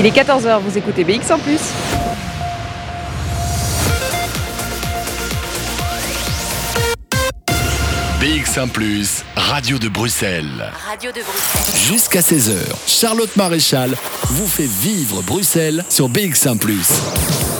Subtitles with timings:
[0.00, 1.60] Il est 14h, vous écoutez BX en plus.
[8.18, 8.70] BX1⁇
[9.36, 10.70] Radio de Bruxelles.
[10.88, 11.76] Radio de Bruxelles.
[11.76, 12.54] Jusqu'à 16h,
[12.86, 13.94] Charlotte Maréchal
[14.24, 16.58] vous fait vivre Bruxelles sur BX1⁇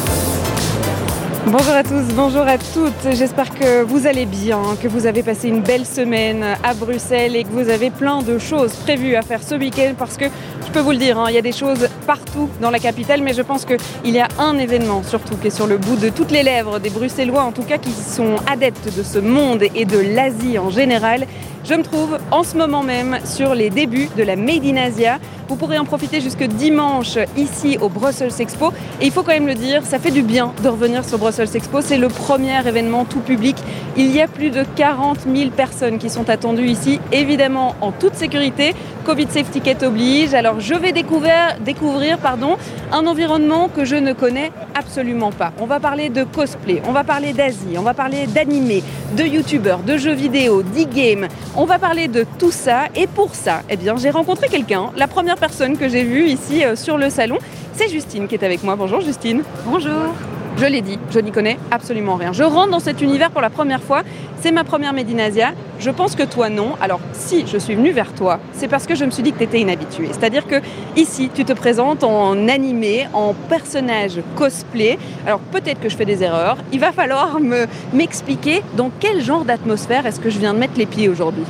[1.47, 3.13] Bonjour à tous, bonjour à toutes.
[3.13, 7.45] J'espère que vous allez bien, que vous avez passé une belle semaine à Bruxelles et
[7.45, 10.27] que vous avez plein de choses prévues à faire ce week-end parce que
[10.71, 13.23] je peux vous le dire, hein, il y a des choses partout dans la capitale,
[13.23, 16.11] mais je pense qu'il y a un événement surtout qui est sur le bout de
[16.11, 19.85] toutes les lèvres des Bruxellois, en tout cas qui sont adeptes de ce monde et
[19.85, 21.27] de l'Asie en général.
[21.63, 25.19] Je me trouve en ce moment même sur les débuts de la Made in Asia.
[25.47, 28.73] Vous pourrez en profiter jusque dimanche ici au Brussels Expo.
[29.01, 31.55] Et il faut quand même le dire, ça fait du bien de revenir sur Brussels
[31.55, 31.81] Expo.
[31.83, 33.57] C'est le premier événement tout public.
[33.97, 38.15] Il y a plus de 40 000 personnes qui sont attendues ici, évidemment en toute
[38.15, 38.75] sécurité.
[39.05, 40.35] Covid Safety Kit oblige.
[40.35, 42.57] Alors je vais découvrir, découvrir pardon,
[42.93, 45.53] un environnement que je ne connais absolument pas.
[45.61, 48.83] On va parler de cosplay, on va parler d'Asie, on va parler d'animé,
[49.17, 51.29] de youtubeurs, de jeux vidéo, d'e-game.
[51.57, 54.91] On va parler de tout ça et pour ça, eh bien, j'ai rencontré quelqu'un.
[54.97, 57.39] La première personne que j'ai vue ici euh, sur le salon,
[57.73, 58.77] c'est Justine qui est avec moi.
[58.77, 59.43] Bonjour Justine.
[59.67, 60.15] Bonjour.
[60.57, 62.33] Je l'ai dit, je n'y connais absolument rien.
[62.33, 64.03] Je rentre dans cet univers pour la première fois.
[64.41, 65.53] C'est ma première Médinasia.
[65.79, 66.75] Je pense que toi non.
[66.81, 69.39] Alors si je suis venue vers toi, c'est parce que je me suis dit que
[69.39, 70.09] tu étais inhabituée.
[70.11, 70.57] C'est-à-dire que
[70.97, 74.99] ici, tu te présentes en animé, en personnage cosplay.
[75.27, 76.59] Alors peut-être que je fais des erreurs.
[76.73, 80.77] Il va falloir me m'expliquer dans quel genre d'atmosphère est-ce que je viens de mettre
[80.77, 81.45] les pieds aujourd'hui.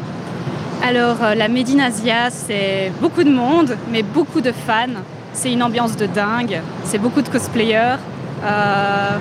[0.83, 5.03] Alors euh, la Médinasia, c'est beaucoup de monde, mais beaucoup de fans.
[5.33, 6.61] C'est une ambiance de dingue.
[6.85, 7.97] C'est beaucoup de cosplayers.
[8.43, 9.19] Euh,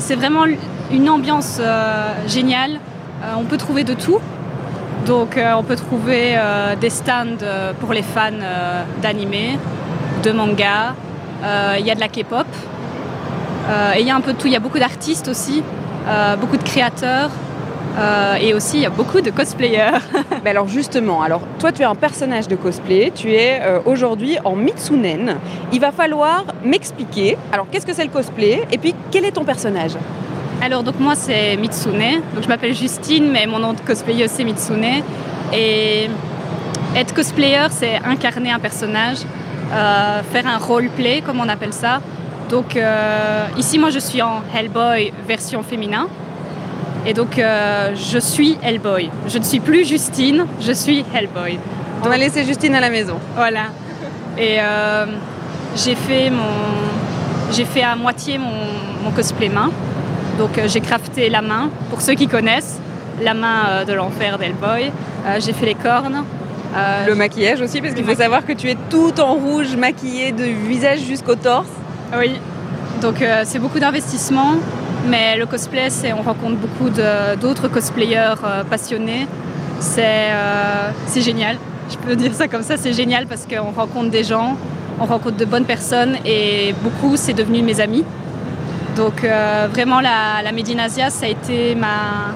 [0.00, 0.44] c'est vraiment
[0.90, 2.80] une ambiance euh, géniale.
[3.22, 4.18] Euh, on peut trouver de tout.
[5.06, 6.36] Donc on peut trouver
[6.82, 7.44] des stands
[7.80, 8.42] pour les fans
[9.00, 9.58] d'animé,
[10.22, 10.94] de manga.
[11.78, 12.46] Il y a de la K-pop.
[13.96, 14.48] et il y a un peu de tout.
[14.48, 15.62] Il y a beaucoup d'artistes aussi,
[16.38, 17.30] beaucoup de créateurs.
[17.98, 19.98] Euh, et aussi, il y a beaucoup de cosplayers.
[20.44, 24.56] Alors justement, alors toi tu es un personnage de cosplay, tu es euh, aujourd'hui en
[24.56, 25.36] Mitsunen.
[25.72, 28.66] Il va falloir m'expliquer, alors qu'est-ce que c'est le cosplay?
[28.72, 29.92] Et puis quel est ton personnage?
[30.62, 34.42] Alors donc moi c'est Mitsune, donc je m'appelle Justine mais mon nom de cosplayer c'est
[34.42, 35.02] Mitsune.
[35.52, 36.08] Et
[36.96, 39.18] être cosplayer c'est incarner un personnage,
[39.72, 42.00] euh, faire un roleplay comme on appelle ça.
[42.48, 42.78] Donc
[43.58, 46.08] ici moi je suis en Hellboy version féminin.
[47.06, 49.10] Et donc, euh, je suis Hellboy.
[49.28, 51.58] Je ne suis plus Justine, je suis Hellboy.
[52.04, 53.18] On va laisser Justine à la maison.
[53.34, 53.66] Voilà.
[54.36, 55.06] Et euh,
[55.76, 59.70] j'ai fait mon, j'ai fait à moitié mon, cosplay main.
[60.38, 61.70] Donc, euh, j'ai crafté la main.
[61.88, 62.78] Pour ceux qui connaissent,
[63.22, 64.92] la main de l'enfer d'Hellboy.
[65.40, 66.24] j'ai fait les cornes.
[67.06, 70.44] le maquillage aussi, parce qu'il faut savoir que tu es tout en rouge, maquillée de
[70.44, 71.66] visage jusqu'au torse.
[72.16, 72.38] Oui.
[73.00, 74.56] Donc, c'est beaucoup d'investissement.
[75.06, 76.90] Mais le cosplay, c'est, on rencontre beaucoup
[77.40, 79.26] d'autres cosplayers euh, passionnés.
[79.98, 81.56] Euh, c'est, génial.
[81.90, 84.56] Je peux dire ça comme ça, c'est génial parce qu'on rencontre des gens,
[85.00, 88.04] on rencontre de bonnes personnes et beaucoup, c'est devenu mes amis.
[88.96, 92.34] Donc euh, vraiment, la, la Médinasia, ça a été ma,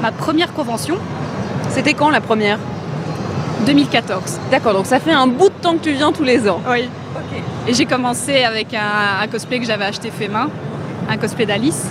[0.00, 0.96] ma première convention.
[1.68, 2.58] C'était quand la première?
[3.66, 4.40] 2014.
[4.50, 6.60] D'accord, donc ça fait un bout de temps que tu viens tous les ans.
[6.68, 6.88] Oui.
[7.68, 10.48] Et j'ai commencé avec un, un cosplay que j'avais acheté fait main
[11.10, 11.86] un cosplay d'Alice.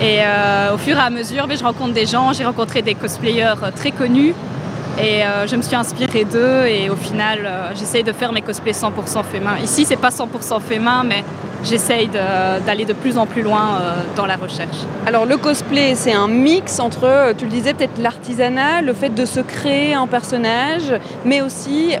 [0.00, 2.94] Et euh, au fur et à mesure, ben, je rencontre des gens, j'ai rencontré des
[2.94, 4.34] cosplayers euh, très connus
[4.98, 8.72] et euh, je me suis inspirée d'eux et au final, j'essaye de faire mes cosplays
[8.72, 9.58] 100% fait main.
[9.62, 11.22] Ici, c'est pas 100% fait main, mais
[11.64, 13.80] j'essaye d'aller de, plus en plus loin
[14.16, 14.76] dans la recherche.
[15.06, 19.24] Alors le cosplay, c'est un mix entre, tu le disais, peut-être l'artisanat, le fait de
[19.24, 20.92] se créer un personnage,
[21.24, 21.94] mais aussi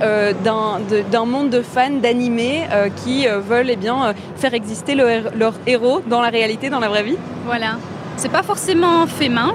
[0.44, 2.64] d'un monde de fans d'animés
[2.96, 7.18] qui veulent eh bien, faire exister leur héros dans la réalité, dans la vraie vie.
[7.46, 7.76] Voilà.
[8.16, 9.54] C'est pas forcément fait main,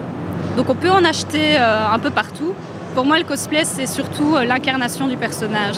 [0.58, 2.54] donc on peut en acheter euh, un peu partout.
[2.96, 5.76] Pour moi, le cosplay, c'est surtout euh, l'incarnation du personnage.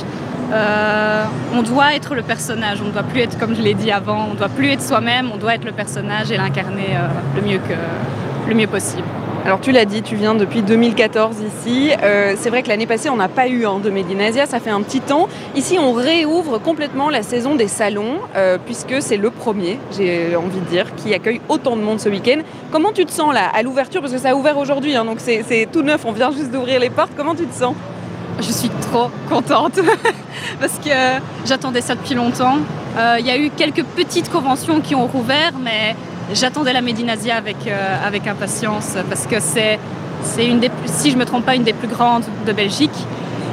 [0.53, 3.92] Euh, on doit être le personnage, on ne doit plus être, comme je l'ai dit
[3.92, 6.95] avant, on ne doit plus être soi-même, on doit être le personnage et l'incarner
[7.44, 7.59] mieux
[8.47, 9.03] le mieux possible.
[9.45, 11.92] Alors tu l'as dit, tu viens depuis 2014 ici.
[12.04, 14.69] Euh, c'est vrai que l'année passée, on n'a pas eu hein, de Medinasia, ça fait
[14.69, 15.30] un petit temps.
[15.56, 20.60] Ici, on réouvre complètement la saison des salons, euh, puisque c'est le premier, j'ai envie
[20.60, 22.39] de dire, qui accueille autant de monde ce week-end.
[22.72, 24.01] Comment tu te sens là, à l'ouverture?
[24.01, 26.80] Parce que ça a ouvert aujourd'hui, hein, donc c'est tout neuf, on vient juste d'ouvrir
[26.81, 27.12] les portes.
[27.16, 27.75] Comment tu te sens?
[28.40, 29.80] Je suis trop contente
[30.60, 30.90] parce que
[31.45, 32.57] j'attendais ça depuis longtemps.
[32.98, 35.95] Euh, il y a eu quelques petites conventions qui ont rouvert, mais
[36.33, 39.79] j'attendais la Médinasia avec, euh, avec impatience parce que c'est,
[40.24, 42.91] c'est une des, si je ne me trompe pas, une des plus grandes de Belgique.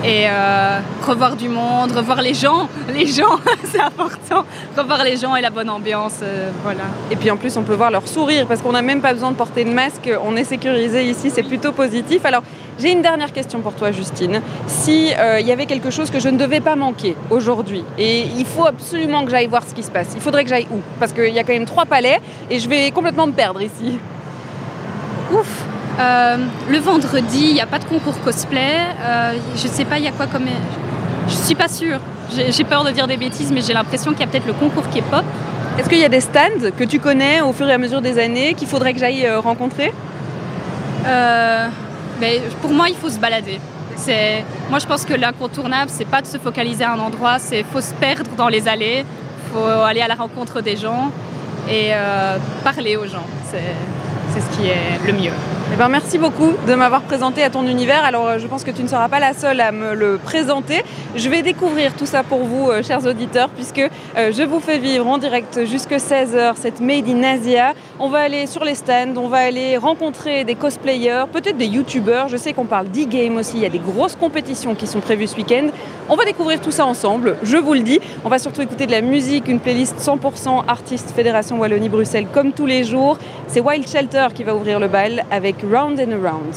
[0.05, 2.69] et euh, revoir du monde, revoir les gens.
[2.95, 4.45] Les gens, c'est important.
[4.77, 6.85] Revoir les gens et la bonne ambiance, euh, voilà.
[7.11, 9.31] Et puis en plus, on peut voir leur sourire parce qu'on n'a même pas besoin
[9.31, 10.11] de porter de masque.
[10.23, 12.25] On est sécurisé ici, c'est plutôt positif.
[12.27, 12.43] Alors,
[12.79, 14.41] j'ai une dernière question pour toi, Justine.
[14.67, 18.23] Si euh, il y avait quelque chose que je ne devais pas manquer aujourd'hui, et
[18.23, 20.09] il faut absolument que j'aille voir ce qui se passe.
[20.15, 20.81] Il faudrait que j'aille où?
[20.99, 23.99] Parce qu'il y a quand même trois palais et je vais complètement me perdre ici.
[25.33, 25.65] Ouf
[26.01, 26.37] euh,
[26.69, 28.79] le vendredi, il n'y a pas de concours cosplay.
[29.01, 30.47] Euh, je ne sais pas, il y a quoi comme.
[31.29, 32.01] Je suis pas sûre.
[32.31, 34.89] J'ai peur de dire des bêtises, mais j'ai l'impression qu'il y a peut-être le concours
[34.89, 35.25] qui est pop.
[35.79, 38.19] Est-ce qu'il y a des stands que tu connais au fur et à mesure des
[38.19, 39.93] années qu'il faudrait que j'aille euh, rencontrer?
[42.21, 43.61] Mais Pour moi, il faut se balader.
[44.71, 47.81] Moi, je pense que l'incontournable, c'est pas de se focaliser à un endroit, c'est faut
[47.81, 49.05] se perdre dans les allées,
[49.53, 51.11] faut aller à la rencontre des gens
[51.71, 51.93] et
[52.63, 53.27] parler aux gens.
[53.51, 55.33] C'est ce qui est le mieux.
[55.73, 58.05] Eh ben, merci beaucoup de m'avoir présenté à ton univers.
[58.05, 60.85] Alors euh, je pense que tu ne seras pas la seule à me le présenter.
[61.17, 64.79] Je vais découvrir tout ça pour vous, euh, chers auditeurs, puisque euh, je vous fais
[64.79, 67.73] vivre en direct jusque 16h cette Made in Asia.
[67.99, 72.29] On va aller sur les stands, on va aller rencontrer des cosplayers, peut-être des youtubeurs.
[72.29, 75.29] Je sais qu'on parle d'e-game aussi, il y a des grosses compétitions qui sont prévues
[75.29, 75.69] ce week-end.
[76.09, 78.01] On va découvrir tout ça ensemble, je vous le dis.
[78.25, 82.67] On va surtout écouter de la musique, une playlist 100% artiste Fédération Wallonie-Bruxelles comme tous
[82.67, 83.19] les jours.
[83.47, 86.55] C'est Wild Shelter qui va ouvrir le bal avec Round and Around.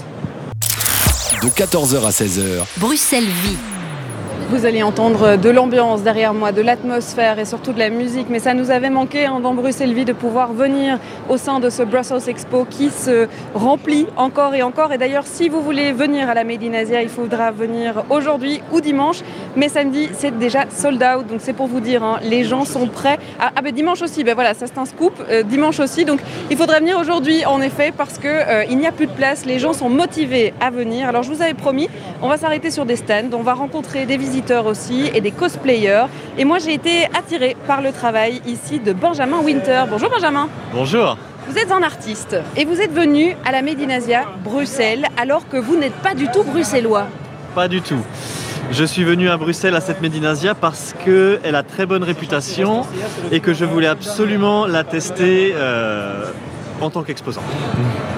[1.44, 2.65] De 14h à 16h.
[2.77, 3.57] Bruxelles vit.
[4.49, 8.39] Vous allez entendre de l'ambiance derrière moi, de l'atmosphère et surtout de la musique, mais
[8.39, 11.83] ça nous avait manqué hein, dans Bruxelles Vie de pouvoir venir au sein de ce
[11.83, 14.94] Brussels Expo qui se remplit encore et encore.
[14.94, 18.61] Et d'ailleurs, si vous voulez venir à la Made in Asia, il faudra venir aujourd'hui
[18.71, 19.17] ou dimanche,
[19.57, 22.88] mais samedi c'est déjà sold out, donc c'est pour vous dire, hein, les gens sont
[22.88, 23.19] prêts.
[23.41, 26.21] Ah, ah ben dimanche aussi, ben voilà, ça c'est un scoop, euh, dimanche aussi, donc
[26.49, 29.45] il faudra venir aujourd'hui en effet parce que euh, il n'y a plus de place,
[29.45, 31.09] les gens sont motivés à venir.
[31.09, 31.89] Alors je vous avais promis,
[32.21, 36.05] on va s'arrêter sur des stands, on va rencontrer des visiteurs aussi et des cosplayers.
[36.37, 39.83] Et moi, j'ai été attirée par le travail ici de Benjamin Winter.
[39.89, 40.47] Bonjour Benjamin.
[40.73, 41.17] Bonjour.
[41.47, 45.77] Vous êtes un artiste et vous êtes venu à la Médinasia, Bruxelles, alors que vous
[45.77, 47.07] n'êtes pas du tout bruxellois.
[47.55, 48.01] Pas du tout.
[48.71, 52.85] Je suis venu à Bruxelles à cette Médinasia parce qu'elle a très bonne réputation
[53.31, 56.25] et que je voulais absolument la tester euh,
[56.81, 57.41] en tant qu'exposant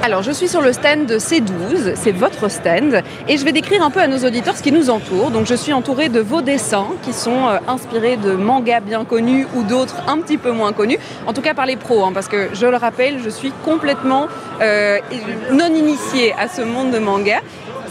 [0.04, 3.84] Alors, je suis sur le stand de C12, c'est votre stand, et je vais décrire
[3.84, 5.32] un peu à nos auditeurs ce qui nous entoure.
[5.32, 9.48] Donc, je suis entourée de vos dessins qui sont euh, inspirés de mangas bien connus
[9.56, 12.28] ou d'autres un petit peu moins connus, en tout cas par les pros, hein, parce
[12.28, 14.28] que je le rappelle, je suis complètement
[14.62, 14.98] euh,
[15.52, 17.42] non initiée à ce monde de manga.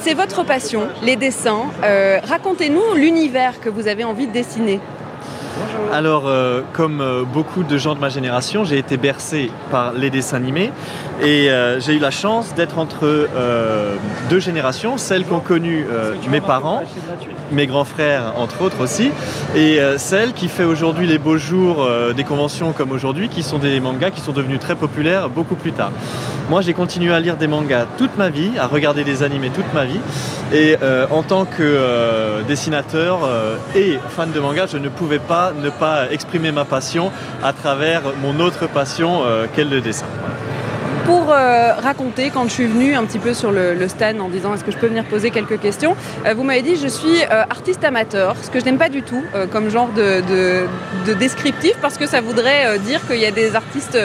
[0.00, 1.66] C'est votre passion, les dessins.
[1.82, 4.80] Euh, racontez-nous l'univers que vous avez envie de dessiner.
[5.92, 10.10] Alors, euh, comme euh, beaucoup de gens de ma génération, j'ai été bercé par les
[10.10, 10.70] dessins animés
[11.20, 13.28] et euh, j'ai eu la chance d'être entre
[14.30, 15.86] deux générations, celles qu'ont connu
[16.30, 16.82] mes parents,
[17.52, 19.10] mes grands frères entre autres aussi,
[19.56, 23.80] et celle qui fait aujourd'hui les beaux jours des conventions comme aujourd'hui, qui sont des
[23.80, 25.92] mangas qui sont devenus très populaires beaucoup plus tard.
[26.50, 29.72] Moi, j'ai continué à lire des mangas toute ma vie, à regarder des animés toute
[29.74, 30.00] ma vie,
[30.52, 30.76] et
[31.10, 33.20] en tant que dessinateur
[33.74, 37.10] et fan de manga, je ne pouvais pas ne pas exprimer ma passion
[37.42, 40.06] à travers mon autre passion euh, qu'est le dessin
[41.08, 44.52] pour euh, raconter quand je suis venue un petit peu sur le, stand en disant
[44.52, 45.96] est-ce que je peux venir poser quelques questions?
[46.26, 49.22] Euh, vous m'avez dit je suis artiste amateur, ce que je n'aime pas du tout
[49.50, 50.20] comme genre de,
[51.06, 53.98] de, descriptif parce que ça voudrait dire qu'il y a des artistes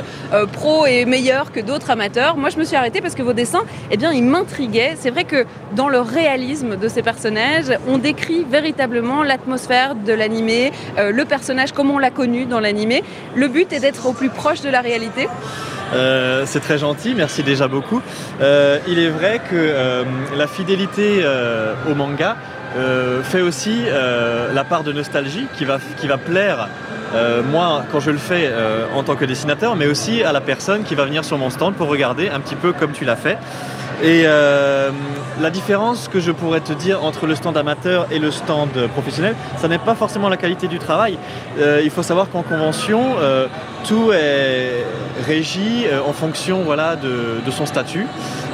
[0.53, 2.37] pros et meilleurs que d'autres amateurs.
[2.37, 4.95] Moi je me suis arrêtée parce que vos dessins, eh bien ils m'intriguaient.
[4.97, 10.71] C'est vrai que dans le réalisme de ces personnages, on décrit véritablement l'atmosphère de l'animé,
[10.97, 13.03] le personnage comme on l'a connu dans l'animé.
[13.35, 15.27] Le but est d'être au plus proche de la réalité.
[15.93, 18.01] Euh, c'est très gentil, merci déjà beaucoup.
[18.41, 20.03] Euh, il est vrai que euh,
[20.35, 21.23] la fidélité
[21.89, 22.35] au manga
[23.23, 23.83] fait aussi
[24.53, 26.69] la part de nostalgie qui va, qui va plaire
[27.51, 28.51] moi quand je le fais
[28.95, 31.75] en tant que dessinateur, mais aussi à la personne qui va venir sur mon stand
[31.75, 33.37] pour regarder un petit peu comme tu l'as fait.
[34.03, 34.89] Et euh,
[35.39, 39.33] la différence que je pourrais te dire entre le stand amateur et le stand professionnel,
[39.57, 41.17] ça n'est pas forcément la qualité du travail.
[41.57, 43.47] Euh, il faut savoir qu'en convention, euh,
[43.83, 44.85] tout est
[45.25, 48.07] régi en fonction de, son statut.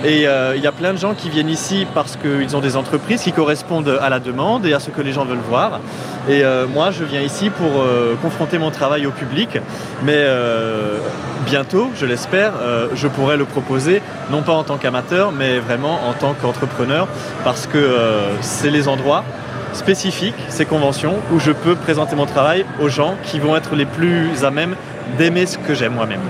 [0.04, 3.22] Et il y a plein de gens qui viennent ici parce qu'ils ont des entreprises
[3.22, 5.80] qui correspondent à la demande et à ce que les gens veulent voir.
[6.30, 6.44] Et
[6.74, 7.86] moi, je viens ici pour
[8.22, 9.58] confronter mon travail au public.
[10.04, 10.26] Mais
[11.46, 12.54] bientôt, je l'espère,
[12.94, 17.08] je pourrai le proposer, non pas en tant qu'amateur, mais vraiment en tant qu'entrepreneur,
[17.44, 19.24] parce que euh, c'est les endroits
[19.74, 23.86] spécifiques, ces conventions, où je peux présenter mon travail aux gens qui vont être les
[23.86, 24.76] plus à même
[25.18, 26.22] d'aimer ce que j'aime moi-même.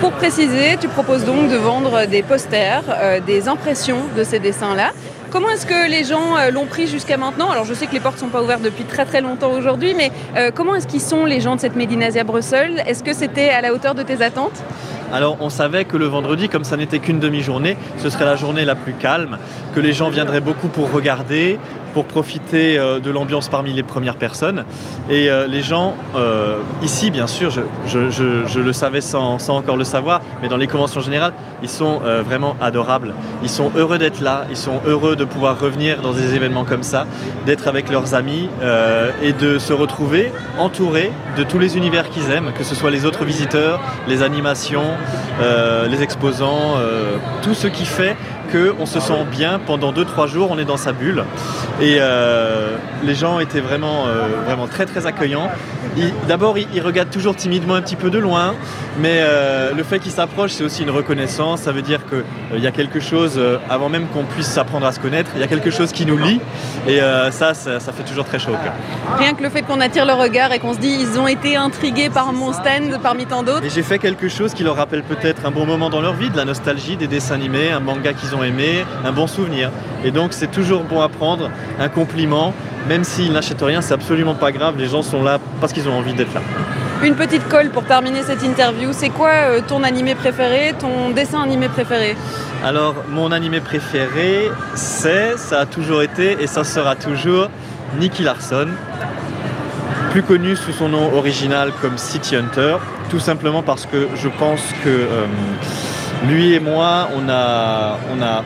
[0.00, 4.92] Pour préciser, tu proposes donc de vendre des posters, euh, des impressions de ces dessins-là.
[5.30, 7.50] comment est-ce que les gens euh, l'ont pris jusqu'à maintenant?
[7.50, 10.10] Alors je sais que les portes sont pas ouvertes depuis très très longtemps aujourd'hui, mais
[10.36, 12.82] euh, comment est-ce qu'ils sont les gens de cette Médinasia Bruxelles?
[12.86, 14.62] Est-ce que c'était à la hauteur de tes attentes?
[15.12, 18.64] Alors on savait que le vendredi, comme ça n'était qu'une demi-journée, ce serait la journée
[18.64, 19.38] la plus calme,
[19.74, 21.58] que les gens viendraient beaucoup pour regarder,
[21.96, 24.66] pour profiter euh, de l'ambiance parmi les premières personnes.
[25.08, 30.20] Et euh, les gens, euh, ici bien sûr, je, le savais sans, encore le savoir,
[30.42, 31.32] mais dans les conventions générales,
[31.62, 33.14] ils sont vraiment adorables.
[33.42, 36.82] Ils sont heureux d'être là, ils sont heureux de pouvoir revenir dans des événements comme
[36.82, 37.06] ça,
[37.46, 38.50] d'être avec leurs amis
[39.22, 43.06] et de se retrouver entourés de tous les univers qu'ils aiment, que ce soit les
[43.06, 44.84] autres visiteurs, les animations,
[45.88, 46.74] les exposants,
[47.42, 48.16] tout ce qui fait
[48.52, 51.24] qu'on se sent bien pendant 2-3 jours, on est dans sa bulle.
[51.80, 55.50] Et euh, les gens étaient vraiment, euh, vraiment très très accueillants.
[56.28, 58.54] D'abord, ils, regardent toujours timidement un petit peu de loin,
[59.00, 61.62] mais euh, le fait qu'ils s'approchent, c'est aussi une reconnaissance.
[61.62, 65.00] Ça veut dire qu'il y a quelque chose, avant même qu'on puisse apprendre à se
[65.00, 66.40] connaître, il y a quelque chose qui nous lie.
[66.88, 67.00] Et
[67.30, 68.72] ça, ça, fait toujours très chaud au cœur.
[69.18, 71.56] Rien que le fait qu'on attire le regard et qu'on se dit, ils ont été
[71.56, 73.64] intrigués par mon stand parmi tant d'autres.
[73.64, 76.30] Et j'ai fait quelque chose qui leur rappelle peut-être un bon moment dans leur vie,
[76.30, 79.70] de la nostalgie, des dessins animés, un manga qu'ils ont aimé, un bon souvenir.
[80.04, 82.52] Et donc, c'est toujours bon à prendre un compliment,
[82.88, 84.76] même s'ils n'achètent rien, c'est absolument pas grave.
[84.78, 86.40] Les gens sont là parce qu'ils ont envie d'être là.
[87.04, 88.88] Une petite colle pour terminer cette interview.
[88.92, 92.16] C'est quoi euh, ton animé préféré, ton dessin animé préféré?
[92.64, 97.50] Alors, mon animé préféré, c'est, ça a toujours été et ça sera toujours
[97.98, 98.68] Nicky Larson,
[100.12, 102.76] plus connu sous son nom original comme City Hunter,
[103.10, 105.26] tout simplement parce que je pense que euh,
[106.26, 108.42] lui et moi, on a, on a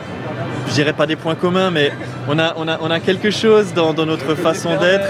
[0.71, 1.91] je dirais pas des points communs, mais
[2.29, 5.05] on a, on a, on a quelque chose dans, notre façon d'être.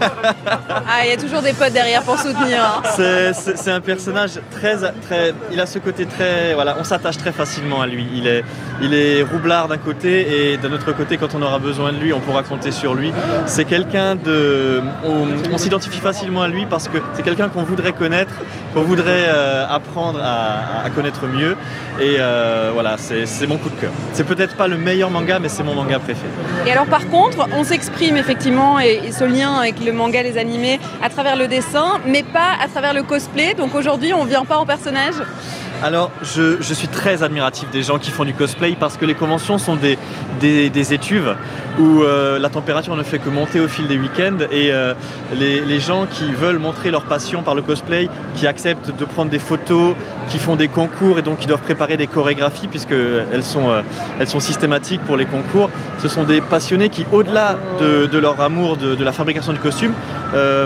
[0.00, 2.62] ah, il y a toujours des potes derrière pour soutenir.
[2.62, 2.82] Hein.
[3.56, 5.34] C'est un personnage très, très.
[5.50, 6.54] Il a ce côté très.
[6.54, 8.06] Voilà, on s'attache très facilement à lui.
[8.14, 8.44] Il est,
[8.80, 12.12] il est roublard d'un côté et d'un autre côté, quand on aura besoin de lui,
[12.12, 13.12] on pourra compter sur lui.
[13.46, 14.80] C'est quelqu'un de.
[15.04, 18.32] On, s'identifie facilement à lui parce que c'est quelqu'un qu'on voudrait connaître,
[18.74, 21.56] qu'on voudrait euh, apprendre à, connaître mieux.
[22.00, 23.90] Et euh, voilà, c'est mon coup de cœur.
[24.12, 26.28] C'est peut-être pas le meilleur manga, mais c'est mon manga préféré.
[26.66, 30.78] Et alors par contre, on s'exprime effectivement, et, ce lien avec le manga, les animés,
[31.02, 33.54] à travers le dessin, mais pas à travers le cosplay.
[33.54, 35.14] Donc aujourd'hui, on vient pas en personnage
[35.80, 39.58] alors, je, suis très admiratif des gens qui font du cosplay parce que les conventions
[39.58, 39.96] sont des,
[40.40, 41.36] des, étuves
[41.78, 44.94] où euh, la température ne fait que monter au fil des week-ends et euh,
[45.34, 49.38] les, gens qui veulent montrer leur passion par le cosplay, qui acceptent de prendre des
[49.38, 49.94] photos,
[50.28, 54.40] qui font des concours et donc qui doivent préparer des chorégraphies puisqu'elles sont, euh, sont
[54.40, 59.04] systématiques pour les concours, ce sont des passionnés qui, au-delà de, leur amour de, de,
[59.04, 59.92] la fabrication du costume,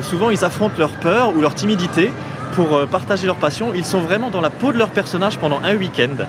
[0.03, 2.11] souvent ils affrontent leur peur ou leur timidité
[2.53, 3.73] pour euh, partager leur passion.
[3.75, 6.25] Ils sont vraiment dans la peau de leur personnage pendant un week-end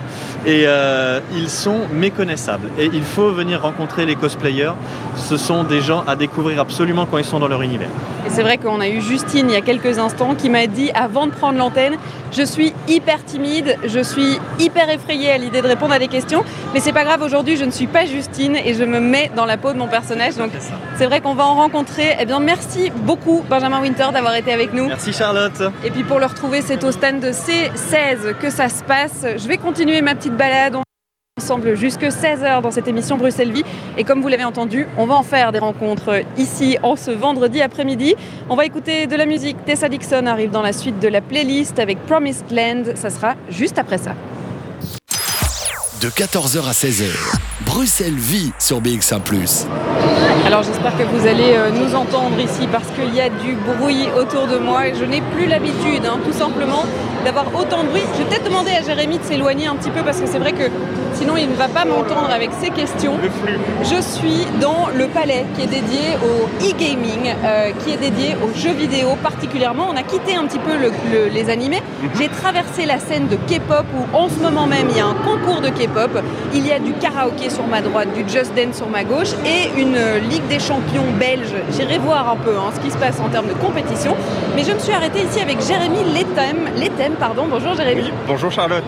[0.45, 2.69] et euh, ils sont méconnaissables.
[2.79, 4.73] Et il faut venir rencontrer les cosplayers.
[5.15, 7.89] Ce sont des gens à découvrir absolument quand ils sont dans leur univers.
[8.25, 10.91] Et c'est vrai qu'on a eu Justine il y a quelques instants qui m'a dit
[10.93, 11.97] avant de prendre l'antenne,
[12.31, 16.43] je suis hyper timide, je suis hyper effrayée à l'idée de répondre à des questions,
[16.73, 19.45] mais c'est pas grave, aujourd'hui je ne suis pas Justine et je me mets dans
[19.45, 20.35] la peau de mon personnage.
[20.35, 20.51] Donc
[20.97, 22.15] c'est vrai qu'on va en rencontrer.
[22.19, 24.87] Eh bien merci beaucoup Benjamin Winter d'avoir été avec nous.
[24.87, 25.61] Merci Charlotte.
[25.83, 29.25] Et puis pour le retrouver, c'est au stand de C16 que ça se passe.
[29.37, 30.75] Je vais continuer ma petite balade
[31.37, 33.63] ensemble jusque 16h dans cette émission Bruxelles Vie.
[33.97, 37.61] Et comme vous l'avez entendu, on va en faire des rencontres ici en ce vendredi
[37.61, 38.15] après-midi.
[38.49, 39.57] On va écouter de la musique.
[39.65, 42.95] Tessa Dixon arrive dans la suite de la playlist avec Promised Land.
[42.95, 44.13] Ça sera juste après ça.
[46.01, 49.21] De 14h à 16h, Bruxelles Vie sur BX1⁇
[50.45, 54.07] alors j'espère que vous allez euh, nous entendre ici parce qu'il y a du bruit
[54.15, 56.83] autour de moi et je n'ai plus l'habitude hein, tout simplement
[57.23, 58.03] d'avoir autant de bruit.
[58.13, 60.51] Je vais peut-être demander à Jérémy de s'éloigner un petit peu parce que c'est vrai
[60.51, 60.69] que
[61.13, 63.17] sinon il ne va pas m'entendre avec ses questions.
[63.83, 68.53] Je suis dans le palais qui est dédié au e-gaming, euh, qui est dédié aux
[68.57, 69.87] jeux vidéo particulièrement.
[69.89, 70.73] On a quitté un petit peu
[71.33, 71.81] les animés.
[72.01, 72.09] Mhm.
[72.19, 75.15] J'ai traversé la scène de K-pop où en ce moment même il y a un
[75.15, 76.21] concours de K-pop.
[76.53, 79.79] Il y a du karaoké sur ma droite, du Just Dance sur ma gauche et
[79.79, 79.97] une
[80.29, 81.53] Ligue des champions belge.
[81.71, 84.15] J'irai voir un peu hein, ce qui se passe en termes de compétition.
[84.55, 87.15] Mais je me suis arrêtée ici avec Jérémy Letem.
[87.19, 87.45] pardon.
[87.49, 88.11] Bonjour Jérémy.
[88.27, 88.83] bonjour Charlotte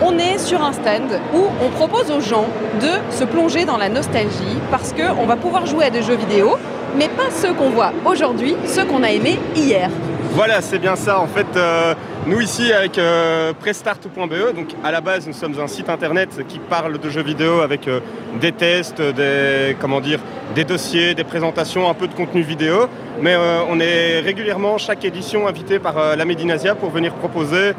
[0.00, 2.46] on est sur un stand où on propose aux gens
[2.80, 6.56] de se plonger dans la nostalgie parce qu'on va pouvoir jouer à des jeux vidéo,
[6.96, 9.90] mais pas ceux qu'on voit aujourd'hui, ceux qu'on a aimés hier.
[10.32, 11.18] Voilà, c'est bien ça.
[11.20, 11.94] En fait, euh,
[12.26, 16.58] nous ici avec euh, prestart.be, donc à la base nous sommes un site internet qui
[16.58, 18.00] parle de jeux vidéo avec euh,
[18.40, 20.20] des tests, des comment dire,
[20.54, 22.88] des dossiers, des présentations, un peu de contenu vidéo.
[23.20, 23.36] Mais
[23.68, 27.72] on est régulièrement chaque édition invité par la Médinasia pour venir proposer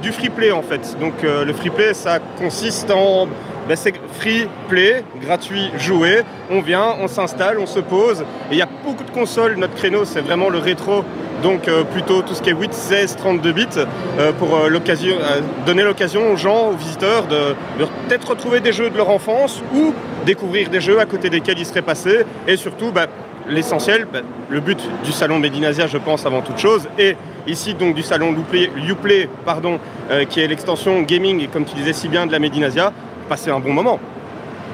[0.00, 0.96] du free play en fait.
[1.00, 3.26] Donc le free play ça consiste en
[3.68, 6.22] ben, c'est free play, gratuit, jouer.
[6.50, 8.22] On vient, on s'installe, on se pose.
[8.50, 9.56] Et il y a beaucoup de consoles.
[9.56, 11.04] Notre créneau, c'est vraiment le rétro.
[11.44, 13.66] Donc euh, plutôt tout ce qui est 8, 16, 32 bits
[14.18, 14.70] euh, pour euh,
[15.66, 17.54] donner l'occasion aux gens, aux visiteurs de,
[18.08, 19.92] peut-être retrouver des jeux de leur enfance ou
[20.24, 22.24] découvrir des jeux à côté desquels ils seraient passés.
[22.48, 23.08] Et surtout, ben,
[23.46, 27.14] l'essentiel, ben, le but du salon Medinasia, je pense, avant toute chose, et
[27.46, 28.34] ici donc du salon
[28.88, 29.78] Uplay, pardon,
[30.30, 32.90] qui est l'extension gaming, comme tu disais si bien, de la Medinasia,
[33.24, 33.98] passer un bon moment.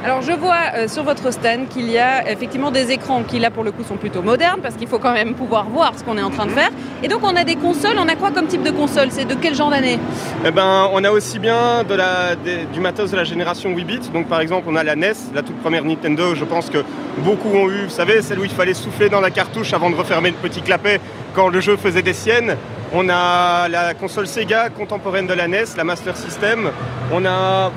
[0.02, 3.50] Alors je vois euh, sur votre stand qu'il y a effectivement des écrans qui là
[3.50, 6.16] pour le coup sont plutôt modernes parce qu'il faut quand même pouvoir voir ce qu'on
[6.16, 6.70] est en train de faire.
[7.02, 9.08] Et donc on a des consoles, on a quoi comme type de console?
[9.10, 9.98] C'est de quel genre d'année?
[10.46, 14.10] Eh ben on a aussi bien de la, du matos de la génération 8 bits.
[14.10, 16.82] Donc par exemple on a la NES, la toute première Nintendo, je pense que
[17.18, 19.96] beaucoup ont eu, vous savez, celle où il fallait souffler dans la cartouche avant de
[19.96, 20.98] refermer le petit clapet
[21.34, 22.56] quand le jeu faisait des siennes.
[22.94, 26.70] On a la console Sega contemporaine de la NES, la Master System.
[27.12, 27.70] On a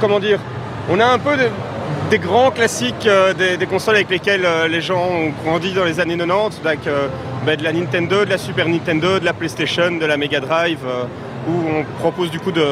[0.00, 0.40] comment dire,
[0.88, 1.32] on a un peu
[2.10, 6.00] des grands classiques euh, des, consoles avec lesquelles euh, les gens ont grandi dans les
[6.00, 7.06] années 90, avec euh,
[7.46, 10.80] bah, de la Nintendo, de la Super Nintendo, de la PlayStation, de la Mega Drive,
[11.48, 12.64] où on propose du coup de,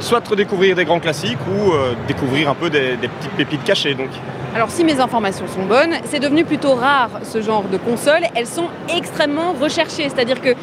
[0.00, 1.72] soit redécouvrir des grands classiques ou
[2.06, 3.96] découvrir un peu des, petites pépites cachées.
[4.54, 8.22] Alors si mes informations sont bonnes, c'est devenu plutôt rare ce genre de console.
[8.34, 10.08] Elles sont extrêmement recherchées.
[10.08, 10.54] C'est-à-dire que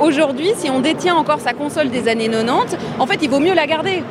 [0.00, 3.54] aujourd'hui, si on détient encore sa console des années 90, en fait, il vaut mieux
[3.54, 4.02] la garder.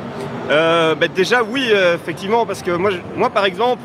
[0.50, 3.80] Euh, bah, déjà oui euh, effectivement parce que moi, par exemple,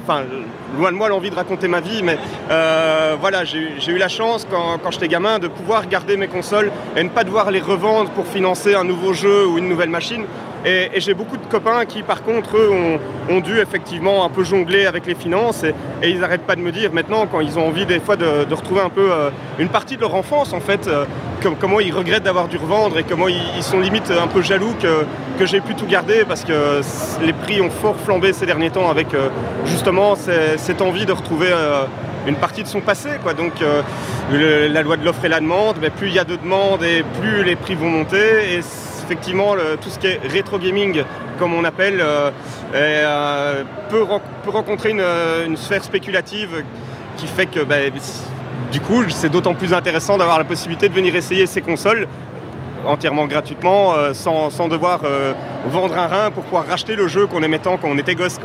[0.77, 2.17] loin de moi l'envie de raconter ma vie, mais
[2.51, 7.03] euh, voilà j'ai eu la chance quand j'étais gamin de pouvoir garder mes consoles et
[7.03, 10.25] ne pas devoir les revendre pour financer un nouveau jeu ou une nouvelle machine.
[10.65, 12.71] Et, j'ai beaucoup de copains qui, par contre, eux,
[13.29, 16.71] ont, dû effectivement un peu jongler avec les finances et, ils n'arrêtent pas de me
[16.71, 19.95] dire maintenant, quand ils ont envie des fois de, retrouver un peu euh, une partie
[19.95, 21.05] de leur enfance, en fait, euh,
[21.59, 25.45] comment ils regrettent d'avoir dû revendre et comment ils, sont limite un peu jaloux que,
[25.45, 26.81] j'ai pu tout garder parce que
[27.23, 29.29] les prix ont fort flambé ces derniers temps avec euh,
[29.65, 30.15] justement
[30.57, 31.47] cette envie de retrouver
[32.27, 33.09] une partie de son passé.
[33.37, 33.53] Donc
[34.31, 37.45] la loi de l'offre et la demande, plus il y a de demandes et plus
[37.45, 38.59] les prix vont monter.
[39.09, 41.03] Effectivement, tout ce qui est rétro gaming,
[41.39, 42.29] comme on appelle, euh,
[42.75, 44.05] euh, peut,
[44.51, 46.63] rencontrer une, sphère spéculative
[47.17, 47.77] qui fait que bah,
[48.71, 52.07] du coup, c'est d'autant plus intéressant d'avoir la possibilité de venir essayer ces consoles
[52.85, 55.01] entièrement gratuitement, euh, sans, devoir
[55.65, 58.37] vendre un rein pour pouvoir racheter le jeu qu'on aimait tant quand on était gosse.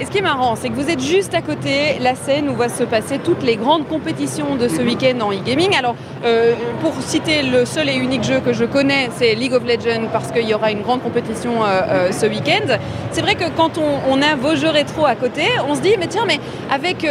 [0.00, 2.56] Et ce qui est marrant, c'est que vous êtes juste à côté la scène où
[2.56, 5.76] va se passer toutes les grandes compétitions de ce week-end en e-gaming.
[5.76, 9.62] Alors, euh, pour citer le seul et unique jeu que je connais, c'est League of
[9.62, 12.76] Legends parce qu'il y aura une grande compétition euh, euh, ce week-end.
[13.12, 16.08] C'est vrai que quand on, a vos jeux rétro à côté, on se dit, mais
[16.08, 16.40] tiens, mais
[16.72, 17.06] avec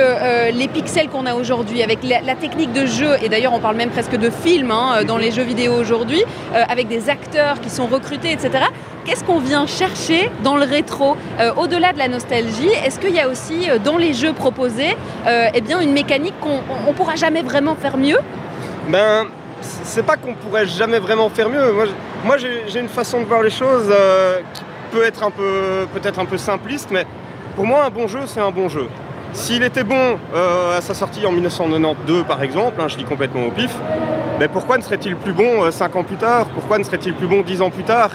[0.54, 3.92] les pixels qu'on a aujourd'hui, avec la, technique de jeu, et d'ailleurs on parle même
[3.92, 6.22] presque de film hein, dans les jeux vidéo aujourd'hui,
[6.54, 8.66] avec des acteurs qui sont recrutés, etc
[9.06, 11.16] qu'est-ce qu'on vient chercher dans le rétro
[11.58, 14.96] Au-delà de la nostalgie, est-ce qu'il y a aussi dans les jeux proposés
[15.28, 18.20] eh bien, une mécanique qu'on ne pourra jamais vraiment faire mieux?
[18.88, 19.28] Ben,
[19.62, 21.74] c'est pas qu'on pourrait jamais vraiment faire mieux.
[22.24, 26.20] Moi, j'ai une façon de voir les choses euh, qui peut être un peu, peut-être
[26.20, 27.06] un peu simpliste, mais
[27.56, 28.88] pour moi, un bon jeu, c'est un bon jeu.
[29.34, 33.46] S'il était bon euh, à sa sortie en 1992, par exemple, hein, je dis complètement
[33.46, 33.74] au pif,
[34.40, 36.46] mais pourquoi ne serait-il plus bon 5 euh, ans plus tard?
[36.54, 38.12] Pourquoi ne serait-il plus bon 10 ans plus tard?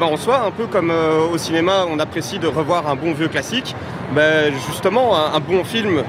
[0.00, 0.92] Ben, en soi, un peu comme
[1.32, 3.76] au cinéma, on apprécie de revoir un bon vieux classique,
[4.14, 6.02] ben, justement, un bon film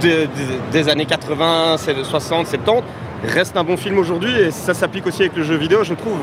[0.00, 2.82] des, années 80, 60, 70
[3.24, 6.18] reste un bon film aujourd'hui et ça s'applique aussi avec le jeu vidéo, je trouve.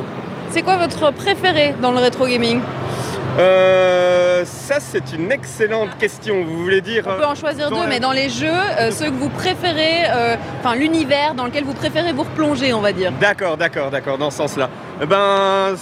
[0.51, 2.61] C'est quoi votre préféré dans le rétro gaming?
[3.39, 6.43] Euh, ça, c'est une excellente question.
[6.43, 9.15] Vous voulez dire On peut en choisir deux, mais dans les jeux, euh, ceux que
[9.15, 13.11] vous préférez, euh, enfin l'univers dans lequel vous préférez vous replonger, on va dire.
[13.19, 14.69] D'accord, d'accord, d'accord, dans ce sens-là.
[15.01, 15.75] Eh ben,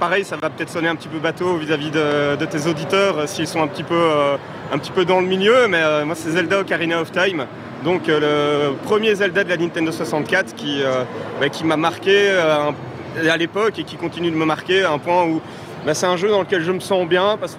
[0.00, 3.62] pareil, ça va peut-être sonner un petit peu bateau vis-à-vis de, tes auditeurs s'ils sont
[3.62, 4.10] un petit peu,
[4.72, 7.46] un petit peu dans le milieu, mais moi, c'est Zelda Ocarina of Time.
[7.84, 10.82] Donc, le premier Zelda de la Nintendo 64 qui,
[11.40, 12.32] bah, qui m'a marqué
[13.28, 15.40] à l'époque et qui continue de me marquer à un point où
[15.94, 17.56] c'est un jeu dans lequel je me sens bien, parce,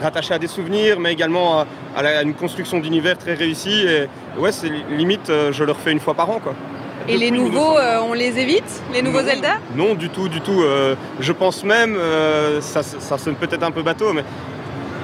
[0.00, 1.64] rattaché à des souvenirs, mais également
[1.96, 3.86] à, une construction d'univers très réussie.
[3.86, 6.40] Et ouais, c'est limite, euh, je le refais une fois par an.
[6.42, 6.54] Quoi.
[7.08, 9.54] Et les nouveaux, euh, on les évite Les nouveaux Zelda?
[9.74, 10.62] Non, du tout, du tout.
[10.62, 11.98] Euh, je pense même,
[12.60, 14.24] ça, ça sonne peut-être un peu bateau, mais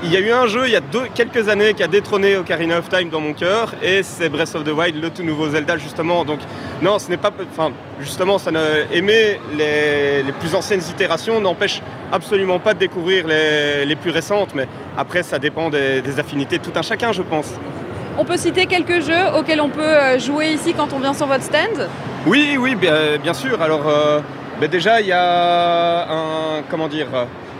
[0.03, 0.81] il y a eu un jeu il y a
[1.15, 4.65] quelques années qui a détrôné Ocarina of Time dans mon cœur et c'est Breath of
[4.65, 6.25] the Wild, le tout nouveau Zelda justement.
[6.25, 6.41] Donc
[6.83, 8.51] non, ce n'est pas, enfin justement, ça
[8.93, 11.83] aimer les, plus anciennes itérations n'empêche
[12.13, 16.73] absolument pas de découvrir les, plus récentes, mais après ça dépend des, affinités de tout
[16.77, 17.55] un chacun, je pense.
[18.19, 21.27] On peut citer quelques jeux auxquels on peut euh, jouer ici quand on vient sur
[21.27, 21.89] votre stand?
[22.27, 23.61] Oui, oui, bien, sûr.
[23.61, 24.21] Alors euh,
[24.59, 27.09] ben déjà il y a un, comment dire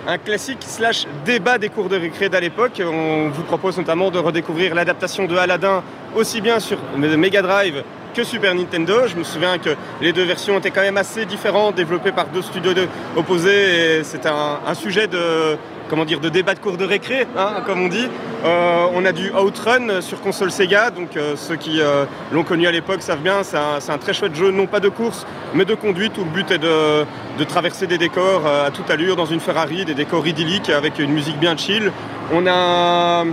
[0.07, 2.81] un classique slash débat des cours de récré d'à l'époque.
[2.85, 5.83] On vous propose notamment de redécouvrir l'adaptation de Aladdin
[6.15, 7.83] aussi bien sur Mega Drive
[8.15, 9.07] que Super Nintendo.
[9.07, 12.43] Je me souviens que les deux versions étaient quand même assez différentes, développées par deux
[12.43, 12.73] studios
[13.17, 14.05] opposés.
[14.05, 15.57] C'était un, sujet de,
[15.89, 18.09] comment dire, de débat de cours de récré, hein, comme on dit.
[18.45, 22.67] Euh, on a du Outrun sur console Sega, donc euh, ceux qui euh, l'ont connu
[22.67, 25.75] à l'époque savent bien, c'est un, très chouette jeu, non pas de course, mais de
[25.75, 27.05] conduite, où le but est de,
[27.49, 31.39] traverser des décors à toute allure dans une Ferrari, des décors idylliques avec une musique
[31.39, 31.93] bien chill.
[32.33, 33.25] On a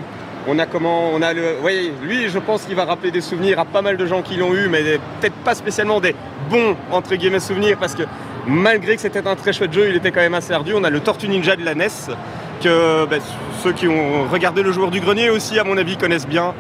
[0.48, 1.56] on a comment On a le.
[1.64, 4.36] Oui, lui, je pense qu'il va rappeler des souvenirs à pas mal de gens qui
[4.36, 4.84] l'ont eu, mais
[5.20, 6.16] peut-être pas spécialement des
[6.50, 8.04] bons entre guillemets souvenirs, parce que
[8.46, 10.74] malgré que c'était un très chouette jeu, il était quand même assez ardu.
[10.76, 11.88] On a le Tortue Ninja de la NES,
[12.66, 13.22] ben,
[13.64, 16.54] ceux qui ont regardé le joueur du grenier aussi, à mon avis, connaissent bien.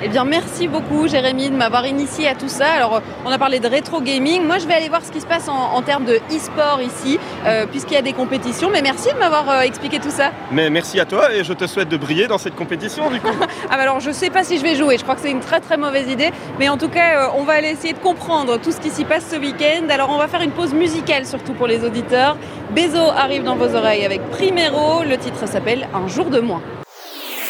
[0.00, 2.66] Eh bien, merci beaucoup, Jérémy, de m'avoir initié à tout ça.
[2.66, 4.44] Alors, on a parlé de rétro gaming.
[4.44, 7.66] Moi, je vais aller voir ce qui se passe en, termes de e-sport ici, euh,
[7.66, 8.70] puisqu'il y a des compétitions.
[8.70, 10.30] Mais merci de m'avoir euh, expliqué tout ça.
[10.52, 13.34] Mais merci à toi et je te souhaite de briller dans cette compétition, du coup.
[13.70, 14.98] ah, bah alors, je sais pas si je vais jouer.
[14.98, 16.30] Je crois que c'est une très très mauvaise idée.
[16.60, 19.04] Mais en tout cas, euh, on va aller essayer de comprendre tout ce qui s'y
[19.04, 19.88] passe ce week-end.
[19.90, 22.36] Alors, on va faire une pause musicale, surtout pour les auditeurs.
[22.70, 25.02] Bezo arrive dans vos oreilles avec Primero.
[25.02, 26.62] Le titre s'appelle Un jour de moins.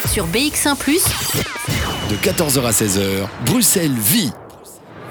[0.07, 0.77] Sur BX1
[2.09, 4.33] de 14h à 16h, Bruxelles vit.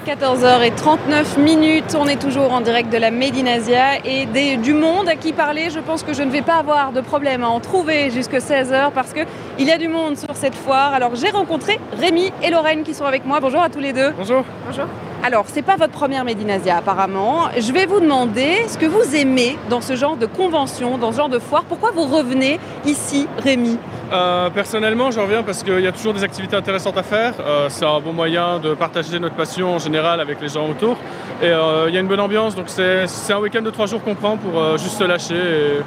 [0.06, 5.14] 14h39 minutes, on est toujours en direct de la Médinasia et des, du monde à
[5.14, 5.70] qui parler.
[5.70, 8.90] Je pense que je ne vais pas avoir de problème à en trouver jusqu'à 16h
[8.92, 10.92] parce qu'il y a du monde sur cette foire.
[10.92, 13.38] Alors j'ai rencontré Rémi et Lorraine qui sont avec moi.
[13.38, 14.10] Bonjour à tous les deux.
[14.16, 14.44] Bonjour.
[14.66, 14.86] Bonjour.
[15.20, 17.48] Alors, c'est pas votre première Médinasia apparemment.
[17.58, 21.16] Je vais vous demander ce que vous aimez dans ce genre de convention, dans ce
[21.16, 21.64] genre de foire.
[21.64, 23.78] Pourquoi vous revenez ici, Rémi
[24.12, 27.34] euh, Personnellement, je reviens parce qu'il y a toujours des activités intéressantes à faire.
[27.40, 30.96] Euh, c'est un bon moyen de partager notre passion en général avec les gens autour.
[31.42, 34.02] Et euh, il y a une bonne ambiance, donc c'est un week-end de trois jours
[34.02, 35.82] qu'on prend pour juste se lâcher et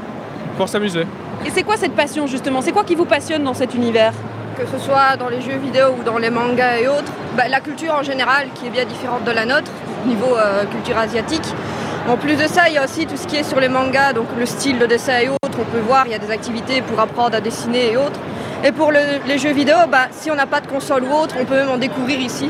[0.58, 1.06] pour s'amuser.
[1.46, 2.62] Et c'est quoi cette passion justement?
[2.62, 4.14] C'est quoi qui vous passionne dans cet univers?
[4.58, 7.60] Que ce soit dans les jeux vidéo ou dans les mangas et autres, bah, la
[7.60, 9.72] culture en général qui est bien différente de la nôtre
[10.04, 11.46] au niveau euh, culture asiatique.
[12.08, 14.14] En plus de ça, il y a aussi tout ce qui est sur les mangas,
[14.14, 15.60] donc le style de dessin et autres.
[15.60, 18.20] On peut voir, il y a des activités pour apprendre à dessiner et autres.
[18.64, 21.46] Et pour les jeux vidéo, bah, si on n'a pas de console ou autre, on
[21.46, 22.50] peut même en découvrir ici.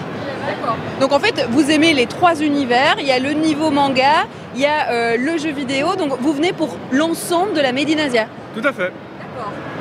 [1.00, 2.96] Donc en fait, vous aimez les trois univers.
[3.00, 5.96] Il y a le niveau manga, il y a euh, le jeu vidéo.
[5.96, 8.28] Donc vous venez pour l'ensemble de la Médinasia.
[8.54, 8.92] Tout à fait.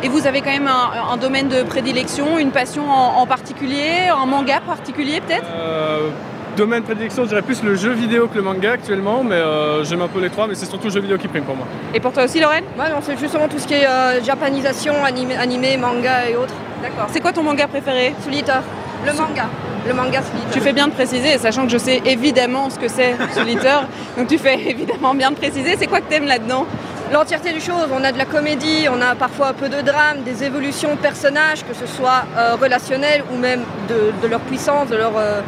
[0.03, 4.61] Et vous avez quand même un, domaine de prédilection, une passion en, particulier, un manga
[4.61, 5.47] particulier peut-être?
[5.55, 6.09] Euh,
[6.57, 9.85] Domaine de prédilection, je dirais plus le jeu vidéo que le manga actuellement, mais euh,
[9.85, 11.67] j'aime un peu les trois, mais c'est surtout le jeu vidéo qui prime pour moi.
[11.95, 12.65] Et pour toi aussi, Lorraine?
[12.77, 16.55] Moi, non, c'est justement tout ce qui est euh, japanisation, animé, manga et autres.
[16.83, 17.07] D'accord.
[17.13, 18.15] C'est quoi ton manga préféré?
[18.25, 18.63] Solitaire.
[19.07, 19.49] Le manga.
[19.87, 20.51] Le manga Solitaire.
[20.53, 23.87] Tu fais bien de préciser, sachant que je sais évidemment ce que c'est Solitaire,
[24.19, 25.77] donc tu fais évidemment bien de préciser.
[25.79, 26.67] C'est quoi que t'aimes là-dedans?
[27.13, 27.89] L'entièreté du chose.
[27.93, 31.01] On a de la comédie, on a parfois un peu de drame, des évolutions de
[31.01, 35.41] personnages, que ce soit euh, relationnelles ou même de, leur puissance, de leur euh,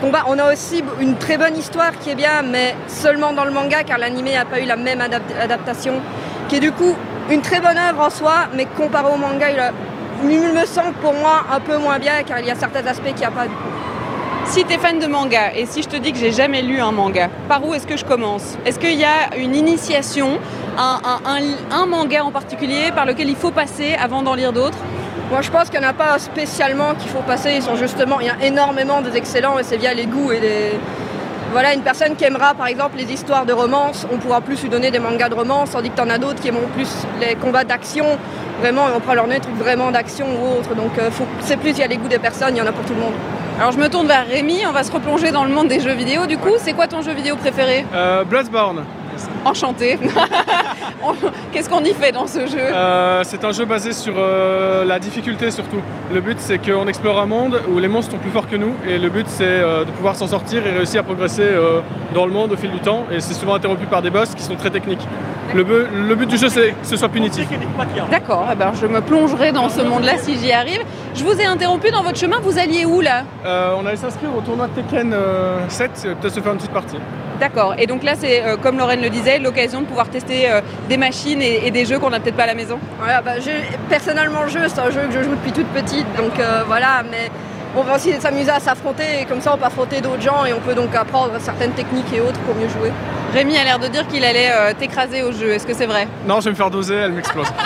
[0.00, 0.24] combat.
[0.28, 3.82] On a aussi une très bonne histoire qui est bien, mais seulement dans le manga,
[3.84, 5.94] car l'animé n'a pas eu la même adaptation,
[6.48, 6.94] qui est du coup
[7.30, 11.14] une très bonne œuvre en soi, mais comparé au manga, il, il me semble pour
[11.14, 13.44] moi un peu moins bien, car il y a certains aspects qu'il n'y a pas
[13.44, 13.76] du coup.
[14.48, 16.80] Si tu es fan de manga et si je te dis que j'ai jamais lu
[16.80, 18.56] un manga, par où est-ce que je commence?
[18.64, 20.38] Est-ce qu'il y a une initiation,
[20.78, 24.78] un, manga en particulier par lequel il faut passer avant d'en lire d'autres
[25.28, 27.54] moi, je pense qu'il n'y en a pas spécialement qu'il faut passer.
[27.56, 30.78] Ils sont justement, il y a énormément d'excellents et c'est via les goûts et les.
[31.50, 34.68] Voilà, une personne qui aimera par exemple les histoires de romance, on pourra plus lui
[34.68, 36.88] donner des mangas de romance, tandis que tu en as d'autres qui aimeront plus
[37.20, 38.04] les combats d'action.
[38.60, 40.76] Vraiment, on pourra leur donner des trucs vraiment d'action ou autre.
[40.76, 41.10] Donc, euh,
[41.40, 42.94] c'est plus, il y a les goûts des personnes, il y en a pour tout
[42.94, 43.14] le monde.
[43.58, 45.94] Alors je me tourne vers Rémi, on va se replonger dans le monde des jeux
[45.94, 46.26] vidéo.
[46.26, 47.86] Du coup, c'est quoi ton jeu vidéo préféré?
[47.94, 48.84] Euh, Bloodborne.
[49.44, 49.98] Enchanté.
[51.52, 54.98] Qu'est-ce qu'on y fait dans ce jeu euh, C'est un jeu basé sur euh, la
[54.98, 55.80] difficulté surtout.
[56.12, 58.74] Le but c'est qu'on explore un monde où les monstres sont plus forts que nous
[58.86, 61.46] et le but c'est euh, de pouvoir s'en sortir et réussir à progresser
[62.14, 64.42] dans le monde au fil du temps et c'est souvent interrompu par des boss qui
[64.42, 65.06] sont très techniques.
[65.54, 65.62] Le,
[66.14, 67.46] but du jeu c'est que ce soit punitif.
[68.10, 70.82] D'accord, eh ben, je me plongerai dans ce monde-là si j'y arrive.
[71.14, 73.22] Je vous ai interrompu dans votre chemin, vous alliez où là?
[73.44, 75.14] On allait s'inscrire au tournoi Tekken
[75.68, 76.98] 7, peut-être se faire une petite partie.
[77.40, 77.74] D'accord.
[77.78, 80.96] Et donc là, c'est euh, comme Lorraine le disait, l'occasion de pouvoir tester euh, des
[80.96, 82.78] machines et, des jeux qu'on n'a peut-être pas à la maison.
[83.00, 83.22] Bah,
[83.88, 87.02] personnellement, le jeu, c'est un jeu que je joue depuis toute petite, donc euh, voilà.
[87.10, 87.30] Mais
[87.76, 90.52] on va aussi s'amuser à s'affronter, et comme ça, on peut affronter d'autres gens et
[90.54, 92.90] on peut donc apprendre certaines techniques et autres pour mieux jouer.
[93.34, 95.50] Rémi a l'air de dire qu'il allait euh, t'écraser au jeu.
[95.50, 96.08] Est-ce que c'est vrai?
[96.26, 97.46] Non, je vais me faire doser, elle m'explose.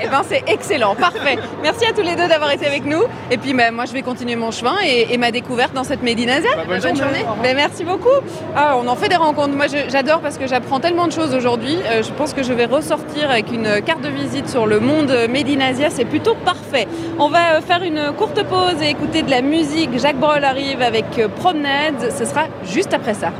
[0.00, 1.38] Eh ben c'est excellent, parfait.
[1.62, 3.02] Merci à tous les deux d'avoir été avec nous.
[3.30, 6.02] Et puis ben, moi je vais continuer mon chemin et, et ma découverte dans cette
[6.02, 6.50] Médinasia.
[6.56, 7.18] Bah, bonne journée.
[7.20, 7.36] Revoir.
[7.42, 8.08] Ben, merci beaucoup.
[8.56, 9.54] Ah, on en fait des rencontres.
[9.54, 11.76] Moi j'adore parce que j'apprends tellement de choses aujourd'hui.
[11.86, 15.12] Euh, je pense que je vais ressortir avec une carte de visite sur le monde
[15.28, 15.90] Médinasia.
[15.90, 16.86] C'est plutôt parfait.
[17.18, 19.98] On va euh, faire une courte pause et écouter de la musique.
[19.98, 22.12] Jacques Brel arrive avec Promenade.
[22.16, 23.32] Ce sera juste après ça.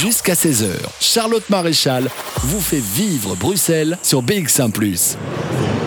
[0.00, 2.08] Jusqu'à 16h, Charlotte Maréchal
[2.44, 4.72] vous fait vivre Bruxelles sur BX1⁇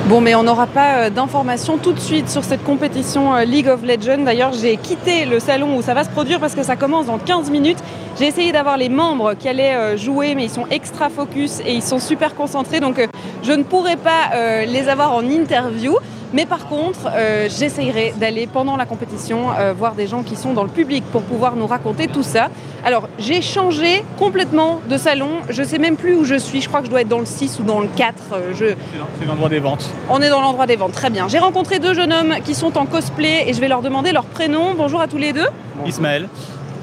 [0.08, 3.67] Bon, mais on n'aura pas euh, d'informations tout de suite sur cette compétition euh, League
[3.67, 4.23] of Legends.
[4.23, 7.17] D'ailleurs, j'ai quitté le salon où ça va se produire parce que ça commence dans
[7.17, 7.80] 15 minutes.
[8.19, 11.73] J'ai essayé d'avoir les membres qui allaient euh, jouer, mais ils sont extra focus et
[11.73, 12.82] ils sont super concentrés.
[12.82, 13.04] Donc,
[13.41, 15.97] je ne pourrai pas les avoir en interview.
[16.34, 20.54] Mais par contre, euh, j'essayerai d'aller pendant la compétition euh, voir des gens qui sont
[20.54, 22.50] dans le public pour pouvoir nous raconter tout ça.
[22.84, 25.30] Alors, j'ai changé complètement de salon.
[25.50, 26.62] Je sais même plus où je suis.
[26.62, 28.15] Je crois que je dois être dans le 6 ou dans le 4.
[28.34, 28.65] Euh, je,
[29.19, 29.88] C'est l'endroit des ventes.
[30.10, 31.28] on est dans l'endroit des ventes, très bien.
[31.28, 34.26] J'ai rencontré deux jeunes hommes qui sont en cosplay et je vais leur demander leur
[34.26, 34.74] prénom.
[34.76, 35.48] Bonjour à tous les deux.
[35.86, 36.28] Ismaël.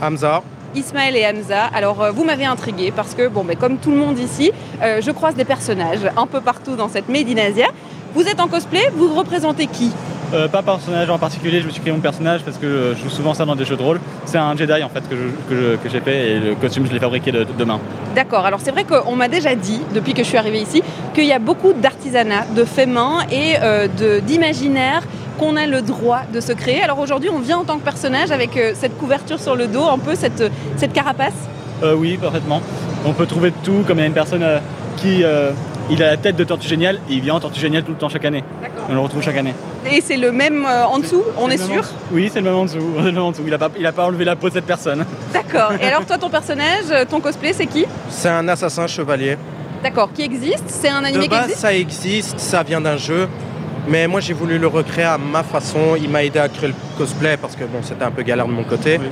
[0.01, 0.43] Hamza.
[0.75, 1.65] Ismaël et Hamza.
[1.75, 5.01] Alors euh, vous m'avez intrigué parce que, bon, mais comme tout le monde ici, euh,
[5.03, 7.67] je croise des personnages un peu partout dans cette Médinasia.
[8.15, 9.91] Vous êtes en cosplay, vous représentez qui
[10.33, 13.03] Euh, pas personnage en particulier, je me suis créé mon personnage parce que euh, je
[13.03, 14.01] joue souvent ça dans des jeux de rôle.
[14.27, 16.87] C'est un Jedi en fait que je- que je- que j'ai fait et le costume
[16.87, 17.81] je l'ai fabriqué de, de main.
[18.15, 21.25] D'accord, alors c'est vrai qu'on m'a déjà dit, depuis que je suis arrivée ici, qu'il
[21.25, 25.03] y a beaucoup d'artisanat, de fait main et euh, de- d'imaginaire
[25.37, 26.81] qu'on a le droit de se créer.
[26.81, 29.85] Alors aujourd'hui, on vient en tant que personnage avec euh, cette couverture sur le dos,
[29.89, 30.45] un peu cette,
[30.77, 31.35] cette carapace?
[31.83, 32.61] Euh, oui, parfaitement.
[33.05, 34.45] On peut trouver de tout, comme il y a une personne
[34.99, 35.25] qui
[35.91, 37.99] il a la tête de Tortue Géniale et il vient en Tortue Géniale tout le
[37.99, 38.45] temps chaque année.
[38.89, 39.55] On le retrouve chaque année.
[39.91, 42.65] Et c'est le même euh, en dessous, on est sûr Oui, c'est le même en
[42.65, 42.79] dessous.
[42.97, 43.43] le même en dessous.
[43.47, 45.05] Il a pas, il a pas enlevé la peau de cette personne.
[45.33, 45.73] D'accord.
[45.81, 47.87] Et alors toi, ton personnage, euh, ton cosplay, c'est qui?
[48.09, 49.37] C'est un assassin chevalier.
[49.83, 50.65] D'accord, qui existe?
[50.69, 51.59] C'est un animé de qui existe?
[51.59, 53.29] ça existe, ça vient d'un jeu.
[53.89, 55.97] Mais moi, j'ai voulu le recréer à ma façon.
[56.01, 58.53] Il m'a aidé à créer le cosplay parce que bon, c'était un peu galère de
[58.53, 58.99] mon côté.
[59.01, 59.07] Oui.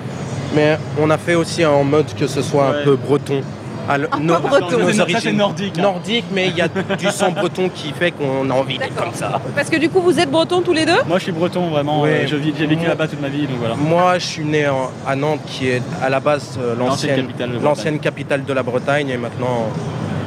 [0.54, 3.42] Mais on a fait aussi en mode que ce soit un peu breton.
[3.88, 4.79] Alors, Un peu breton.
[4.79, 5.79] nos origines nordique.
[5.79, 5.83] hein.
[5.83, 9.14] nordiques, mais il y a du sang breton qui fait qu'on a envie d'être comme
[9.14, 9.40] ça.
[9.55, 10.98] Parce que du coup, vous êtes bretons tous les deux?
[11.07, 12.05] Moi, je suis breton, vraiment.
[12.05, 13.74] Euh, vis- J'ai vécu là-bas toute ma vie, donc voilà.
[13.77, 17.53] Moi, je suis né en- à Nantes, qui est à la base euh, L'ancienne capitale
[17.53, 19.66] de l'ancienne capitale de la Bretagne, et maintenant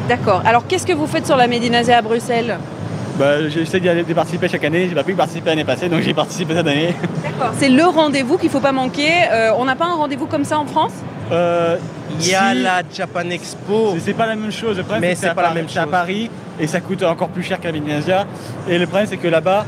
[0.10, 0.42] D'accord.
[0.46, 2.58] Alors qu'est-ce que vous faites sur la Médinasia à Bruxelles?
[3.18, 4.88] Bah, J'essaie de participer chaque année.
[4.90, 6.96] J'ai pas pu participer l'année passée, donc j'ai participé cette année.
[7.24, 7.54] D'accord.
[7.58, 9.10] C'est le rendez-vous qu'il faut pas manquer.
[9.32, 10.94] Euh, on n'a pas un rendez-vous comme ça en France?
[11.32, 11.78] Euh,
[12.20, 13.96] il y a si- la Japan Expo.
[14.04, 14.78] C'est- pas la même chose.
[14.78, 15.92] Le problème, Mais que c'est à pas la Paris- même c'est à chose.
[15.92, 18.26] Paris et ça coûte encore plus cher qu'à Médinasia.
[18.68, 19.66] Et le problème, c'est que là-bas,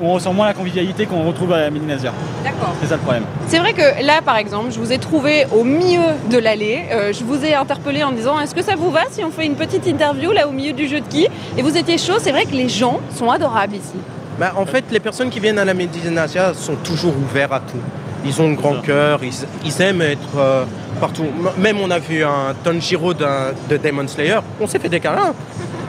[0.00, 2.12] on ressent moins la convivialité qu'on retrouve à Médinasia.
[2.44, 2.74] D'accord.
[2.80, 3.24] C'est ça le problème.
[3.48, 6.84] C'est vrai que là, par exemple, je vous ai trouvé au milieu de l'allée.
[6.92, 9.46] Euh, je vous ai interpellé en disant Est-ce que ça vous va si on fait
[9.46, 11.26] une petite interview là au milieu du jeu de qui?
[11.56, 12.14] Et vous étiez chaud.
[12.20, 13.94] C'est vrai que les gens sont adorables ici.
[14.38, 17.76] Bah, en fait, les personnes qui viennent à la Médinasia sont toujours ouverts à tout.
[18.24, 19.32] Ils ont le grand cœur, ils,
[19.64, 20.64] ils aiment être euh,
[21.00, 21.24] partout.
[21.24, 25.00] M- Même on a vu un Tanjiro d'un- de Demon Slayer, on s'est fait des
[25.00, 25.34] câlins.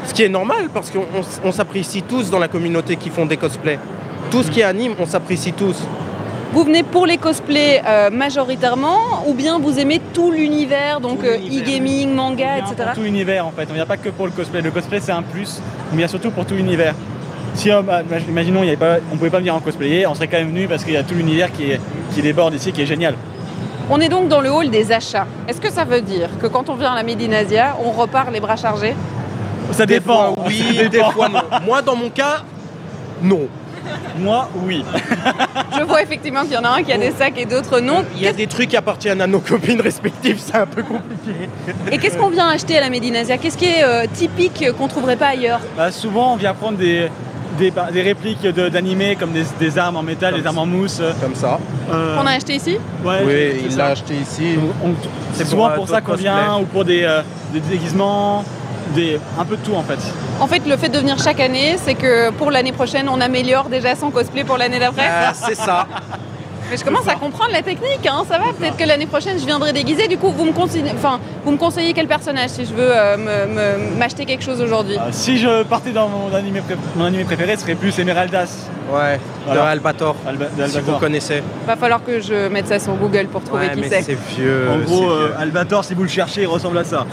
[0.05, 3.79] Ce qui est normal parce qu'on s'apprécie tous dans la communauté qui font des cosplays.
[4.31, 5.77] Tout ce qui anime, on s'apprécie tous.
[6.53, 11.37] Vous venez pour les cosplays euh, majoritairement ou bien vous aimez tout l'univers, donc euh,
[11.37, 12.75] e-gaming, manga, etc.
[12.77, 13.67] pour tout l'univers en fait.
[13.71, 14.61] On vient pas que pour le cosplay.
[14.61, 15.59] Le cosplay, c'est un plus,
[15.91, 16.93] mais il y a surtout pour tout l'univers.
[17.55, 20.13] Si, euh, bah, imaginons, il y avait pas, on pouvait pas venir en cosplayer, on
[20.13, 21.81] serait quand même venu parce qu'il y a tout l'univers qui, est-
[22.13, 23.15] qui déborde ici, qui est génial.
[23.89, 25.25] On est donc dans le hall des achats.
[25.47, 28.39] Est-ce que ça veut dire que quand on vient à la Médinasia, on repart les
[28.39, 28.95] bras chargés?
[29.71, 30.33] Ça Des dépend.
[30.35, 31.11] fois, oui, Ça des dépend.
[31.11, 31.41] fois non.
[31.65, 32.43] Moi, dans mon cas,
[33.21, 33.47] non.
[34.17, 34.83] Moi, oui.
[35.77, 38.05] Je vois effectivement qu'il y en a un qui a des sacs et d'autres non.
[38.15, 41.49] Il y a des trucs qui appartiennent à nos copines respectives, c'est un peu compliqué.
[41.91, 44.87] Et qu'est-ce qu'on vient acheter à la Médinasia Qu'est-ce qui est euh, typique euh, qu'on
[44.87, 45.59] trouverait pas ailleurs?
[45.75, 47.09] Bah, souvent, on vient prendre des,
[47.57, 50.59] des, bah, des répliques de- d'animés comme des, des armes en métal, Comme des armes
[50.59, 51.01] en mousse.
[51.21, 51.59] Comme ça.
[51.91, 52.77] Euh, Qu'on a acheté ici?
[53.03, 54.55] Ouais, oui, il l'a acheté ici.
[55.33, 57.21] C'est souvent pour, pour, euh, ça qu'on vient ou pour des, euh,
[57.51, 58.45] des déguisements,
[58.93, 59.99] des, un peu de tout en fait.
[60.39, 63.69] En fait, le fait de venir chaque année, c'est que pour l'année prochaine, on améliore
[63.69, 65.07] déjà son cosplay pour l'année d'après.
[65.07, 65.87] Euh, c'est ça.
[66.71, 68.45] Mais je commence à comprendre la technique, hein, ça va.
[68.57, 70.07] Peut-être que l'année prochaine, je viendrai déguisée.
[70.07, 73.17] Du coup, vous me, conseillez, enfin, vous me conseillez quel personnage si je veux euh,
[73.17, 73.53] me-
[73.91, 74.95] me- m'acheter quelque chose aujourd'hui?
[74.97, 78.69] Euh, si je partais dans mon animé, pré- mon animé préféré, ce serait plus Emeraldas.
[78.91, 79.61] Ouais, Voilà.
[79.61, 80.15] de Albator.
[80.27, 81.43] Alba- Si vous connaissez.
[81.67, 84.01] Va falloir que je mette ça sur Google pour trouver Ouais, qui c'est.
[84.01, 84.67] c'est vieux.
[84.71, 85.35] En gros, euh, vieux.
[85.41, 87.05] Albator, si vous le cherchez, il ressemble à ça.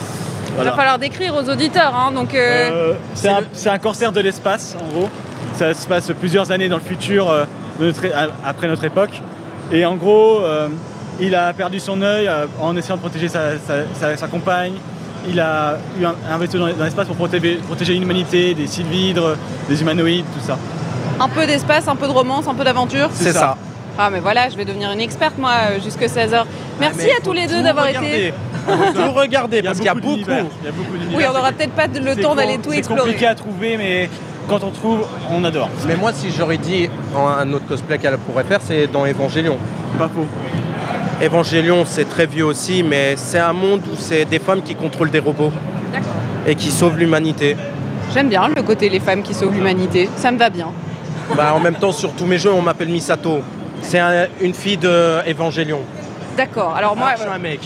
[0.58, 1.94] Il va falloir décrire aux auditeurs.
[1.94, 5.08] hein, donc, euh, Euh, c'est un, le- c'est un corsaire de l'espace, en gros.
[5.54, 7.44] Ça se passe plusieurs années dans le futur, euh,
[7.78, 8.02] de notre
[8.44, 9.20] après notre époque.
[9.72, 10.68] Et en gros, euh,
[11.20, 14.72] il a perdu son œil euh, en essayant de protéger sa, sa- sa- sa compagne.
[15.28, 19.36] il a eu un, investi dans, dans l'espace pour protéger, protéger l'humanité, des sylvidres,
[19.68, 20.56] des humanoïdes, tout ça.
[21.20, 23.54] Un peu d'espace, un peu de romance, un peu d'aventure C'est ça.
[23.98, 25.52] Ah mais voilà, je vais devenir une experte moi
[25.84, 26.44] jusque 16h.
[26.80, 28.08] Merci Mais à tous les deux d'avoir regarder.
[28.08, 28.34] été.
[28.94, 30.16] Tout regarder parce qu'il y a beaucoup.
[31.14, 33.00] Oui, on n'aura peut-être pas le C'est temps d'aller tout C'est explorer.
[33.02, 34.09] compliqué à trouver, mais
[34.48, 35.68] quand on trouve, on adore.
[35.87, 39.56] Mais moi, si j'aurais dit un autre cosplay qu'elle pourrait faire, c'est dans Évangélion.
[39.98, 40.26] Pas faux.
[41.20, 45.11] Évangélion, c'est très vieux aussi, mais c'est un monde où c'est des femmes qui contrôlent
[45.11, 45.52] des robots
[45.92, 46.09] D'accord.
[46.46, 47.56] et qui sauvent l'humanité.
[48.14, 50.68] J'aime bien le côté les femmes qui sauvent l'humanité, ça me va bien.
[51.37, 53.40] Bah, en même temps, sur tous mes jeux, on m'appelle Misato.
[53.83, 55.20] C'est un- une fille de.
[56.37, 57.61] D'accord, alors moi, Ah, je suis un mec.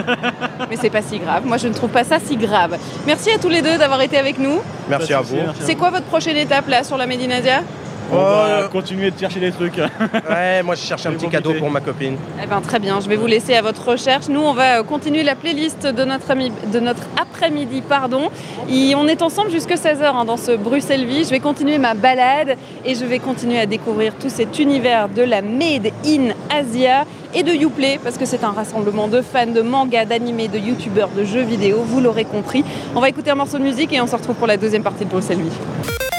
[0.70, 2.76] mais c'est pas si grave, moi je ne trouve pas ça si grave.
[3.06, 4.60] Merci à tous les deux d'avoir été avec nous.
[4.88, 5.36] Merci à vous.
[5.60, 7.62] C'est quoi votre prochaine étape là sur la Médinasia
[8.12, 9.76] On va Euh, continuer de chercher des trucs.
[10.28, 12.16] Ouais, moi je cherche un petit cadeau pour ma copine.
[12.42, 14.28] Eh ben, très bien, je vais vous laisser à votre recherche.
[14.28, 17.82] Nous, on va euh, continuer la playlist de notre, ami- de notre après-midi.
[17.82, 18.30] pardon.
[18.68, 21.24] Et on est ensemble jusque 16h dans ce Bruxelles Vie.
[21.24, 25.22] Je vais continuer ma balade et je vais continuer à découvrir tout cet univers de
[25.22, 29.62] la Made in Asia et de Uplay parce que c'est un rassemblement de fans de
[29.62, 31.82] manga, d'animés, de youtubeurs, de jeux vidéo.
[31.84, 32.64] Vous l'aurez compris.
[32.94, 35.04] On va écouter un morceau de musique et on se retrouve pour la deuxième partie
[35.04, 36.09] de Bruxelles Vie.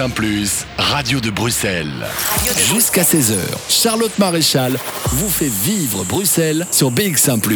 [0.00, 1.92] BX1 +, Radio de Bruxelles.
[2.72, 3.36] Jusqu'à 16h,
[3.68, 7.48] Charlotte Maréchal vous fait vivre Bruxelles sur BX1 +.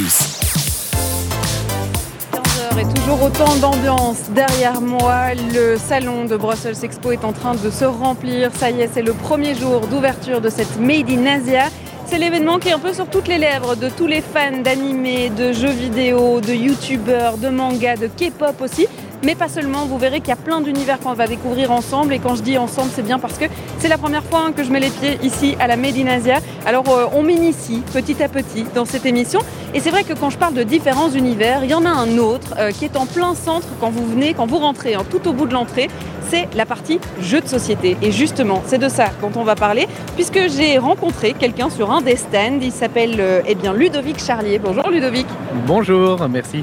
[2.33, 5.33] 15h et toujours autant d'ambiance derrière moi.
[5.54, 8.50] Le salon de Brussels Expo est en train de se remplir.
[8.59, 11.70] Ça y est, c'est le premier jour d'ouverture de cette Made in Asia.
[12.07, 15.30] C'est l'événement qui est un peu sur toutes les lèvres de tous les fans d'animés,
[15.30, 18.87] de jeux vidéo, de youtubeurs, de mangas, de K-pop aussi.
[19.24, 22.12] Mais pas seulement, vous verrez qu'il y a plein d'univers qu'on va découvrir ensemble.
[22.12, 23.46] Et quand je dis ensemble, c'est bien parce que
[23.78, 26.08] c'est la première fois hein, que je mets les pieds ici à la Made in
[26.08, 26.40] Asia.
[26.66, 29.40] Alors euh, on m'initie petit à petit dans cette émission.
[29.72, 32.18] Et c'est vrai que quand je parle de différents univers, il y en a un
[32.18, 35.26] autre euh, qui est en plein centre quand vous venez, quand vous rentrez, hein, tout
[35.26, 35.88] au bout de l'entrée.
[36.28, 37.96] C'est la partie jeux de société.
[38.02, 42.02] Et justement, c'est de ça dont on va parler, puisque j'ai rencontré quelqu'un sur un
[42.02, 42.60] des stands.
[42.60, 44.58] Il s'appelle euh, eh bien Ludovic Charlier.
[44.58, 45.26] Bonjour Ludovic.
[45.66, 46.62] Bonjour, merci.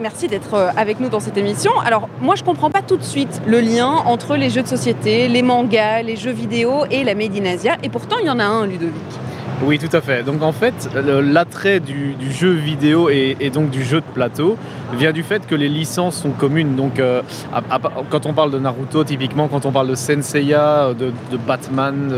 [0.00, 1.72] Merci d'être euh, avec nous dans cette émission.
[1.80, 5.28] Alors, moi, je comprends pas tout de suite le lien entre les jeux de société,
[5.28, 7.76] les mangas, les jeux vidéo et la Made in.
[7.82, 8.92] Et pourtant, il y en a un, Ludovic.
[9.64, 10.24] Oui, tout à fait.
[10.24, 14.56] Donc en fait, l'attrait du, jeu vidéo et, donc du jeu de plateau
[14.94, 16.74] vient du fait que les licences sont communes.
[16.74, 17.22] Donc euh,
[18.10, 22.12] quand on parle de Naruto, typiquement, quand on parle de Senseiya, de, de Batman,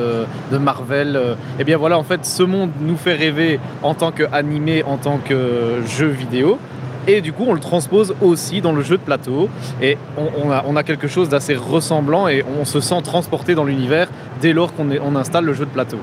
[0.51, 4.11] de, Marvel, euh, eh bien voilà, en fait, ce monde nous fait rêver en tant
[4.11, 6.59] qu'animé, en tant que jeu vidéo.
[7.07, 9.49] Et du coup, on le transpose aussi dans le jeu de plateau.
[9.83, 13.55] Et on, on a, on a quelque chose d'assez ressemblant et on se sent transporté
[13.55, 14.09] dans l'univers
[14.40, 15.99] dès lors qu'on on installe le jeu de plateau.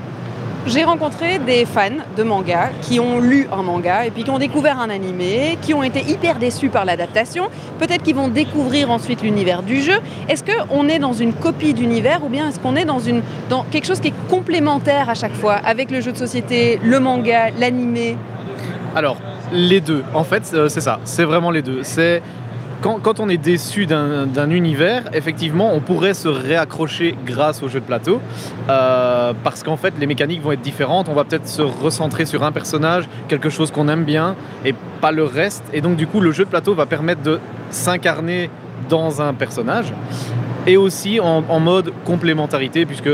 [0.64, 4.38] J'ai rencontré des fans de manga qui ont lu un manga et puis qui ont
[4.38, 7.48] découvert un animé, qui ont été hyper déçus par l'adaptation.
[7.80, 9.98] Peut-être qu'ils vont découvrir ensuite l'univers du jeu.
[10.28, 13.64] Est-ce qu'on est dans une copie d'univers ou bien est-ce qu'on est dans, une, dans
[13.64, 17.50] quelque chose qui est complémentaire à chaque fois avec le jeu de société, le manga,
[17.58, 18.16] l'animé?
[18.94, 19.16] Alors,
[19.52, 20.02] les deux.
[20.14, 20.98] En fait, euh, c'est ça.
[21.04, 21.82] C'est vraiment les deux.
[21.82, 22.22] C'est
[22.82, 27.84] quand, on est déçu d'un univers, effectivement, on pourrait se réaccrocher grâce au jeu de
[27.84, 28.20] plateau,
[28.68, 31.08] euh, parce qu'en fait, les mécaniques vont être différentes.
[31.08, 34.34] On va peut-être se recentrer sur un personnage, quelque chose qu'on aime bien,
[34.64, 35.62] et pas le reste.
[35.72, 37.38] Et donc, du coup, le jeu de plateau va permettre de
[37.70, 38.50] s'incarner
[38.88, 39.92] dans un personnage,
[40.66, 43.10] et aussi en mode complémentarité, puisque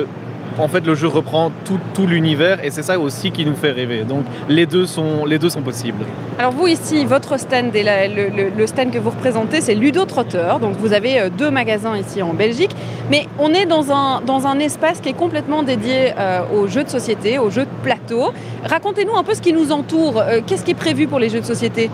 [0.59, 1.53] en fait, le jeu reprend
[1.95, 4.05] tout, l'univers, et c'est ça aussi qui nous fait rêver.
[4.05, 5.25] Donc, les deux sont,
[5.65, 6.05] possibles.
[6.39, 10.55] Alors vous ici, votre stand et le, stand que vous représentez, c'est Ludo Trotter.
[10.61, 12.71] Donc vous avez euh, deux magasins ici en Belgique,
[13.11, 16.85] mais on est dans un, dans un espace qui est complètement dédié euh, aux jeux
[16.85, 18.33] de société, aux jeux de plateau.
[18.65, 20.21] Racontez-nous un peu ce qui nous entoure.
[20.21, 21.91] Euh, Qu'est-ce qui est prévu pour les jeux de société?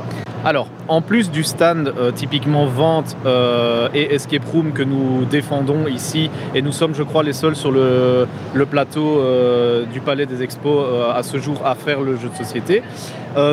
[0.47, 5.87] Alors, en plus du stand euh, typiquement vente euh, et escape room que nous défendons
[5.87, 8.27] ici, et nous sommes, je crois, les seuls sur le,
[8.71, 12.83] plateau euh, du Palais des Expos à ce jour à faire le jeu de société,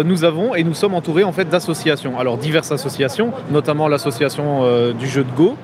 [0.05, 2.19] nous avons et nous sommes entourés en fait d'associations.
[2.19, 5.57] Alors diverses associations, notamment l'association du jeu de Go,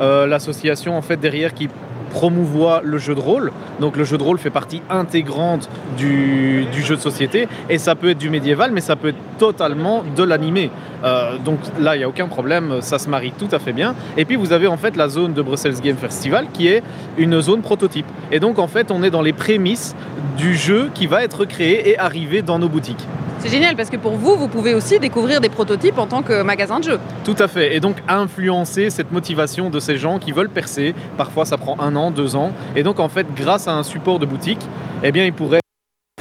[0.00, 1.68] l'association en fait derrière qui
[2.10, 3.52] promouvoit le jeu de rôle.
[3.80, 8.10] Donc le jeu de rôle fait partie intégrante du, jeu de société et ça peut
[8.10, 10.70] être du médiéval mais ça peut être totalement de l'animé.
[11.04, 13.94] Euh, donc là il n'y a aucun problème, ça se marie tout à fait bien.
[14.16, 16.82] Et puis vous avez en fait la zone de Brussels Game Festival qui est
[17.16, 18.06] une zone prototype.
[18.30, 19.94] Et donc en fait on est dans les prémices
[20.36, 23.06] du jeu qui va être créé et arrivé dans nos boutiques.
[23.40, 26.42] C'est génial parce que pour vous, vous pouvez aussi découvrir des prototypes en tant que
[26.42, 27.00] magasin de jeux.
[27.24, 27.74] Tout à fait.
[27.74, 30.94] Et donc influencer cette motivation de ces gens qui veulent percer.
[31.16, 32.52] Parfois, ça prend un an, deux ans.
[32.76, 34.60] Et donc, en fait, grâce à un support de boutique,
[35.02, 35.60] eh bien, ils pourraient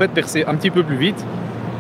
[0.02, 1.26] en percer un petit peu plus vite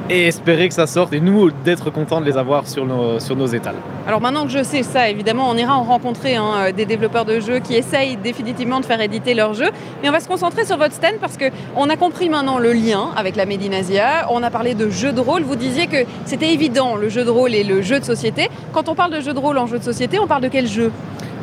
[0.10, 3.36] et espérer que ça sorte et nous d'être contents de les avoir sur nos, sur
[3.36, 3.76] nos étals.
[4.07, 7.39] Alors maintenant que je sais ça, évidemment, on ira en rencontrer hein, des développeurs de
[7.39, 9.70] jeux qui essayent définitivement de faire éditer leurs jeux.
[10.01, 13.10] Mais on va se concentrer sur votre stand parce qu'on a compris maintenant le lien
[13.16, 14.28] avec la Médinasia.
[14.32, 15.43] On a parlé de jeux de rôle.
[15.43, 18.49] Vous disiez que c'était évident le jeu de rôle et le jeu de société.
[18.74, 20.68] Quand on parle de jeu de rôle en jeu de société, on parle de quel
[20.68, 20.91] jeu?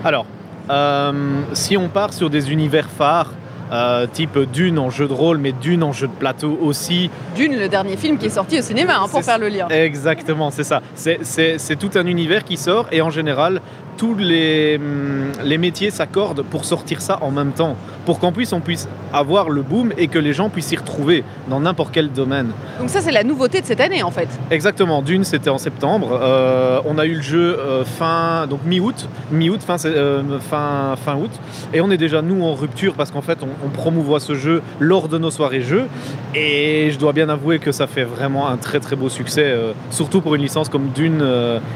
[0.04, 0.26] Alors,
[0.70, 1.12] euh,
[1.52, 3.32] si on part sur des univers phares,
[3.72, 7.10] euh, type Dune en jeu de rôle, mais Dune en jeu de plateau aussi.
[7.34, 9.68] Dune, le dernier film qui est sorti au cinéma, hein, pour faire le lien.
[9.68, 10.82] Exactement, c'est ça.
[10.94, 13.60] C'est tout un univers qui sort et en général,
[13.96, 18.52] tous les, hum, les métiers s'accordent pour sortir ça en même temps, pour qu'en plus
[18.52, 22.10] on puisse avoir le boom et que les gens puissent s'y retrouver dans n'importe quel
[22.10, 22.50] domaine.
[22.78, 24.28] Donc ça c'est la nouveauté de cette année en fait.
[24.50, 29.08] Exactement, Dune c'était en septembre, euh, on a eu le jeu euh, fin, donc mi-août,
[29.30, 31.30] mi-août, fin, euh, fin, fin août,
[31.72, 34.62] et on est déjà nous en rupture parce qu'en fait on, on promouvoit ce jeu
[34.80, 35.86] lors de nos soirées jeux,
[36.34, 39.56] et je dois bien avouer que ça fait vraiment un très très beau succès,
[39.90, 41.24] surtout pour une licence comme Dune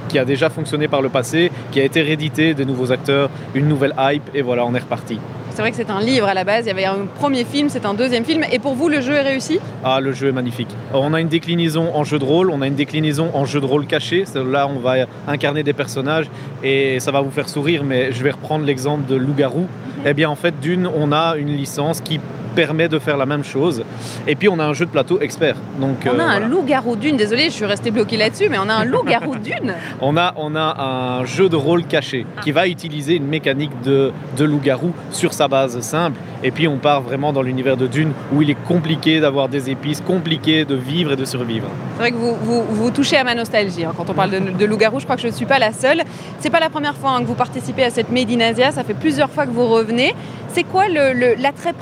[0.09, 3.69] qui a déjà fonctionné par le passé, qui a été réédité, des nouveaux acteurs, une
[3.69, 5.19] nouvelle hype, et voilà, on est reparti.
[5.51, 7.69] C'est vrai que c'est un livre à la base, il y avait un premier film,
[7.69, 9.61] c'est un deuxième film, et pour vous le jeu est réussi?
[9.85, 10.71] Ah, le jeu est magnifique.
[10.93, 13.67] On a une déclinaison en jeu de rôle, on a une déclinaison en jeu de
[13.67, 16.27] rôle caché, là on va incarner des personnages,
[16.65, 19.67] et ça va vous faire sourire, mais je vais reprendre l'exemple de Loup-Garou.
[20.05, 22.21] Eh bien en fait, d'une, on a une licence qui
[22.55, 23.85] permet de faire la même chose.
[24.27, 25.57] Et puis on a un jeu de plateau expert.
[25.81, 26.47] Donc, On a euh, un voilà.
[26.49, 30.17] loup-garou d'une, désolé, je suis resté bloqué là-dessus, mais on a un loup-garou d'une On
[30.17, 34.45] a, on a un jeu de rôle caché qui va utiliser une mécanique de, de
[34.45, 36.19] loup-garou sur sa base simple.
[36.43, 39.71] Et puis on part vraiment dans l'univers de Dune où il est compliqué d'avoir des
[39.71, 41.69] épices, compliqué de vivre et de survivre.
[41.97, 44.39] C'est vrai que vous, vous, vous touchez à ma nostalgie hein, quand on parle de,
[44.39, 44.99] de loup-garou.
[45.01, 46.03] Je crois que je ne suis pas la seule.
[46.41, 48.71] C'est pas la première fois hein, que vous participez à cette Made in Asia.
[48.73, 50.15] Ça fait plusieurs fois que vous revenez.
[50.49, 51.75] C'est quoi le- le- l'attrait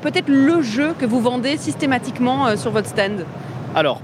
[0.00, 3.24] peut-être le jeu que vous vendez systématiquement euh, sur votre stand
[3.74, 4.00] Alors,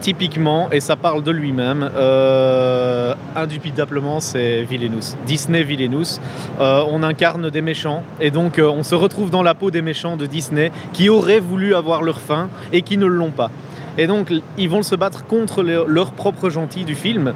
[0.00, 5.14] typiquement, et ça parle de lui-même, euh, indubitablement c'est Villainous.
[5.26, 6.18] Disney Villainous.
[6.60, 10.16] Euh, on incarne des méchants et donc on se retrouve dans la peau des méchants
[10.16, 13.50] de Disney qui auraient voulu avoir leur fin et qui ne l'ont pas.
[13.98, 17.32] Et donc ils vont se battre contre le- leurs propres gentils du film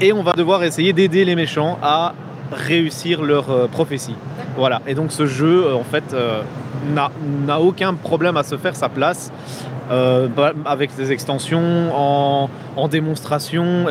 [0.00, 2.14] et on va devoir essayer d'aider les méchants à
[2.52, 4.14] réussir leur euh, prophétie.
[4.56, 4.80] Voilà.
[4.86, 6.42] Et donc ce jeu, euh, en fait, euh,
[6.94, 9.32] n'a aucun problème à se faire sa place.
[9.90, 13.86] bah, avec des extensions, en, en démonstration,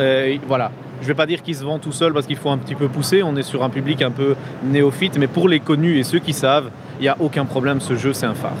[0.46, 0.70] voilà.
[1.00, 2.88] Je vais pas dire qu'il se vend tout seul parce qu'il faut un petit peu
[2.88, 3.22] pousser.
[3.24, 6.32] On est sur un public un peu néophyte, mais pour les connus et ceux qui
[6.32, 7.80] savent, il n'y a aucun problème.
[7.80, 8.56] Ce jeu, c'est un phare.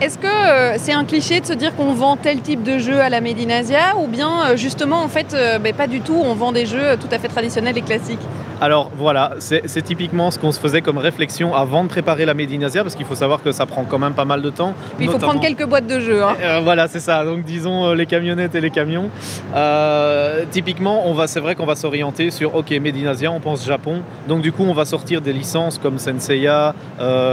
[0.00, 3.08] Est-ce que c'est un cliché de se dire qu'on vend tel type de jeu à
[3.08, 6.52] la Made in Asia ou bien justement en fait ben, pas du tout, on vend
[6.52, 8.26] des jeux tout à fait traditionnels et classiques
[8.62, 12.52] Alors voilà, c'est typiquement ce qu'on se faisait comme réflexion avant de préparer la Made
[12.52, 14.72] in Asia, parce qu'il faut savoir que ça prend quand même pas mal de temps.
[14.96, 16.22] Puis il faut prendre quelques boîtes de jeux.
[16.22, 16.36] hein.
[16.40, 17.24] Euh, voilà, c'est ça.
[17.24, 19.10] Donc disons euh, les camionnettes et les camions.
[19.56, 23.40] Euh, typiquement, on va, c'est vrai qu'on va s'orienter sur OK, Made in Asia, on
[23.40, 24.02] pense Japon.
[24.28, 26.76] Donc du coup, on va sortir des licences comme Senseiya,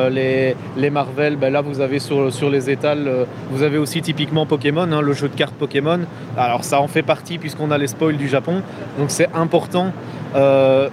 [0.09, 1.35] les, les Marvel.
[1.35, 5.13] Ben là, vous avez sur, sur les étals, vous avez aussi typiquement Pokémon, hein, le
[5.13, 5.99] jeu de cartes Pokémon.
[6.35, 8.63] Alors ça en fait partie puisqu'on a les spoils du Japon.
[8.97, 9.91] Donc c'est important,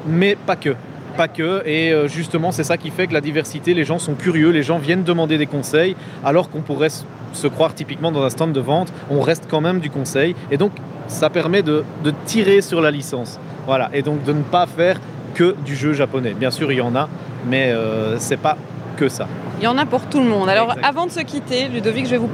[0.06, 0.74] mais pas que
[1.16, 1.62] pas que.
[1.66, 4.62] Et euh, justement, c'est ça qui fait que la diversité, les gens sont curieux, les
[4.62, 6.90] gens viennent demander des conseils, alors qu'on pourrait
[7.32, 10.36] se croire typiquement dans un stand de vente, on reste quand même du conseil.
[10.50, 10.72] Et donc,
[11.08, 13.40] ça permet de, de tirer sur la licence.
[13.66, 13.90] Voilà.
[13.92, 15.00] Et donc, de ne pas faire
[15.34, 16.34] que du jeu japonais.
[16.34, 17.08] Bien sûr, il y en a,
[17.46, 18.56] mais euh, c'est pas
[18.96, 19.26] que ça.
[19.58, 20.48] Il y en a pour tout le monde.
[20.48, 22.30] Alors avant de se quitter, Ludovic, je vais vous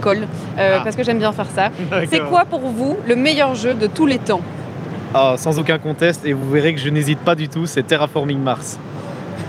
[0.00, 0.26] colle
[0.58, 0.80] euh, Ah.
[0.82, 1.70] parce que j'aime bien faire ça.
[2.10, 4.40] C'est quoi pour vous le meilleur jeu de tous les temps?
[5.12, 8.38] Ah, sans aucun conteste, et vous verrez que je n'hésite pas du tout, c'est Terraforming
[8.38, 8.78] Mars.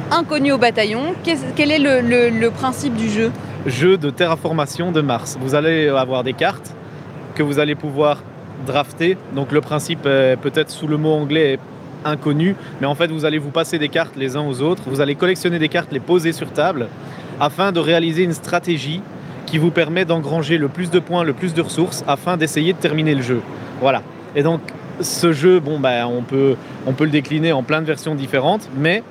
[0.10, 3.32] Inconnu au bataillon, quel est le, le- le principe du jeu?
[3.68, 5.38] Jeu de terraformation de Mars.
[5.40, 6.74] Vous allez avoir des cartes
[7.36, 8.24] que vous allez pouvoir
[8.66, 9.18] drafter.
[9.36, 11.60] Donc le principe est peut-être sous le mot anglais est
[12.04, 14.84] inconnu, mais en fait vous allez vous passer des cartes les uns aux autres.
[14.88, 16.88] Vous allez collectionner des cartes, les poser sur table,
[17.40, 19.02] afin de réaliser une stratégie
[19.46, 22.80] qui vous permet d'engranger le plus de points, le plus de ressources, afin d'essayer de
[22.80, 23.42] terminer le jeu.
[23.80, 24.02] Voilà.
[24.36, 24.62] Et donc
[25.04, 29.04] ce jeu, bon ben on peut, le décliner en plein de versions différentes, mais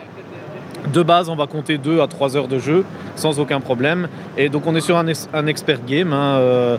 [0.92, 2.84] de base, on va compter 2 à 3 heures de jeu
[3.14, 4.08] sans aucun problème.
[4.38, 6.12] Et donc, on est sur un expert game.
[6.12, 6.76] hein, euh,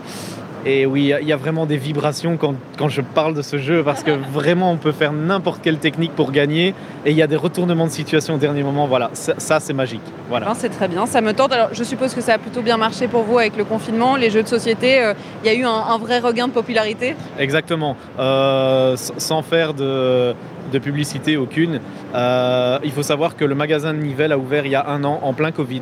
[0.65, 3.33] Et oui, il y a- il y a vraiment des vibrations quand, quand je parle
[3.33, 7.09] de ce jeu parce que vraiment on peut faire n'importe quelle technique pour gagner et
[7.11, 8.85] il y a des retournements de situation au dernier moment.
[8.85, 10.01] Voilà, ça, ça, c'est magique.
[10.29, 10.53] Voilà.
[10.55, 11.51] C'est très bien, ça me tente.
[11.51, 14.15] Alors, je suppose que ça a plutôt bien marché pour vous avec le confinement.
[14.15, 17.15] Les jeux de société, euh, il y a eu un, un vrai regain de popularité.
[17.39, 17.95] Exactement.
[18.19, 20.35] Euh, sans faire de,
[20.71, 21.79] de publicité aucune,
[22.13, 25.03] euh, il faut savoir que le magasin de Nivelles a ouvert il y a un
[25.03, 25.81] an en plein Covid.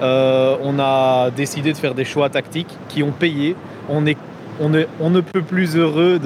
[0.00, 3.56] On a décidé de faire des choix tactiques qui ont payé.
[3.88, 6.20] On ne peut plus heureux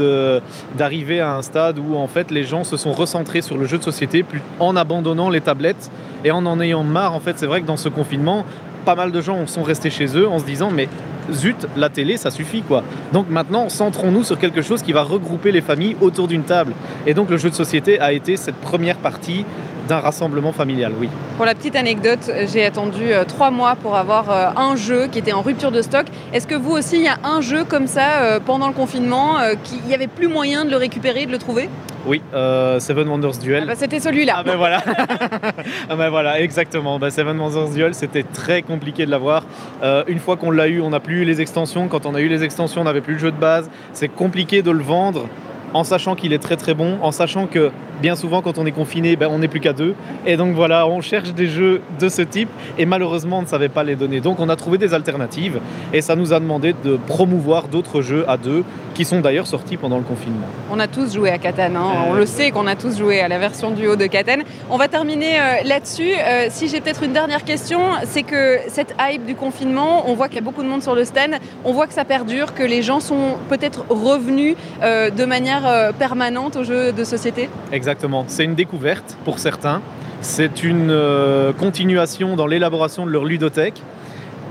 [0.77, 3.79] d'arriver à un stade où en fait les gens se sont recentrés sur le jeu
[3.79, 4.25] de société
[4.59, 5.91] en abandonnant les tablettes
[6.25, 7.15] et en en ayant marre.
[7.15, 8.45] En fait, c'est vrai que dans ce confinement,
[8.85, 10.89] pas mal de gens sont restés chez eux en se disant mais
[11.31, 12.83] zut, la télé, ça suffit quoi.
[13.13, 16.73] Donc maintenant, centrons-nous sur quelque chose qui va regrouper les familles autour d'une table.
[17.07, 19.45] Et donc le jeu de société a été cette première partie
[19.89, 21.09] d'un rassemblement familial, oui.
[21.37, 25.19] Pour la petite anecdote, j'ai attendu euh, trois mois pour avoir euh, un jeu qui
[25.19, 26.07] était en rupture de stock.
[26.33, 29.39] Est-ce que vous aussi, il y a un jeu comme ça euh, pendant le confinement,
[29.65, 31.69] qu'il n'y avait plus moyen de le récupérer, de le trouver?
[32.05, 33.63] Oui, euh, Seven Wonders Duel.
[33.65, 34.35] Ah bah, C'était celui-là.
[34.39, 34.83] Ah ben voilà,
[35.89, 36.99] ah ben voilà exactement.
[36.99, 39.45] Ben Seven Wonders Duel, c'était très compliqué de l'avoir.
[39.83, 41.87] Euh, une fois qu'on l'a eu, on n'a plus eu les extensions.
[41.89, 43.71] Quand on a eu les extensions, on n'avait plus le jeu de base.
[43.93, 45.29] C'est compliqué de le vendre
[45.75, 47.71] en sachant qu'il est très très bon, en sachant que
[48.01, 49.95] bien souvent quand on est confiné, ben, on n'est plus qu'à deux.
[50.27, 52.49] Et donc voilà, on cherche des jeux de ce type
[52.79, 54.21] et malheureusement on ne savait pas les donner.
[54.21, 55.61] Donc on a trouvé des alternatives
[55.93, 58.65] et ça nous a demandé de promouvoir d'autres jeux à deux
[58.95, 60.47] qui sont d'ailleurs sortis pendant le confinement.
[60.71, 61.93] On a tous joué à Catan, hein.
[61.95, 64.43] Euh, on le sait qu'on a tous joué à la version duo de Catan.
[64.69, 66.13] On va terminer euh, là-dessus.
[66.13, 70.29] Euh, si j'ai peut-être une dernière question, c'est que cette hype du confinement, on voit
[70.29, 72.63] qu'il y a beaucoup de monde sur le stand, on voit que ça perdure, que
[72.63, 77.49] les gens sont peut-être revenus euh, de manière euh, permanente aux jeux de société.
[77.73, 78.25] Exactement.
[78.29, 79.81] C'est une découverte pour certains.
[80.21, 83.83] C'est une euh, continuation dans l'élaboration de leur ludothèque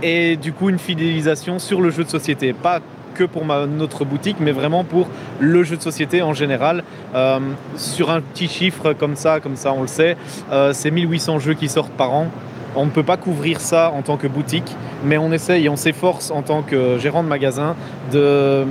[0.03, 2.53] et du coup une fidélisation sur le jeu de société.
[2.53, 2.80] Pas
[3.14, 5.07] que pour ma- notre boutique, mais vraiment pour
[5.39, 6.84] le jeu de société en général.
[7.14, 7.39] Euh,
[7.78, 10.18] sur un petit chiffre comme ça, comme ça on le sait,
[10.74, 12.28] c'est 1800 jeux qui sortent par an.
[12.76, 16.32] On ne peut pas couvrir ça en tant que boutique, mais on essaye on s'efforce
[16.32, 17.76] en tant que gérant de magasin
[18.14, 18.64] de,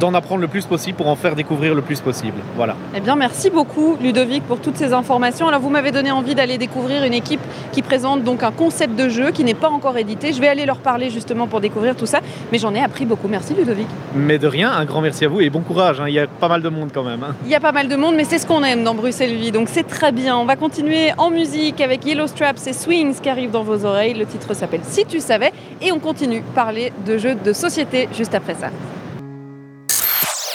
[0.00, 2.38] d'en apprendre le plus possible pour en faire découvrir le plus possible.
[2.56, 2.74] Voilà.
[2.96, 5.48] Eh bien, merci beaucoup Ludovic pour toutes ces informations.
[5.48, 7.40] Alors, vous m'avez donné envie d'aller découvrir une équipe
[7.72, 10.32] qui présente donc un concept de jeu qui n'est pas encore édité.
[10.32, 12.20] Je vais aller leur parler justement pour découvrir tout ça,
[12.50, 13.28] mais j'en ai appris beaucoup.
[13.28, 13.86] Merci Ludovic.
[14.14, 16.00] Mais de rien, un grand merci à vous et bon courage.
[16.00, 16.04] hein.
[16.08, 17.22] Il y a pas mal de monde quand même.
[17.22, 17.34] hein.
[17.44, 19.52] Il y a pas mal de monde, mais c'est ce qu'on aime dans Bruxelles Vie,
[19.52, 20.36] donc c'est très bien.
[20.36, 24.14] On va continuer en musique avec Yellow Straps et Swings qui arrivent dans vos oreilles.
[24.14, 28.34] Le titre s'appelle Si tu savais, et on continue parler de jeux de société juste
[28.34, 28.68] après ça.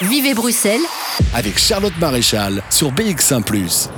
[0.04, 0.82] Vivez Bruxelles.
[1.34, 3.43] Avec Charlotte Maréchal sur BX1⁇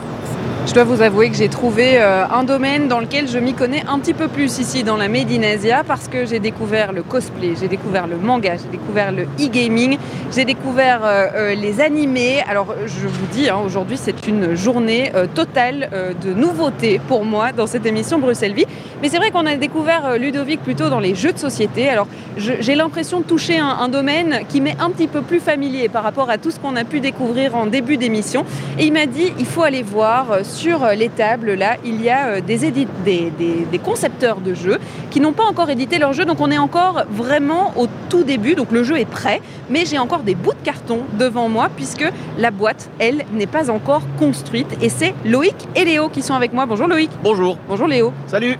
[0.70, 3.84] Je dois vous avouer que j'ai trouvé euh, un domaine dans lequel je m'y connais
[3.88, 7.02] un petit peu plus ici dans la Made in Asia parce que j'ai découvert le
[7.02, 9.98] cosplay, j'ai découvert le manga, j'ai découvert le e-gaming,
[10.32, 12.44] j'ai découvert euh, euh, les animés.
[12.48, 15.90] Alors je vous dis, hein, aujourd'hui c'est une journée totale
[16.24, 18.68] de nouveautés pour moi dans cette émission Bruxelles Vie.
[19.02, 21.90] Mais c'est vrai qu'on a découvert Ludovic plutôt dans les jeux de société.
[21.90, 22.06] Alors
[22.38, 26.04] j'ai l'impression de toucher un, un domaine qui m'est un petit peu plus familier par
[26.04, 28.46] rapport à tout ce qu'on a pu découvrir en début d'émission.
[28.78, 32.02] Et il m'a dit, il faut aller voir euh, sur euh, les tables, là, il
[32.02, 34.78] y a euh, des, édi- des, des- des concepteurs de jeux
[35.10, 36.26] qui n'ont pas encore édité leur jeu.
[36.26, 38.56] Donc on est encore vraiment au tout début.
[38.56, 42.06] Donc le jeu est prêt, mais j'ai encore des bouts de carton devant moi puisque
[42.38, 44.68] la boîte, elle, n'est pas encore construite.
[44.82, 46.66] Et c'est Loïc et Léo qui sont avec moi.
[46.66, 47.10] Bonjour Loïc.
[47.24, 47.58] Bonjour.
[47.68, 48.12] Bonjour Léo.
[48.28, 48.58] Salut.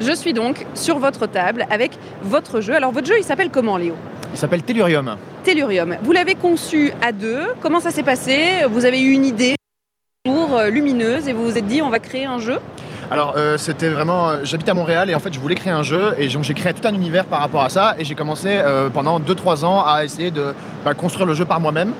[0.00, 1.90] Je suis donc sur votre table avec
[2.22, 2.74] votre jeu.
[2.74, 3.94] Alors votre jeu, il s'appelle comment Léo?
[4.32, 5.16] Il s'appelle Tellurium.
[5.42, 5.96] Tellurium.
[6.02, 7.42] Vous l'avez conçu à deux.
[7.60, 8.36] Comment ça s'est passé?
[8.70, 9.56] Vous avez eu une idée?
[10.30, 12.58] Euh, lumineuse et vous vous êtes dit on va créer un jeu?
[13.10, 15.82] Alors euh, c'était vraiment, euh, j'habite à Montréal et en fait je voulais créer un
[15.82, 18.60] jeu et donc j'ai créé tout un univers par rapport à ça et j'ai commencé
[18.94, 20.54] pendant 2-3 ans à essayer de
[20.84, 21.92] bah, construire le jeu par moi-même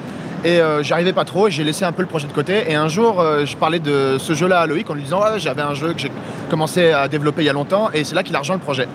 [0.45, 2.71] et euh, j'y arrivais pas trop et j'ai laissé un peu le projet de côté
[2.71, 5.75] et un jour je parlais de ce jeu-là à Loïc en lui disant j'avais un
[5.75, 6.13] jeu que j'ai
[6.49, 8.87] commencé à développer il y a longtemps et c'est là qu'il a rejoint le projet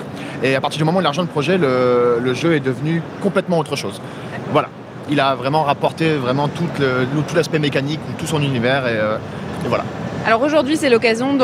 [0.42, 3.02] et à partir du moment où il a rejoint le projet le jeu est devenu
[3.22, 4.02] complètement autre chose.
[4.52, 4.70] Voilà.
[5.10, 9.18] Il a vraiment rapporté vraiment tout le- tout l'aspect mécanique, tout son univers et, euh,
[9.64, 9.84] et voilà.
[10.26, 11.36] Alors aujourd'hui c'est l'occasion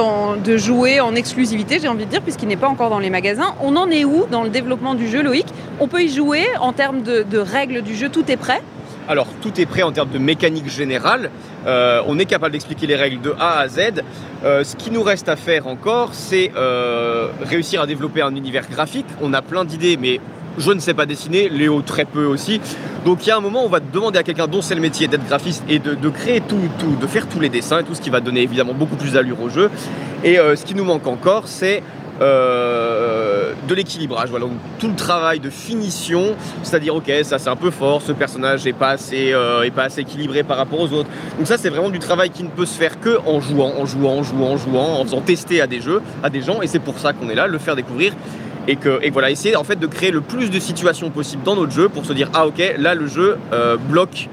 [0.43, 3.53] de jouer en exclusivité, j'ai envie de dire, puisqu'il n'est pas encore dans les magasins.
[3.61, 5.45] On en est où dans le développement du jeu Loïc?
[5.79, 8.61] On peut y jouer en termes de, de règles du jeu, tout est prêt?
[9.07, 11.31] Alors, tout est prêt en termes de mécanique générale.
[11.67, 14.03] Euh, on est capable d'expliquer les règles de A à Z.
[14.45, 18.69] Euh, ce qui nous reste à faire encore, c'est euh, réussir à développer un univers
[18.69, 19.07] graphique.
[19.21, 20.19] On a plein d'idées, mais
[20.57, 22.61] je ne sais pas dessiner, Léo très peu aussi.
[23.05, 24.81] Donc il y a un moment où on va demander à quelqu'un dont c'est le
[24.81, 27.95] métier d'être graphiste et de, créer tout, tout, de faire tous les dessins et tout
[27.95, 29.69] ce qui va donner évidemment beaucoup plus d'allure au jeu.
[30.23, 31.81] Et euh, ce qui nous manque encore, c'est
[32.21, 34.29] euh, de l'équilibrage.
[34.29, 38.11] Voilà, donc, tout le travail de finition, c'est-à-dire ok, ça c'est un peu fort, ce
[38.11, 41.09] personnage n'est pas assez, euh, pas assez équilibré par rapport aux autres.
[41.37, 43.85] Donc ça c'est vraiment du travail qui ne peut se faire que en jouant, en
[43.87, 46.67] jouant, en jouant, en jouant, en faisant tester à des jeux, à des gens, et
[46.67, 48.13] c'est pour ça qu'on est là, le faire découvrir.
[48.67, 51.55] Et que et voilà, essayer en fait de créer le plus de situations possibles dans
[51.55, 54.29] notre jeu pour se dire ah ok, là le jeu euh, bloque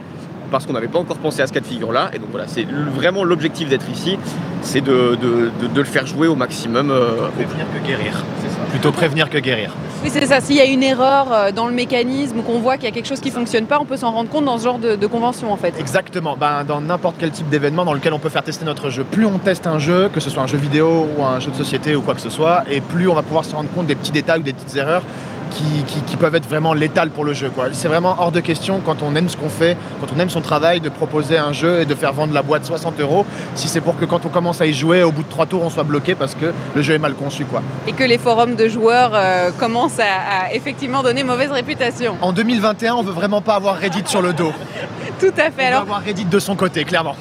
[0.50, 2.10] parce qu'on n'avait pas encore pensé à ce cas de figure-là.
[2.12, 4.18] Et donc voilà, c'est vraiment l'objectif d'être ici,
[4.62, 6.90] c'est de, de- de- de le faire jouer au maximum.
[6.90, 8.24] euh, Prévenir que guérir.
[8.70, 9.72] Plutôt prévenir que guérir.
[10.04, 10.40] Oui, c'est ça.
[10.40, 12.90] S'il y a une erreur euh, dans le mécanisme ou qu'on voit qu'il y a
[12.90, 15.06] quelque chose qui fonctionne pas, on peut s'en rendre compte dans ce genre de, de
[15.06, 15.74] convention en fait.
[15.78, 19.04] Exactement, ben, dans n'importe quel type d'événement dans lequel on peut faire tester notre jeu.
[19.10, 21.56] Plus on teste un jeu, que ce soit un jeu vidéo ou un jeu de
[21.56, 23.94] société ou quoi que ce soit, et plus on va pouvoir se rendre compte des
[23.94, 25.02] petits détails ou des petites erreurs
[25.48, 27.50] qui, qui- qui peuvent être vraiment létales pour le jeu.
[27.72, 30.40] C'est vraiment hors de question quand on aime ce qu'on fait, quand on aime son
[30.40, 33.24] travail, de proposer un jeu et de faire vendre la boîte 60 euros,
[33.54, 35.62] si c'est pour que quand on commence à y jouer, au bout de trois tours,
[35.64, 37.44] on soit bloqué parce que le jeu est mal conçu.
[37.44, 37.62] quoi.
[37.86, 42.16] Et que les forums de joueurs euh, commencent à, à effectivement donner mauvaise réputation.
[42.20, 44.52] En 2021, on veut vraiment pas avoir Reddit sur le dos.
[45.20, 45.64] Tout à fait.
[45.64, 47.16] On Alors, veut avoir Reddit de son côté, clairement.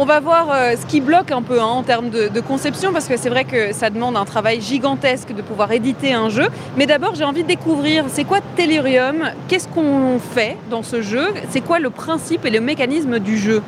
[0.00, 3.08] On va voir euh, ce qui bloque un peu hein, en termes de, conception, parce
[3.08, 6.50] que c'est vrai que ça demande un travail gigantesque de pouvoir éditer un jeu.
[6.76, 9.24] Mais d'abord, j'ai envie de découvrir, c'est quoi Tellurium?
[9.48, 11.34] Qu'est-ce qu'on fait dans ce jeu?
[11.50, 13.60] C'est quoi le principe et le mécanisme du jeu?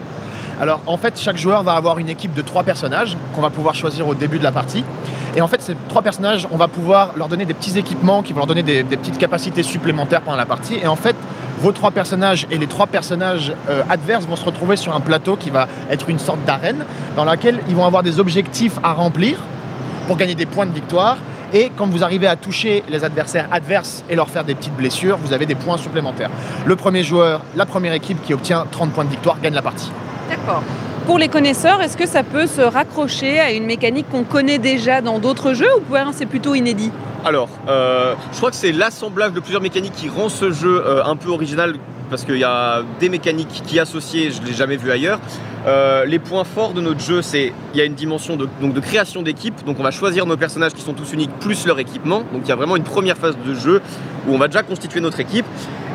[0.60, 3.74] Alors en fait, chaque joueur va avoir une équipe de trois personnages qu'on va pouvoir
[3.74, 4.84] choisir au début de la partie.
[5.34, 8.34] Et en fait, ces trois personnages, on va pouvoir leur donner des petits équipements qui
[8.34, 10.76] vont leur donner des petites capacités supplémentaires pendant la partie.
[10.76, 11.16] Et en fait,
[11.60, 15.36] vos trois personnages et les trois personnages euh, adverses vont se retrouver sur un plateau
[15.36, 16.84] qui va être une sorte d'arène
[17.16, 19.38] dans laquelle ils vont avoir des objectifs à remplir
[20.06, 21.18] pour gagner des points de victoire.
[21.52, 25.18] Et quand vous arrivez à toucher les adversaires adverses et leur faire des petites blessures,
[25.18, 26.30] vous avez des points supplémentaires.
[26.64, 29.90] Le premier joueur, la première équipe qui obtient 30 points de victoire gagne la partie.
[30.28, 30.62] D'accord.
[31.10, 35.00] Pour les connaisseurs, est-ce que ça peut se raccrocher à une mécanique qu'on connaît déjà
[35.00, 36.92] dans d'autres jeux ou c'est plutôt inédit?
[37.24, 41.02] Alors, euh, je crois que c'est l'assemblage de plusieurs mécaniques qui rend ce jeu euh,
[41.04, 41.74] un peu original
[42.10, 45.20] parce qu'il y a des mécaniques qui associées, je ne l'ai jamais vu ailleurs.
[45.66, 49.22] Euh, les points forts de notre jeu, c'est il y a une dimension de, création
[49.22, 49.64] d'équipe.
[49.64, 52.24] Donc on va choisir nos personnages qui sont tous uniques plus leur équipement.
[52.32, 53.80] Donc il y a vraiment une première phase de jeu
[54.26, 55.46] où on va déjà constituer notre équipe.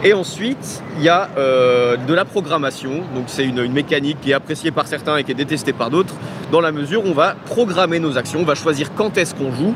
[0.03, 3.03] Et ensuite, il y a euh, de la programmation.
[3.13, 5.89] Donc c'est une, une mécanique qui est appréciée par certains et qui est détestée par
[5.89, 6.13] d'autres.
[6.51, 9.51] Dans la mesure où on va programmer nos actions, on va choisir quand est-ce qu'on
[9.51, 9.75] joue.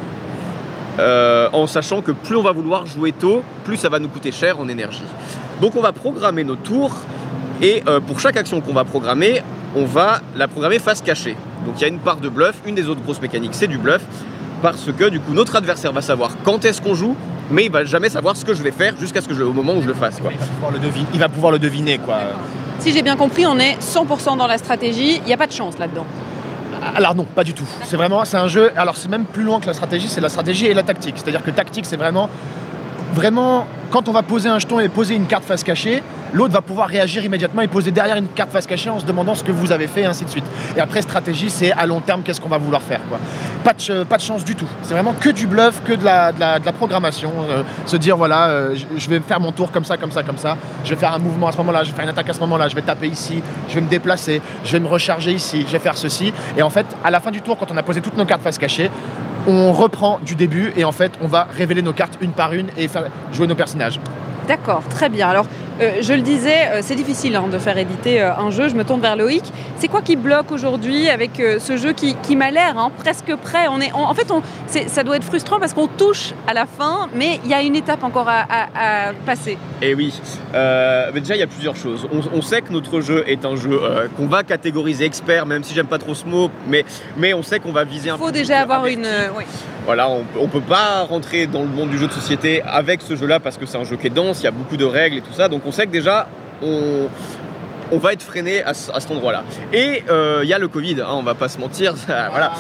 [1.00, 4.32] euh, en sachant que plus on va vouloir jouer tôt, plus ça va nous coûter
[4.32, 5.04] cher en énergie.
[5.62, 6.96] Donc on va programmer nos tours
[7.62, 9.42] et euh, pour chaque action qu'on va programmer,
[9.76, 11.36] on va la programmer face cachée.
[11.66, 13.78] Donc il y a une part de bluff, une des autres grosses mécaniques c'est du
[13.78, 14.02] bluff,
[14.62, 17.16] parce que du coup notre adversaire va savoir quand est-ce qu'on joue,
[17.52, 19.54] mais il va jamais savoir ce que je vais faire jusqu'à ce que je, au
[19.54, 20.20] moment où je le fasse.
[20.20, 20.32] Quoi.
[20.32, 22.20] Il va pouvoir le deviner, il va pouvoir le deviner quoi.
[22.80, 25.52] Si j'ai bien compris, on est 100% dans la stratégie, il n'y a pas de
[25.52, 26.06] chance là-dedans.
[26.96, 27.68] Alors non, pas du tout.
[27.84, 28.72] C'est vraiment, c'est un jeu.
[28.78, 31.16] Alors c'est même plus loin que la stratégie, c'est la stratégie et la tactique.
[31.18, 32.30] C'est-à-dire que tactique, c'est vraiment,
[33.14, 36.04] vraiment, quand on va poser un jeton et poser une carte face cachée,
[36.34, 39.36] l'autre va pouvoir réagir immédiatement et poser derrière une carte face cachée en se demandant
[39.36, 40.46] ce que vous avez fait, et ainsi de suite.
[40.76, 43.02] Et après stratégie, c'est à long terme qu'est-ce qu'on va vouloir faire.
[43.10, 43.20] Quoi.
[43.64, 44.68] Pas de, chance du tout.
[44.84, 47.32] C'est vraiment que du bluff, que de la, programmation.
[47.50, 50.38] Euh, se dire voilà, euh, je vais faire mon tour comme ça, comme ça, comme
[50.38, 50.58] ça.
[50.84, 52.40] Je vais faire un mouvement à ce moment-là, je vais faire une attaque à ce
[52.42, 55.72] moment-là, je vais taper ici, je vais me déplacer, je vais me recharger ici, je
[55.72, 56.34] vais faire ceci.
[56.58, 58.42] Et en fait, à la fin du tour, quand on a posé toutes nos cartes
[58.42, 58.92] face cachée,
[59.48, 62.70] on reprend du début et en fait, on va révéler nos cartes une par une
[62.78, 64.00] et faire jouer nos personnages.
[64.48, 65.44] D'accord, très bien.
[65.82, 68.70] Euh, je le disais, euh, c'est difficile hein, de faire éditer euh, un jeu.
[68.70, 69.44] Je me tourne vers Loïc.
[69.78, 73.68] C'est quoi qui bloque aujourd'hui avec ce jeu qui, qui m'a l'air hein, presque prêt?
[73.70, 76.66] On est, on- En fait, on, ça doit être frustrant parce qu'on touche à la
[76.66, 79.58] fin, mais il y a une étape encore à, à- à passer.
[79.82, 80.14] Et oui,
[80.54, 82.08] mais déjà il y a plusieurs choses.
[82.12, 83.80] On, on sait que notre jeu est un jeu
[84.18, 86.84] qu'on va catégoriser expert, même si j'aime pas trop ce mot, mais,
[87.18, 89.00] mais on sait qu'on va viser un Il faut déjà avoir averti.
[89.00, 89.08] une...
[89.38, 89.44] oui.
[89.86, 93.16] Voilà, on, on peut pas rentrer dans le monde du jeu de société avec ce
[93.16, 95.18] jeu-là parce que c'est un jeu qui est dense, il y a beaucoup de règles
[95.18, 95.48] et tout ça.
[95.48, 96.28] Donc on sait que déjà,
[96.64, 97.08] on,
[97.92, 99.44] on va être freiné à, ce- à cet endroit-là.
[99.72, 101.96] Et euh, il y a le Covid, hein, on va pas se mentir.
[102.08, 102.54] ça- voilà.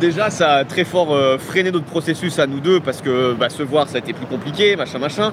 [0.00, 3.50] Déjà, ça a très fort euh, freiné notre processus à nous deux parce que bah,
[3.50, 5.32] se voir, ça a été plus compliqué, machin, machin.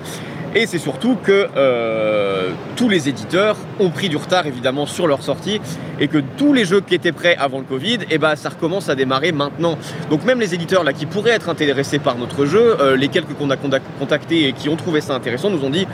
[0.57, 5.21] Et c'est surtout que euh, tous les éditeurs ont pris du retard évidemment sur leur
[5.21, 5.59] sortie
[5.99, 8.87] et que tous les jeux qui étaient prêts avant le Covid, et ben ça recommence
[8.87, 9.77] à démarrer maintenant.
[10.09, 13.49] Donc même les éditeurs là qui pourraient être intéressés par notre jeu, les quelques qu'on
[13.49, 15.87] a contac- contactés et qui ont trouvé ça intéressant, nous ont dit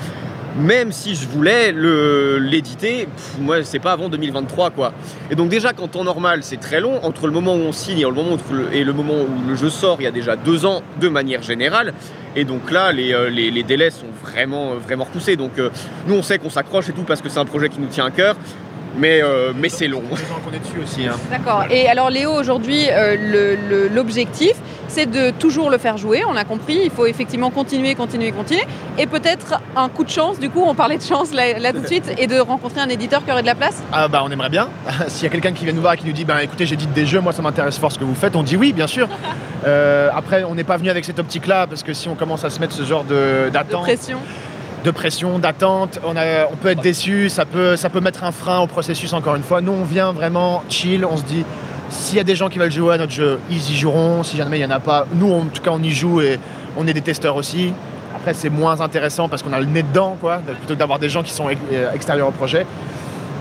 [0.55, 1.71] même si je voulais
[2.39, 3.07] l'éditer,
[3.39, 4.93] moi c'est pas avant 2023 quoi.
[5.29, 7.99] Et donc déjà qu'en temps normal c'est très long, entre le moment où on signe
[7.99, 11.41] et le moment où le, jeu sort, il y a déjà deux ans de manière
[11.41, 11.93] générale.
[12.35, 15.35] Et donc là les, euh, délais sont vraiment, euh, vraiment repoussés.
[15.35, 15.69] Donc euh,
[16.07, 18.05] nous on sait qu'on s'accroche et tout parce que c'est un projet qui nous tient
[18.05, 18.35] à cœur.
[18.97, 20.03] Mais, euh, mais c'est long.
[20.45, 21.07] qu'on est dessus aussi.
[21.07, 21.15] hein.
[21.29, 21.65] D'accord.
[21.69, 24.53] Et alors Léo, aujourd'hui, euh, l'objectif,
[24.87, 28.63] c'est de toujours le faire jouer, on l'a compris, il faut effectivement continuer, continuer, continuer,
[28.97, 31.79] et peut-être un coup de chance, du coup on parlait de chance là, là tout
[31.79, 33.81] de suite, et de rencontrer un éditeur qui aurait de la place?
[33.93, 34.67] Ah bah on aimerait bien.
[35.07, 36.91] S'il y a quelqu'un qui vient nous voir et qui nous dit bah écoutez j'édite
[36.91, 39.07] des jeux, moi ça m'intéresse fort ce que vous faites, on dit oui bien sûr.
[39.63, 42.43] Euh, après on n'est pas venu avec cette optique là parce que si on commence
[42.43, 44.17] à se mettre ce genre de de d'attente, pression.
[44.83, 46.13] De pression, d'attente, on,
[46.55, 49.61] peut être déçu, ça peut, ça peut mettre un frein au processus encore une fois.
[49.61, 51.45] Nous on vient vraiment chill, on se dit
[51.89, 54.37] s'il y a des gens qui veulent jouer à notre jeu, ils y joueront, si
[54.37, 56.39] jamais il n'y en a pas, nous en tout cas on y joue et
[56.77, 57.73] on est des testeurs aussi.
[58.15, 61.09] Après c'est moins intéressant parce qu'on a le nez dedans quoi, plutôt que d'avoir des
[61.09, 62.65] gens qui sont euh, extérieurs au projet.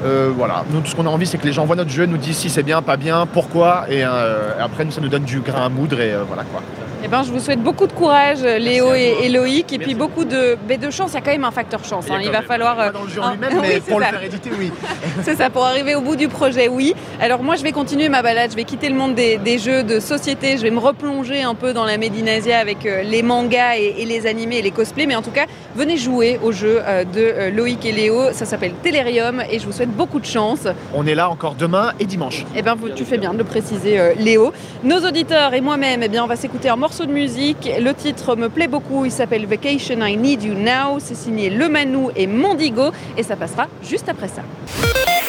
[0.05, 2.07] Euh, voilà, nous tout ce qu'on a envie c'est que les gens voient notre jeu,
[2.07, 5.25] nous disent si c'est bien, pas bien, pourquoi, et euh, après nous ça nous donne
[5.25, 6.63] du grain à moudre et voilà quoi.
[7.03, 10.25] Eh ben, je vous souhaite beaucoup de courage, Léo et, et Loïc, et puis beaucoup
[10.27, 11.13] de, mais de chance.
[11.13, 12.05] Il y a quand même un facteur chance.
[12.09, 12.21] Il hein.
[12.23, 12.77] Il, va falloir.
[12.77, 14.11] pas euh, dans le jeu un- en lui-même, mais c'est pour le ça.
[14.13, 14.71] faire éditer, oui.
[15.23, 16.95] C'est ça, pour arriver au bout du projet, oui.
[17.21, 19.83] Alors moi, je vais continuer ma balade, je vais quitter le monde des, des jeux
[19.83, 23.77] de société, je vais me replonger un peu dans la Médinasia avec euh, les mangas
[23.79, 25.07] et, et les animés et les cosplays.
[25.07, 28.33] Mais en tout cas, venez jouer au jeu euh, de euh, Loïc et Léo.
[28.33, 30.67] Ça s'appelle Tellerium et je vous souhaite beaucoup de chance.
[30.93, 32.45] On est là encore demain et dimanche.
[32.55, 34.53] Eh bien, tu fais bien de le préciser, euh, Léo.
[34.85, 37.71] Nos auditeurs et moi-même, eh bien, on va s'écouter un morceau de musique.
[37.81, 39.05] Le titre me plaît beaucoup.
[39.05, 40.99] Il s'appelle Vacation I Need You Now.
[40.99, 42.91] C'est signé Le Manou et Mondigo.
[43.17, 44.43] Et ça passera juste après ça.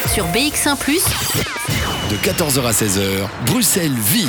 [0.07, 0.75] Sur BX1⁇
[2.09, 4.27] De 14h à 16h, Bruxelles vit.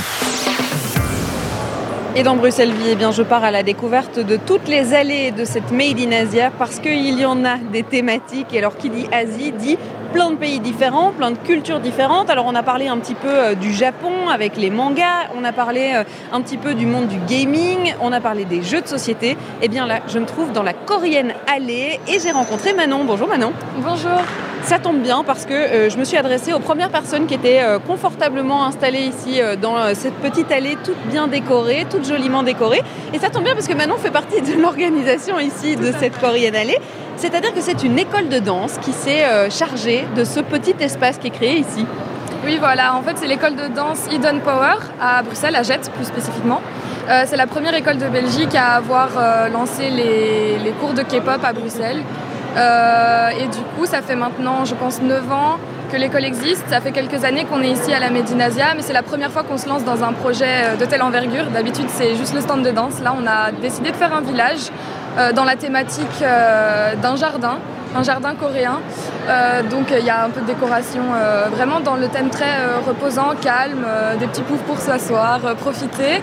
[2.15, 5.31] Et dans Bruxelles Vie, eh bien, je pars à la découverte de toutes les allées
[5.31, 8.53] de cette Made in Asia parce qu'il y en a des thématiques.
[8.53, 9.79] Et alors, qui dit Asie dit
[10.13, 12.31] plein de pays différents, plein de cultures différentes.
[12.31, 15.53] Alors, on a parlé un petit peu euh, du Japon avec les mangas, on a
[15.53, 18.89] parlé euh, un petit peu du monde du gaming, on a parlé des jeux de
[18.89, 19.37] société.
[19.63, 23.05] Et bien là, je me trouve dans la Korean Allée et j'ai rencontré Manon.
[23.05, 23.53] Bonjour Manon.
[23.79, 24.21] Bonjour.
[24.65, 27.63] Ça tombe bien parce que euh, je me suis adressée aux premières personnes qui étaient
[27.63, 32.83] euh, confortablement installées ici euh, dans cette petite allée toute bien décorée, toute joliment décorée.
[33.13, 36.55] Et ça tombe bien parce que Manon fait partie de l'organisation ici de cette Korean
[36.55, 36.79] Allée.
[37.17, 41.29] C'est-à-dire que c'est une école de danse qui s'est chargée de ce petit espace qui
[41.29, 41.87] est créé ici.
[42.45, 46.07] Oui, voilà, en fait, c'est l'école de danse Eden Power à Bruxelles, à Jette plus
[46.07, 46.61] spécifiquement.
[47.07, 49.11] C'est la première école de Belgique à avoir
[49.53, 52.03] lancé les, les cours de K-pop à Bruxelles.
[52.57, 55.59] Euh, et du coup, ça fait maintenant, je pense, 9 ans
[55.91, 56.65] que l'école existe.
[56.69, 59.43] Ça fait quelques années qu'on est ici à la Médinasia, mais c'est la première fois
[59.43, 61.47] qu'on se lance dans un projet euh, de telle envergure.
[61.51, 63.01] D'habitude, c'est juste le stand de danse.
[63.01, 64.71] Là, on a décidé de faire un village
[65.19, 67.59] euh, dans la thématique d'un jardin,
[67.95, 68.81] un jardin coréen.
[69.29, 72.45] Euh, donc il y a un peu de décoration euh, vraiment dans le thème très
[72.61, 73.87] euh, reposant, calme,
[74.19, 76.23] des petits poufs pour s'asseoir, profiter.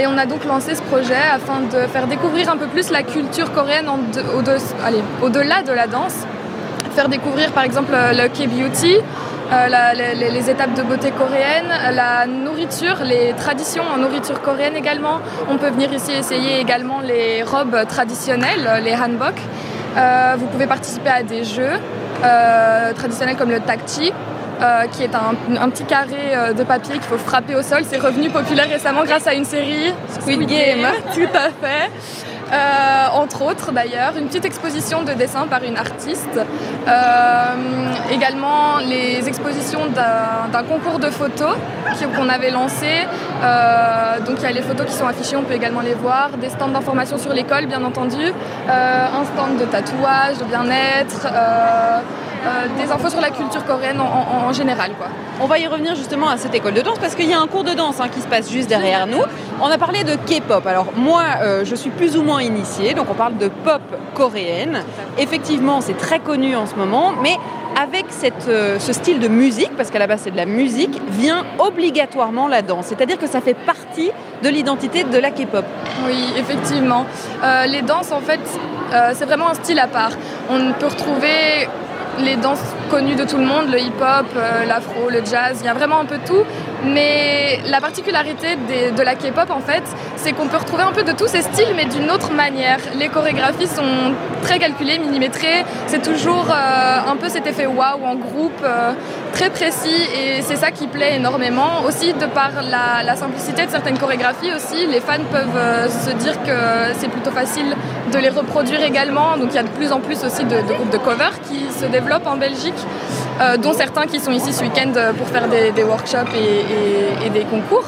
[0.00, 3.02] Et on a donc lancé ce projet afin de faire découvrir un peu plus la
[3.02, 3.86] culture coréenne
[5.22, 6.14] au-delà de la danse.
[6.94, 8.96] Faire découvrir par exemple le K-beauty,
[9.52, 15.20] les, les- étapes de beauté coréenne, la nourriture, les traditions en nourriture coréenne également.
[15.48, 19.34] On peut venir ici essayer également les robes traditionnelles, les hanbok.
[19.96, 21.78] Euh, vous pouvez participer à des jeux
[22.24, 24.12] euh, traditionnels comme le takchi.
[24.62, 27.80] euh, qui est un, un petit carré euh, de papier qu'il faut frapper au sol.
[27.88, 31.90] C'est revenu populaire récemment grâce à une série, Squid Game, tout à fait.
[32.52, 36.38] Euh, entre autres d'ailleurs, une petite exposition de dessin par une artiste.
[36.38, 37.54] Euh,
[38.10, 39.86] également les expositions
[40.52, 41.56] d'un concours de photos
[42.16, 43.06] qu'on avait lancé.
[43.42, 46.30] Euh, donc il y a les photos qui sont affichées, on peut également les voir.
[46.40, 48.24] Des stands d'information sur l'école bien entendu.
[48.24, 51.26] Euh, un stand de tatouage, de bien-être.
[52.44, 54.92] Euh, des infos sur la culture coréenne en, en- en général.
[54.98, 55.08] Quoi.
[55.40, 57.46] On va y revenir justement à cette école de danse parce qu'il y a un
[57.46, 59.22] cours de danse hein, qui se passe juste derrière nous.
[59.62, 60.66] On a parlé de K-pop.
[60.66, 63.82] Alors moi, euh, je suis plus ou moins initiée, donc on parle de pop
[64.14, 64.82] coréenne.
[65.18, 67.36] Effectivement, c'est très connu en ce moment, mais
[67.80, 71.00] avec cette, euh, ce style de musique, parce qu'à la base c'est de la musique,
[71.10, 72.86] vient obligatoirement la danse.
[72.86, 74.10] C'est-à-dire que ça fait partie
[74.42, 75.64] de l'identité de la K-pop.
[76.06, 77.06] Oui, effectivement.
[77.44, 78.40] Euh, les danses, en fait,
[78.92, 80.10] euh, c'est vraiment un style à part.
[80.50, 81.68] On peut retrouver
[82.20, 82.58] les danses
[82.90, 86.00] connues de tout le monde, le hip-hop, euh, l'afro, le jazz, il y a vraiment
[86.00, 86.44] un peu tout.
[86.84, 89.82] Mais la particularité de la K-pop, en fait,
[90.16, 92.78] c'est qu'on peut retrouver un peu de tous ces styles, mais d'une autre manière.
[92.98, 95.64] Les chorégraphies sont très calculées, millimétrées.
[95.86, 98.92] C'est toujours euh, un peu cet effet waouh en groupe, euh,
[99.34, 101.82] très précis, et c'est ça qui plaît énormément.
[101.86, 106.94] Aussi, de par la, simplicité de certaines chorégraphies aussi, les fans peuvent se dire que
[106.98, 107.76] c'est plutôt facile
[108.10, 109.36] de les reproduire également.
[109.36, 111.86] Donc il y a de plus en plus aussi de, groupes de cover qui se
[111.86, 112.79] développent en Belgique,
[113.62, 116.34] dont certains qui sont ici ce week-end euh, pour faire des, workshops
[117.24, 117.84] et des concours.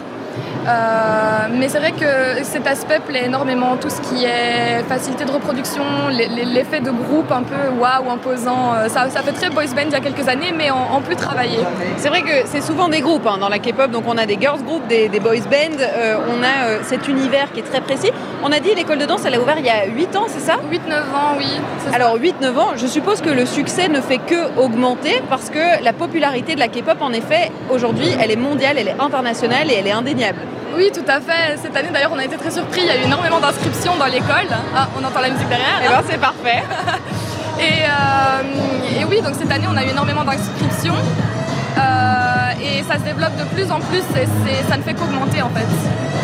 [0.66, 5.30] Euh, mais c'est vrai que cet aspect plaît énormément, tout ce qui est facilité de
[5.32, 9.82] reproduction, l'effet de groupe un peu waouh, imposant, euh, ça, ça fait très boys band
[9.86, 11.58] il y a quelques années, mais en, en plus travaillé.
[11.96, 14.38] C'est vrai que c'est souvent des groupes hein, dans la K-pop, donc on a des
[14.40, 17.80] girls groups, des, des boys bands, euh, on a euh, cet univers qui est très
[17.80, 18.10] précis.
[18.44, 20.40] On a dit l'école de danse, elle a ouvert il y a 8 ans, c'est
[20.40, 20.58] ça?
[20.70, 21.46] 8-9 ans, oui.
[21.92, 25.92] Alors 8-9 ans, je suppose que le succès ne fait que augmenter parce que la
[25.92, 29.86] popularité de la K-pop, en effet, aujourd'hui, elle est mondiale, elle est internationale et elle
[29.86, 30.40] est indéniable.
[30.74, 31.58] Oui, tout à fait.
[31.62, 32.80] Cette année, d'ailleurs, on a été très surpris.
[32.82, 34.48] Il y a eu énormément d'inscriptions dans l'école.
[34.74, 35.80] Ah, on entend la musique derrière.
[35.84, 36.62] Eh ben, c'est parfait.
[37.60, 40.96] et, euh, et oui, donc cette année, on a eu énormément d'inscriptions.
[41.78, 45.48] Euh, et ça se développe de plus en plus et ça ne fait qu'augmenter en
[45.48, 45.66] fait.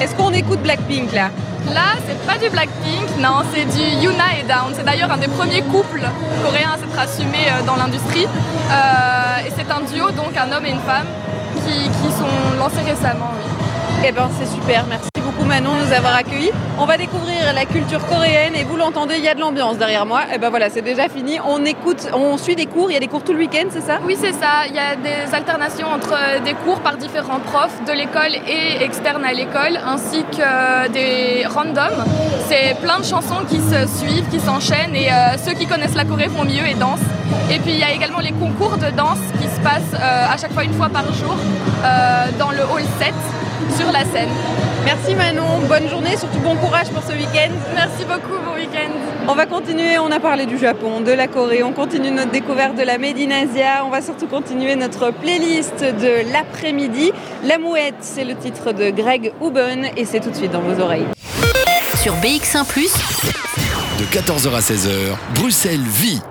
[0.03, 1.31] Est-ce qu'on écoute Blackpink là?
[1.73, 4.73] Là, c'est pas du Blackpink, non, c'est du Yuna et Down.
[4.75, 6.03] C'est d'ailleurs un des premiers couples
[6.45, 8.27] coréens à s'être assumé euh, dans l'industrie.
[8.27, 11.07] Euh, et c'est un duo, donc un homme et une femme,
[11.67, 13.33] qui, qui sont lancés récemment.
[13.37, 13.68] oui.
[14.05, 16.53] Eh ben c'est super, merci beaucoup Manon de nous avoir accueillis.
[16.79, 20.07] On va découvrir la culture coréenne et vous l'entendez, il y a de l'ambiance derrière
[20.07, 20.23] moi.
[20.33, 21.39] Et ben voilà, c'est déjà fini.
[21.45, 23.81] On écoute, on suit des cours, il y a des cours tout le week-end, c'est
[23.81, 23.99] ça?
[24.05, 24.67] Oui, c'est ça.
[24.69, 28.83] Il y a des alternations entre euh, des cours par différents profs de l'école et
[28.83, 32.05] externes à l'école, ainsi que euh, des randoms.
[32.49, 36.05] C'est plein de chansons qui se suivent, qui s'enchaînent, et euh, ceux qui connaissent la
[36.05, 37.01] Corée font mieux et dansent.
[37.51, 40.53] Et puis il y a également les concours de danse qui se passent à chaque
[40.53, 41.37] fois une fois par jour
[42.39, 43.13] dans le hall 7
[43.77, 44.29] sur la scène.
[44.85, 47.51] Merci Manon, bonne journée, surtout bon courage pour ce week-end.
[47.75, 48.91] Merci beaucoup, bon week-end.
[49.27, 52.77] On va continuer, on a parlé du Japon, de la Corée, on continue notre découverte
[52.77, 57.13] de la Made in Asia, on va surtout continuer notre playlist de l'après-midi.
[57.45, 60.81] La Mouette, c'est le titre de Greg Huben et c'est tout de suite dans vos
[60.81, 61.07] oreilles.
[61.97, 62.65] Sur BX1⁇
[63.99, 66.23] De 14h à 16h, Bruxelles vit.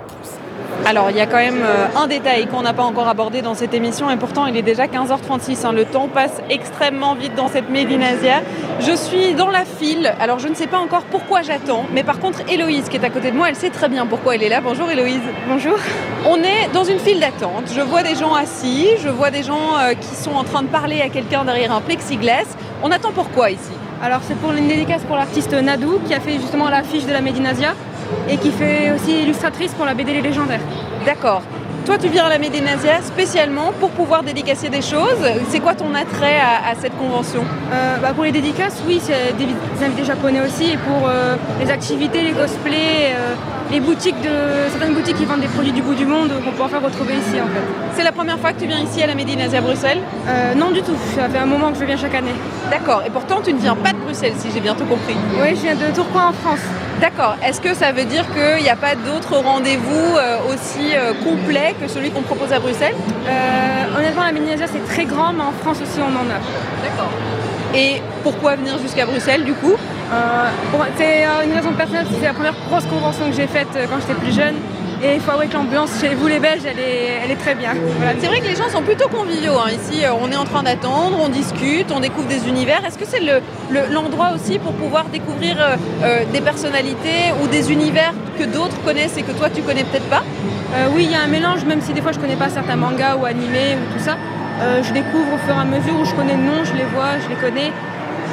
[0.86, 3.54] Alors, il y a quand même euh, un détail qu'on n'a pas encore abordé dans
[3.54, 5.66] cette émission et pourtant il est déjà 15h36.
[5.66, 5.72] hein.
[5.72, 8.40] Le temps passe extrêmement vite dans cette Made in Asia.
[8.80, 10.14] Je suis dans la file.
[10.18, 13.10] Alors, je ne sais pas encore pourquoi j'attends, mais par contre, Héloïse qui est à
[13.10, 14.60] côté de moi, elle sait très bien pourquoi elle est là.
[14.62, 15.20] Bonjour Héloïse.
[15.46, 15.76] Bonjour.
[16.26, 17.64] On est dans une file d'attente.
[17.74, 20.68] Je vois des gens assis, je vois des gens euh, qui sont en train de
[20.68, 22.56] parler à quelqu'un derrière un plexiglas.
[22.82, 23.72] On attend pourquoi ici?
[24.00, 27.20] Alors c'est pour une dédicace pour l'artiste Nadou qui a fait justement l'affiche de la
[27.20, 27.74] Médinasia
[28.28, 30.60] et qui fait aussi illustratrice pour la BD Les Légendaires.
[31.04, 31.42] D'accord.
[31.86, 35.24] Toi, tu viens à la Made in Asia spécialement pour pouvoir dédicacer des choses.
[35.48, 37.42] C'est quoi ton attrait à, à cette convention
[37.72, 41.36] Euh, bah, pour les dédicaces, oui, c'est des, des invités japonais aussi et pour euh,
[41.62, 43.34] les activités, les cosplays, euh,
[43.70, 46.62] les boutiques de certaines boutiques qui vendent des produits du bout du monde qu'on peut
[46.62, 47.64] enfin retrouver ici en fait.
[47.94, 50.00] C'est la première fois que tu viens ici à la Made in Asia Bruxelles
[50.56, 52.34] Non du tout, ça fait un moment que je viens chaque année.
[52.70, 53.02] D'accord.
[53.06, 55.16] Et pourtant, tu ne viens pas de Bruxelles, si j'ai bien tout compris.
[55.40, 56.60] Oui, je viens de Tourcoing en France.
[57.00, 57.36] D'accord.
[57.44, 61.74] Est-ce que ça veut dire qu'il n'y a pas d'autres rendez-vous euh, aussi euh, complets
[61.80, 62.94] que celui qu'on propose à Bruxelles?
[63.26, 66.38] Euh, honnêtement, la Médinasia c'est très grand, mais en France aussi on en a.
[66.82, 67.10] D'accord.
[67.74, 69.74] Et pourquoi venir jusqu'à Bruxelles du coup?
[69.74, 70.48] Euh,
[70.96, 74.34] c'est une raison personnelle, c'est la première grosse convention que j'ai faite quand j'étais plus
[74.34, 74.54] jeune.
[75.00, 77.54] Et il faut avouer que l'ambiance chez vous les Belges, elle est, elle est très
[77.54, 77.70] bien.
[77.98, 78.14] Voilà.
[78.18, 79.54] C'est vrai que les gens sont plutôt conviviaux.
[79.64, 79.70] hein.
[79.70, 82.84] Ici, euh, on est en train d'attendre, on discute, on découvre des univers.
[82.84, 83.40] Est-ce que c'est le-
[83.70, 88.80] le- l'endroit aussi pour pouvoir découvrir euh, euh, des personnalités ou des univers que d'autres
[88.84, 90.22] connaissent et que toi tu connais peut-être pas?
[90.74, 92.76] Euh, oui, il y a un mélange, même si des fois je connais pas certains
[92.76, 94.16] mangas ou animés ou tout ça.
[94.60, 96.84] euh, je découvre au fur et à mesure où je connais le nom, je les
[96.94, 97.68] vois, je les connais.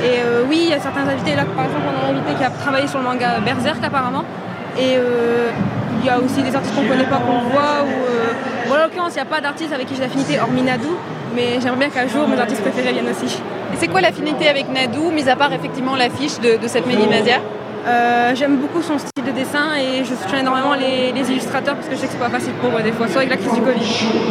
[0.03, 0.17] Et
[0.49, 1.35] oui, il y a certains invités.
[1.35, 4.25] Là, par exemple, on a un invité qui a travaillé sur le manga Berserk apparemment.
[4.77, 4.97] Et
[6.01, 7.83] il y a aussi des artistes qu'on ne connaît pas, qu'on voit.
[7.83, 10.61] Ou, euh, bon, en l'occurrence, il n'y a pas d'artiste avec qui j'ai d'affinité hormis
[10.61, 10.95] Nadou.
[11.35, 13.25] Mais j'aimerais bien qu'un jour mes artistes préférés viennent aussi.
[13.73, 16.99] Et c'est quoi l'affinité avec Nadou, mis à part effectivement l'affiche de, de cette Made
[17.01, 17.39] in Asia
[17.87, 21.87] Euh, J'aime beaucoup son style de dessin et je soutiens énormément les, les illustrateurs parce
[21.87, 23.53] que je sais que c'est pas facile pour eux des fois, soit avec la crise
[23.53, 23.85] du Covid.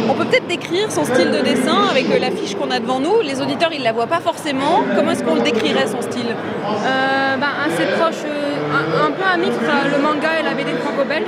[0.09, 3.21] On peut peut-être décrire son style de dessin avec euh, l'affiche qu'on a devant nous?
[3.23, 4.83] Les auditeurs, ils la voient pas forcément.
[4.95, 6.31] Comment est-ce qu'on le décrirait son style?
[6.35, 8.21] Euh, ben, assez proche,
[8.75, 11.27] un, un peu un mix entre le manga et la BD franco-belge.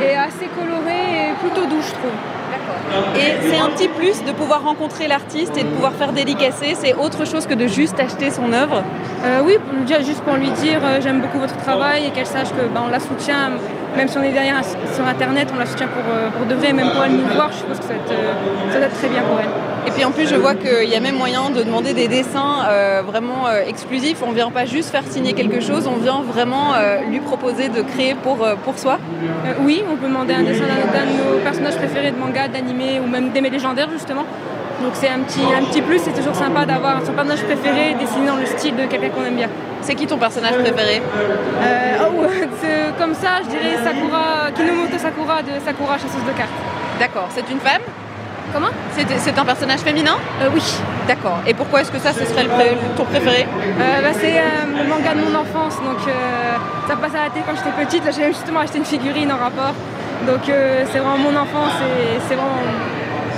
[0.00, 2.16] Et assez coloré et plutôt doux, je trouve.
[3.16, 6.74] Et c'est un petit plus de pouvoir rencontrer l'artiste et de pouvoir faire dédicacer.
[6.74, 8.82] C'est autre chose que de juste acheter son œuvre.
[9.24, 9.58] Euh, oui,
[10.00, 12.90] juste pour lui dire euh, j'aime beaucoup votre travail et qu'elle sache que ben, on
[12.90, 13.50] la soutient,
[13.96, 16.72] même si on est derrière sur internet, on la soutient pour, euh, pour de vrai,
[16.72, 19.08] même pour elle nous voir, je suppose que ça va, être, ça va être très
[19.08, 19.68] bien pour elle.
[19.88, 22.66] Et puis en plus, je vois qu'il y a même moyen de demander des dessins
[22.68, 24.22] euh, vraiment euh, exclusifs.
[24.22, 27.80] On vient pas juste faire signer quelque chose, on vient vraiment euh, lui proposer de
[27.80, 28.98] créer pour, pour soi.
[29.62, 33.08] Oui, on peut demander un dessin d'un de nos personnages préférés de manga, d'animé ou
[33.08, 34.26] même d'aimer légendaires justement.
[34.82, 38.26] Donc c'est un petit, un petit plus, c'est toujours sympa d'avoir son personnage préféré dessiné
[38.28, 39.48] dans le style de quelqu'un qu'on aime bien.
[39.80, 41.02] C'est qui ton personnage préféré
[41.62, 42.24] Euh, oh,
[42.60, 46.50] c'est- Comme ça, je dirais Sakura, Kinomoto Sakura de Sakura, chasseuse de cartes.
[47.00, 47.82] D'accord, c'est une femme
[48.52, 50.62] Comment C'est un personnage féminin euh, Oui.
[51.06, 51.38] D'accord.
[51.46, 54.82] Et pourquoi est-ce que ça, ce serait le pré- ton préféré Euh, bah, c'est euh,
[54.82, 56.12] le manga de mon enfance, donc euh,
[56.88, 58.04] ça passe à la télé quand j'étais petite.
[58.06, 59.74] Là, j'ai même justement acheté une figurine en rapport.
[60.26, 62.58] Donc c'est vraiment mon enfance et c'est vraiment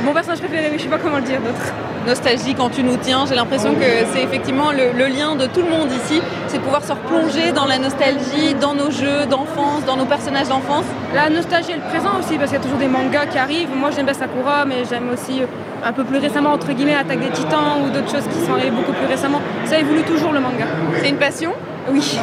[0.05, 1.73] mon personnage préféré, mais je sais pas comment le dire d'autre.
[2.07, 5.61] Nostalgie quand tu nous tiens, j'ai l'impression que c'est effectivement le, le lien de tout
[5.61, 9.85] le monde ici, c'est de pouvoir se replonger dans la nostalgie, dans nos jeux d'enfance,
[9.87, 10.85] dans nos personnages d'enfance.
[11.15, 13.75] La nostalgie et le présent aussi, parce qu'il y a toujours des mangas qui arrivent.
[13.77, 15.47] Moi j'aime bien Sakura, mais j'aime aussi euh,
[15.85, 18.71] un peu plus récemment, entre guillemets, Attaque des Titans ou d'autres choses qui sont arrivées
[18.71, 19.41] beaucoup plus récemment.
[19.67, 20.65] Ça évolue toujours le manga.
[21.01, 21.53] C'est une passion?
[21.89, 22.19] Oui.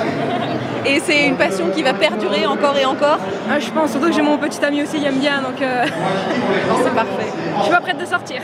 [0.85, 4.13] Et c'est une passion qui va perdurer encore et encore Ah, Je pense, surtout que
[4.13, 5.85] j'ai mon petit ami aussi, il aime bien, donc euh,
[6.83, 7.31] c'est parfait.
[7.57, 8.41] je suis pas prête de sortir.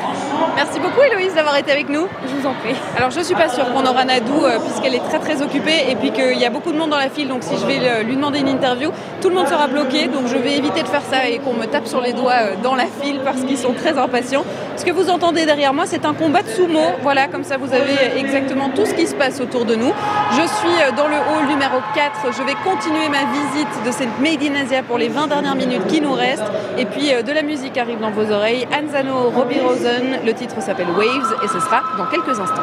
[0.56, 2.08] Merci beaucoup Héloïse d'avoir été avec nous.
[2.28, 2.76] Je vous en prie.
[2.98, 5.96] Alors je suis pas sûre qu'on aura Nadou euh, puisqu'elle est très très occupée et
[5.96, 8.04] puis qu'il y a beaucoup de monde dans la file donc si je vais euh,
[8.04, 8.92] lui demander une interview,
[9.24, 11.66] tout le monde sera bloqué donc je vais éviter de faire ça et qu'on me
[11.66, 14.44] tape sur les doigts euh, dans la file parce qu'ils sont très impatients.
[14.76, 17.74] Ce que vous entendez derrière moi c'est un combat de sumo, voilà comme ça vous
[17.74, 19.94] avez exactement tout ce qui se passe autour de nous.
[20.32, 24.20] Je suis euh, dans le hall numéro 4, je vais continuer ma visite de cette
[24.20, 27.32] Made in Asia pour les 20 dernières minutes qui nous restent et puis euh, de
[27.32, 28.68] la musique arrive dans vos oreilles.
[28.74, 32.62] Anzano, Robbie Rosen, le titre s'appelle Waves et ce sera dans quelques instants.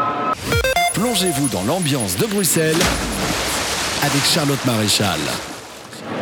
[0.93, 2.77] Plongez-vous dans l'ambiance de Bruxelles
[4.03, 5.21] avec Charlotte Maréchal.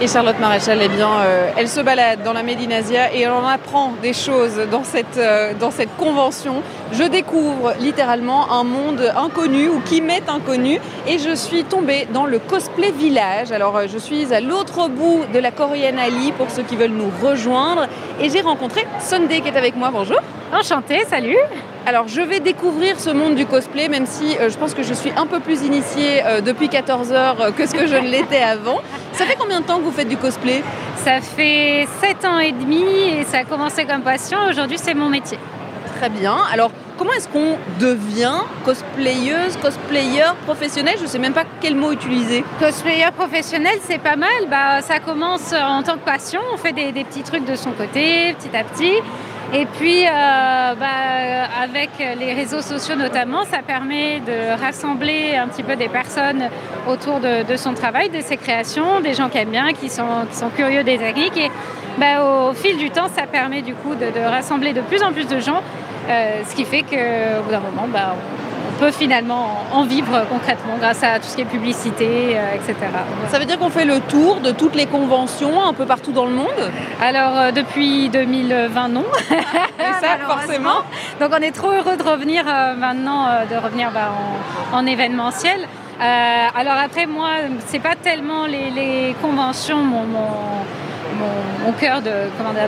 [0.01, 3.95] Et Charlotte Maréchal, eh euh, elle se balade dans la Médinasia et elle en apprend
[4.01, 6.63] des choses dans cette, euh, dans cette convention.
[6.93, 10.79] Je découvre littéralement un monde inconnu ou qui m'est inconnu
[11.09, 13.51] et je suis tombée dans le cosplay village.
[13.51, 16.91] Alors, euh, je suis à l'autre bout de la Korean Alley pour ceux qui veulent
[16.91, 17.89] nous rejoindre
[18.21, 19.91] et j'ai rencontré Sunday qui est avec moi.
[19.93, 20.19] Bonjour.
[20.53, 21.37] Enchantée, salut.
[21.87, 24.93] Alors, je vais découvrir ce monde du cosplay, même si euh, je pense que je
[24.93, 28.09] suis un peu plus initiée euh, depuis 14 heures euh, que ce que je ne
[28.09, 28.81] l'étais avant.
[29.13, 30.63] Ça fait combien de temps que vous faites du cosplay?
[30.97, 34.39] Ça fait 7 ans et demi et ça a commencé comme passion.
[34.51, 35.39] Aujourd'hui, c'est mon métier.
[35.99, 36.37] Très bien.
[36.53, 40.95] Alors, comment est-ce qu'on devient cosplayeuse, cosplayer professionnel?
[40.99, 42.45] Je ne sais même pas quel mot utiliser.
[42.61, 44.47] Cosplayer professionnel, c'est pas mal.
[44.49, 46.41] Bah, ça commence en tant que passion.
[46.55, 48.93] On fait des, des petits trucs de son côté, petit à petit.
[49.55, 55.63] Et puis, euh, bah, avec les réseaux sociaux notamment, ça permet de rassembler un petit
[55.63, 56.51] peu des personnes
[56.87, 60.85] autour de, son travail, de ses créations, des gens qui aiment bien, qui sont, curieux
[60.85, 61.39] des techniques.
[61.39, 61.51] Et
[61.97, 65.13] bah, au fil du temps, ça permet du coup de, de rassembler de plus en
[65.13, 65.63] plus de gens,
[66.09, 68.48] euh, ce qui fait qu'au bout d'un moment, bah, on
[68.79, 72.75] peut finalement en vivre concrètement grâce à tout ce qui est publicité, euh, etc.
[73.29, 76.27] Ça veut dire qu'on fait le tour de toutes les conventions un peu partout dans
[76.27, 76.71] le monde?
[77.03, 79.05] Alors, euh, depuis 2020, non.
[79.31, 80.81] Et ça, forcément.
[81.21, 84.11] Donc, on est trop heureux de revenir euh, maintenant, de revenir bah,
[84.73, 85.59] en, en événementiel.
[86.01, 86.05] Euh,
[86.57, 87.31] alors après, moi,
[87.67, 90.29] c'est pas tellement les, les conventions, mon, mon,
[91.19, 92.01] mon- mon cœur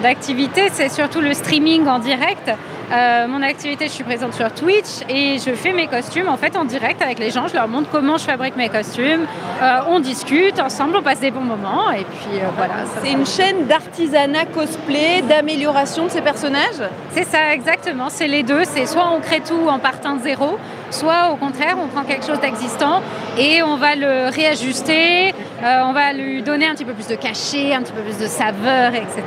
[0.03, 2.51] d'activité, c'est surtout le streaming en direct.
[2.93, 6.57] Euh, mon activité, je suis présente sur Twitch et je fais mes costumes en fait
[6.57, 7.47] en direct avec les gens.
[7.47, 9.27] Je leur montre comment je fabrique mes costumes.
[9.63, 12.75] Euh, on discute ensemble, on passe des bons moments et puis euh, voilà.
[13.01, 16.83] C'est une chaîne d'artisanat cosplay, d'amélioration de ces personnages?
[17.13, 18.09] C'est ça, exactement.
[18.09, 18.65] C'est les deux.
[18.65, 20.59] C'est soit on crée tout en partant de zéro,
[20.91, 23.03] soit au contraire, on prend quelque chose d'existant
[23.39, 25.33] et on va le réajuster,
[25.63, 28.27] on va lui donner un petit peu plus de cachet, un petit peu plus de
[28.27, 29.23] saveur, etc.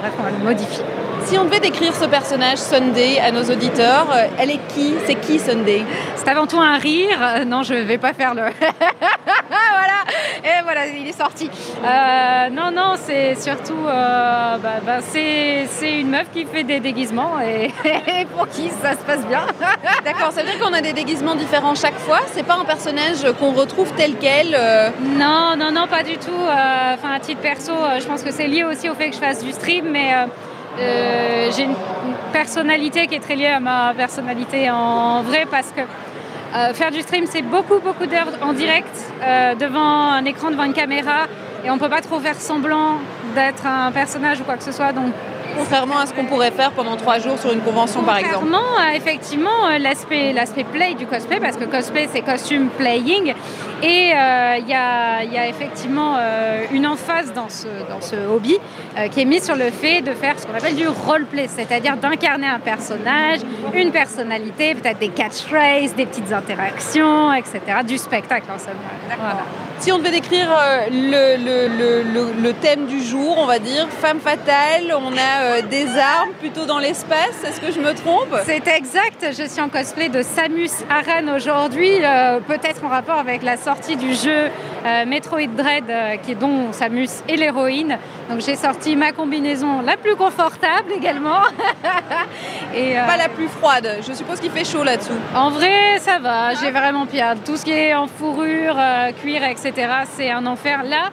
[0.00, 0.84] Bref, on va le modifier.
[1.24, 4.94] Si on devait décrire ce personnage Sunday à nos auditeurs, euh, elle est qui?
[5.06, 5.82] C'est qui Sunday?
[6.16, 7.18] C'est avant tout un rire.
[7.20, 8.42] Euh, non, je vais pas faire le.
[9.48, 10.04] voilà.
[10.44, 11.50] Et voilà, il est sorti.
[11.82, 13.86] Euh, non, non, c'est surtout.
[13.86, 15.66] euh, bah, bah, c'est
[15.98, 19.46] une meuf qui fait des déguisements et, et pour qui ça se passe bien.
[20.04, 22.20] D'accord, ça veut dire qu'on a des déguisements différents chaque fois?
[22.32, 26.42] C'est pas un personnage qu'on retrouve tel quel euh, Non, non, non, pas du tout.
[26.42, 29.42] Enfin, à titre perso, je pense que c'est lié aussi au fait que je fasse
[29.42, 30.12] du stream, mais
[30.78, 31.74] euh, j'ai une,
[32.32, 37.00] personnalité qui est très liée à ma personnalité en vrai parce que euh, faire du
[37.00, 41.26] stream, c'est beaucoup, beaucoup d'heures en direct euh, devant un écran, devant une caméra,
[41.64, 42.98] et on peut pas trop faire semblant
[43.34, 44.92] d'être un personnage ou quoi que ce soit.
[44.92, 45.12] Donc
[45.56, 48.38] Contrairement à ce qu'on pourrait faire pendant trois jours sur une convention par exemple.
[48.40, 53.34] Contrairement à effectivement euh, l'aspect l'aspect play du cosplay parce que cosplay c'est costume playing
[53.82, 58.16] et euh, il y, a, y a effectivement euh, une emphase dans ce, dans ce
[58.16, 58.56] hobby
[58.98, 61.96] euh, qui est mise sur le fait de faire ce qu'on appelle du roleplay, c'est-à-dire
[61.96, 63.40] d'incarner un personnage,
[63.74, 67.60] une personnalité, peut-être des catchphrases, des petites interactions, etc.
[67.86, 68.74] Du spectacle en somme.
[69.18, 69.40] Voilà.
[69.80, 70.48] Si on devait décrire
[70.90, 75.86] le- le- le thème du jour, on va dire femme fatale, on a euh, des
[75.98, 78.34] armes plutôt dans l'espace, est-ce que je me trompe?
[78.44, 83.42] C'est exact, je suis en cosplay de Samus Aran aujourd'hui, euh, peut-être en rapport avec
[83.42, 84.48] la sortie du jeu
[84.86, 85.84] euh, Metroid Dread,
[86.22, 87.98] qui est dont Samus est l'héroïne.
[88.30, 91.42] Donc j'ai sorti ma combinaison la plus confortable également.
[92.74, 95.12] Et, Pas la plus froide, je suppose qu'il fait chaud là-dessous.
[95.34, 97.34] En vrai, ça va, j'ai vraiment pire.
[97.44, 98.76] Tout ce qui est en fourrure,
[99.20, 99.72] cuir, etc.,
[100.16, 100.82] c'est un enfer.
[100.84, 101.10] Là,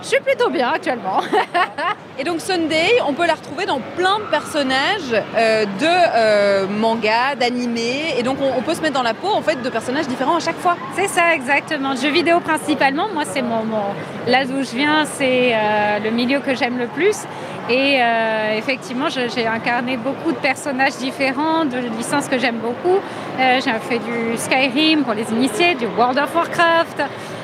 [0.00, 1.20] je suis plutôt bien actuellement.
[2.18, 7.34] et donc Sunday, on peut la retrouver dans plein de personnages euh, de euh, manga,
[7.38, 10.36] d'animés, et donc on, peut se mettre dans la peau en fait de personnages différents
[10.36, 10.76] à chaque fois.
[10.94, 11.96] C'est ça exactement.
[11.96, 13.08] Jeux vidéo principalement.
[13.12, 13.64] Moi, c'est mon,
[14.26, 17.16] là d'où je viens, c'est euh, le milieu que j'aime le plus.
[17.70, 17.98] Et
[18.58, 22.98] effectivement, j'ai incarné beaucoup de personnages différents, de licences que j'aime beaucoup.
[23.38, 27.00] j'ai fait du Skyrim pour les initiés, du World of Warcraft.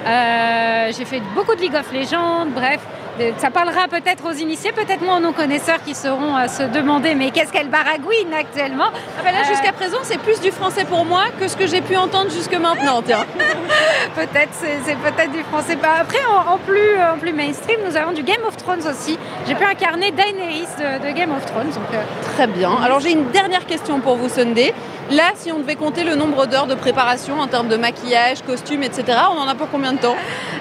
[0.07, 2.81] Euh, j'ai fait beaucoup de League of Legends, bref.
[3.39, 7.31] Ça parlera peut-être aux initiés, peut-être moins aux non-connaisseurs qui seront à se demander mais
[7.31, 8.91] qu'est-ce qu'elle baragouine actuellement?
[9.19, 11.81] Ah ben Là, jusqu'à présent, c'est plus du français pour moi que ce que j'ai
[11.81, 13.03] pu entendre jusque maintenant.
[14.15, 15.77] peut-être, c'est peut-être du français.
[15.77, 19.19] Bah, après, en, plus, en plus mainstream, nous avons du Game of Thrones aussi.
[19.47, 21.71] J'ai pu incarner Daenerys de, Game of Thrones.
[21.71, 22.03] Donc, euh,
[22.35, 22.73] Très bien.
[22.83, 24.75] Alors, j'ai une dernière question pour vous, Sunday.
[25.11, 28.85] Là, si on devait compter le nombre d'heures de préparation en termes de maquillage, costume,
[28.85, 30.15] etc., on en a pour combien de temps?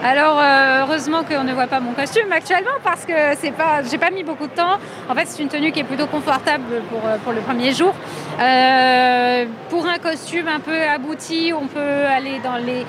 [0.04, 4.00] Alors, euh, heureusement qu'on ne voit pas mon costume actuellement parce que c'est pas, j'ai
[4.00, 4.80] pas mis beaucoup de temps.
[5.08, 7.94] En fait, c'est une tenue qui est plutôt confortable pour, euh, pour le premier jour.
[8.42, 12.88] Euh, pour un costume un peu abouti, on peut aller dans les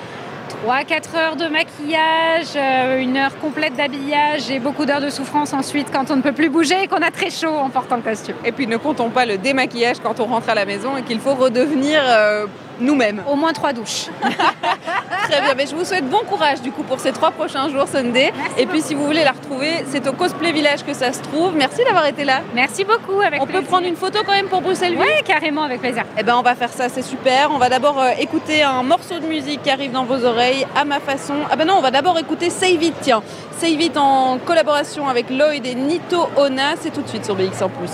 [0.65, 5.87] 3-4 heures de maquillage, euh, une heure complète d'habillage et beaucoup d'heures de souffrance ensuite
[5.91, 8.35] quand on ne peut plus bouger et qu'on a très chaud en portant le costume.
[8.45, 11.19] Et puis ne comptons pas le démaquillage quand on rentre à la maison et qu'il
[11.19, 11.99] faut redevenir
[12.81, 13.23] nous-mêmes.
[13.27, 14.07] Au moins trois douches.
[15.29, 17.87] Très bien, mais je vous souhaite bon courage du coup pour ces trois prochains jours
[17.87, 18.33] Sunday.
[18.57, 21.55] et puis si vous voulez la retrouver, c'est au Cosplay Village que ça se trouve.
[21.55, 22.41] Merci d'avoir été là.
[22.53, 23.21] Merci beaucoup.
[23.21, 26.03] Avec on peut prendre une photo quand même pour Bruxelles Oui, carrément, avec plaisir.
[26.17, 27.51] Eh ben on va faire ça, c'est super.
[27.51, 30.83] On va d'abord euh, écouter un morceau de musique qui arrive dans vos oreilles à
[30.85, 31.35] ma façon.
[31.49, 33.21] Ah ben non, on va d'abord écouter Save It, tiens.
[33.59, 36.73] Save It en collaboration avec Lloyd et Nito Ona.
[36.81, 37.91] C'est tout de suite sur BX en plus.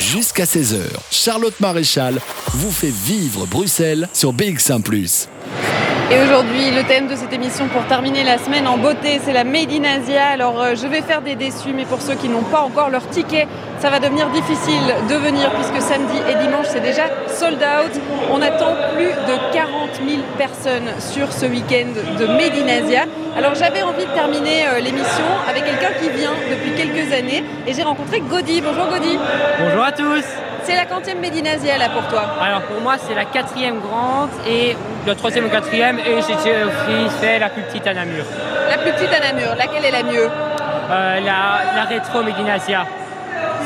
[0.00, 0.78] Jusqu'à 16h,
[1.10, 2.18] Charlotte Maréchal
[2.54, 4.82] vous fait vivre Bruxelles sur BX1⁇
[6.08, 9.42] et aujourd'hui, le thème de cette émission pour terminer la semaine en beauté, c'est la
[9.42, 10.24] Made in Asia.
[10.26, 13.08] Alors, euh, je vais faire des déçus, mais pour ceux qui n'ont pas encore leur
[13.08, 13.48] ticket,
[13.80, 18.00] ça va devenir difficile de venir puisque samedi et dimanche, c'est déjà sold out.
[18.30, 21.88] On attend plus de 40 000 personnes sur ce week-end
[22.20, 23.06] de Made in Asia.
[23.36, 27.74] Alors, j'avais envie de terminer euh, l'émission avec quelqu'un qui vient depuis quelques années et
[27.74, 28.60] j'ai rencontré Godi.
[28.60, 29.18] Bonjour Godi.
[29.58, 30.24] Bonjour à tous.
[30.66, 34.76] C'est la quantième Médinasia là pour toi Alors pour moi c'est la quatrième grande et
[35.06, 38.24] la troisième ou quatrième et j'ai aussi fait la plus petite à Namur.
[38.68, 40.28] La plus petite à Namur, laquelle est la mieux
[40.90, 42.84] euh, la, rétro Médinasia.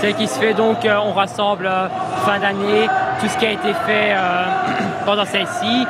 [0.02, 1.88] Celle qui se fait donc, euh, on rassemble euh,
[2.26, 2.86] fin d'année
[3.18, 4.14] tout ce qui a été fait
[5.06, 5.86] pendant celle-ci.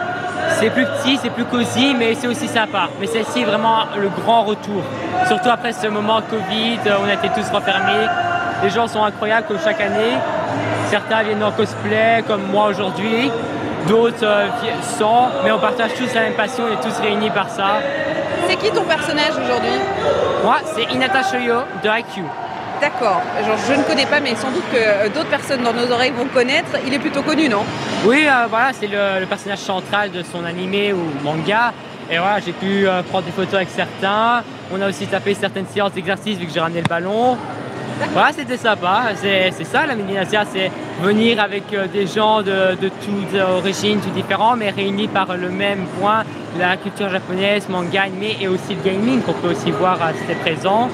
[0.60, 2.88] C'est plus petit, c'est plus cosy, mais c'est aussi sympa.
[3.00, 4.84] Mais celle-ci est vraiment le grand retour.
[5.26, 8.06] Surtout après ce moment Covid, on a été tous refermés.
[8.62, 10.14] Les gens sont incroyables comme chaque année.
[10.90, 13.30] Certains viennent en cosplay comme moi aujourd'hui,
[13.86, 14.48] d'autres euh,
[14.98, 17.78] sans, mais on partage tous la même passion, on est tous réunis par ça.
[18.48, 19.78] C'est qui ton personnage aujourd'hui?
[20.42, 22.22] Moi, c'est Inata Shoyo de IQ.
[22.80, 23.20] D'accord.
[23.40, 26.26] je ne connais pas, mais sans doute que euh, d'autres personnes dans nos oreilles vont
[26.26, 26.70] connaître.
[26.84, 27.62] Il est plutôt connu, non?
[28.04, 31.72] Oui, euh, voilà, c'est le, personnage central de son animé ou manga.
[32.10, 34.42] Et voilà, j'ai pu prendre des photos avec certains.
[34.74, 37.38] On a aussi tapé certaines séances d'exercice vu que j'ai ramené le ballon.
[38.12, 39.10] Voilà, c'était sympa.
[39.20, 40.70] C'est ça la Médinasia, c'est
[41.02, 45.86] venir avec euh, des gens de, toutes origines, tout différents, mais réunis par le même
[45.98, 46.24] point,
[46.58, 50.88] la culture japonaise, manga, animé et aussi le gaming qu'on peut aussi voir assez présent.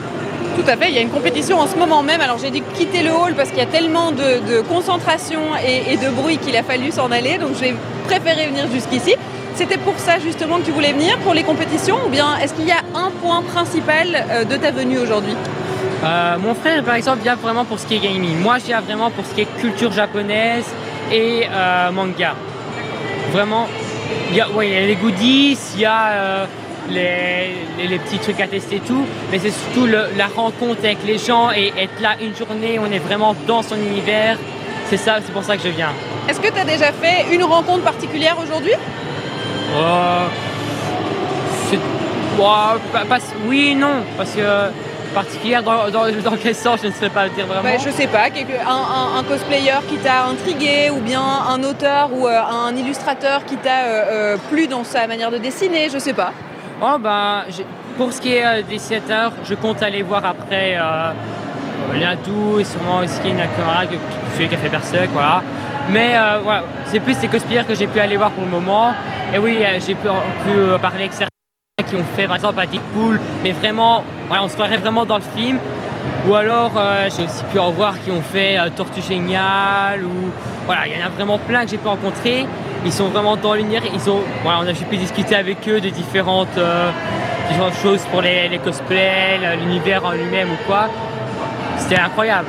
[0.56, 2.20] Tout à fait, il y a une compétition en ce moment même.
[2.20, 5.96] Alors j'ai dû quitter le hall parce qu'il y a tellement de, concentration et, et,
[5.96, 7.74] de bruit qu'il a fallu s'en aller, donc j'ai
[8.06, 9.14] préféré venir jusqu'ici.
[9.54, 12.66] C'était pour ça justement que tu voulais venir, pour les compétitions, ou bien est-ce qu'il
[12.66, 15.34] y a un point principal euh, de ta venue aujourd'hui?
[16.04, 18.38] Euh, mon frère, par exemple, vient vraiment pour ce qui est gaming.
[18.40, 20.66] Moi, je viens vraiment pour ce qui est culture japonaise
[21.12, 22.34] et euh, manga.
[23.32, 23.66] Vraiment,
[24.30, 26.46] il y, a, les goodies, il y a euh,
[26.90, 31.50] les, petits trucs à tester et tout, mais c'est surtout la rencontre avec les gens
[31.50, 34.38] et être là une journée, on est vraiment dans son univers.
[34.88, 35.90] C'est ça, c'est pour ça que je viens.
[36.28, 38.74] Est-ce que tu as déjà fait une rencontre particulière aujourd'hui?
[43.48, 44.40] Oui, non, parce que
[45.14, 47.62] particulière dans, dans, quel sens Je ne sais pas dire vraiment.
[47.62, 52.26] Bah, je sais pas, un, un, cosplayer qui t'a intrigué ou bien un auteur ou
[52.26, 56.12] euh, un illustrateur qui t'a euh, euh, plu dans sa manière de dessiner, je sais
[56.12, 56.32] pas.
[56.82, 57.44] Oh, ben,
[57.96, 60.78] pour ce qui est dessinateur, je compte aller voir après
[61.94, 65.42] Liadou et sûrement aussi Nakamura, qui fait Berserk, voilà.
[65.90, 66.14] Mais
[66.84, 68.92] c'est plus ces cosplayers que j'ai pu aller voir pour le moment.
[69.32, 71.35] Et oui, j'ai pu, pu parler avec certains
[71.84, 75.18] qui ont fait par exemple à Deadpool, mais vraiment, ouais, on se croirait vraiment dans
[75.18, 75.58] le film.
[76.26, 80.30] Ou alors, euh, j'ai aussi pu en voir qui ont fait euh, Tortue Géniale, ou
[80.64, 82.46] voilà, il y en a vraiment plein que j'ai pu rencontrer.
[82.86, 85.90] Ils sont vraiment dans l'univers, ils ont, voilà, on a pu discuter avec eux de
[85.90, 86.90] différentes, euh,
[87.50, 90.88] différentes choses pour les, les cosplays, l'univers en lui-même ou quoi.
[91.76, 92.48] C'était incroyable.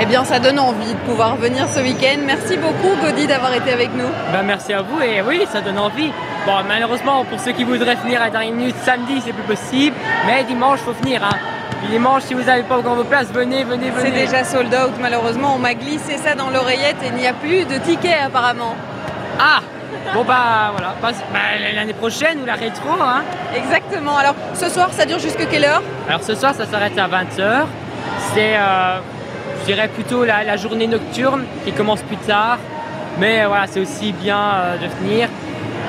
[0.00, 2.20] Eh bien, ça donne envie de pouvoir venir ce week-end.
[2.24, 4.08] Merci beaucoup, Gaudi, d'avoir été avec nous.
[4.32, 6.10] Ben, merci à vous et oui, ça donne envie.
[6.46, 9.94] Bon, malheureusement, pour ceux qui voudraient venir à la dernière minute, samedi, c'est plus possible,
[10.26, 11.22] mais dimanche, faut venir.
[11.22, 11.36] Hein.
[11.90, 14.10] Dimanche, si vous n'avez pas encore vos places, venez, venez, venez.
[14.10, 15.54] C'est déjà sold out, malheureusement.
[15.56, 18.74] On m'a glissé ça dans l'oreillette et il n'y a plus de tickets, apparemment.
[19.38, 19.60] Ah
[20.14, 21.10] Bon bah voilà, bah,
[21.74, 22.90] l'année prochaine ou la rétro.
[23.00, 23.22] Hein.
[23.54, 24.16] Exactement.
[24.16, 25.82] Alors ce soir, ça dure jusqu'à quelle heure?
[26.08, 27.66] Alors ce soir, ça s'arrête à 20h.
[28.34, 28.98] C'est, euh,
[29.60, 32.58] je dirais plutôt la, journée nocturne qui commence plus tard.
[33.18, 35.28] Mais voilà, c'est aussi bien euh, de venir.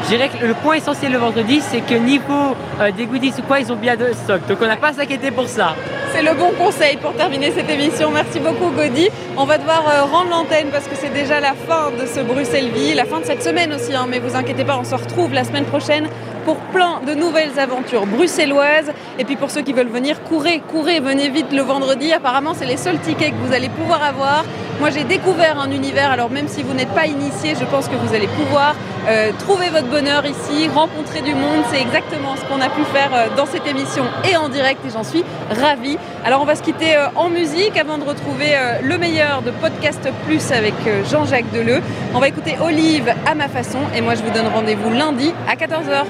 [0.03, 3.43] Je dirais que le point essentiel le vendredi, c'est que niveau euh, des goodies ou
[3.43, 4.41] quoi, ils ont bien de stock.
[4.47, 5.75] Donc on n'a pas à s'inquiéter pour ça.
[6.13, 8.11] C'est le bon conseil pour terminer cette émission.
[8.11, 9.07] Merci beaucoup Gaudi.
[9.37, 12.95] On va devoir euh, rendre l'antenne parce que c'est déjà la fin de ce Bruxelles-Vie,
[12.95, 13.95] la fin de cette semaine aussi.
[13.95, 14.07] Hein.
[14.09, 16.07] mais vous inquiétez pas, on se retrouve la semaine prochaine
[16.43, 18.91] pour plein de nouvelles aventures bruxelloises.
[19.19, 22.11] Et puis pour ceux qui veulent venir, courez, courez, venez vite le vendredi.
[22.11, 24.43] Apparemment, c'est les seuls tickets que vous allez pouvoir avoir.
[24.79, 27.95] Moi, j'ai découvert un univers, alors même si vous n'êtes pas initié, je pense que
[27.95, 28.75] vous allez pouvoir
[29.07, 31.63] euh, trouver votre bonheur ici, rencontrer du monde.
[31.71, 34.89] C'est exactement ce qu'on a pu faire euh, dans cette émission et en direct et
[34.91, 35.97] j'en suis ravie.
[36.23, 40.07] Alors, on va se quitter euh, en musique avant de retrouver le meilleur de Podcast
[40.25, 40.73] Plus avec
[41.09, 41.81] Jean-Jacques Deleu.
[42.13, 45.55] On va écouter Olive à ma façon et moi, je vous donne rendez-vous lundi à
[45.55, 46.05] 14h.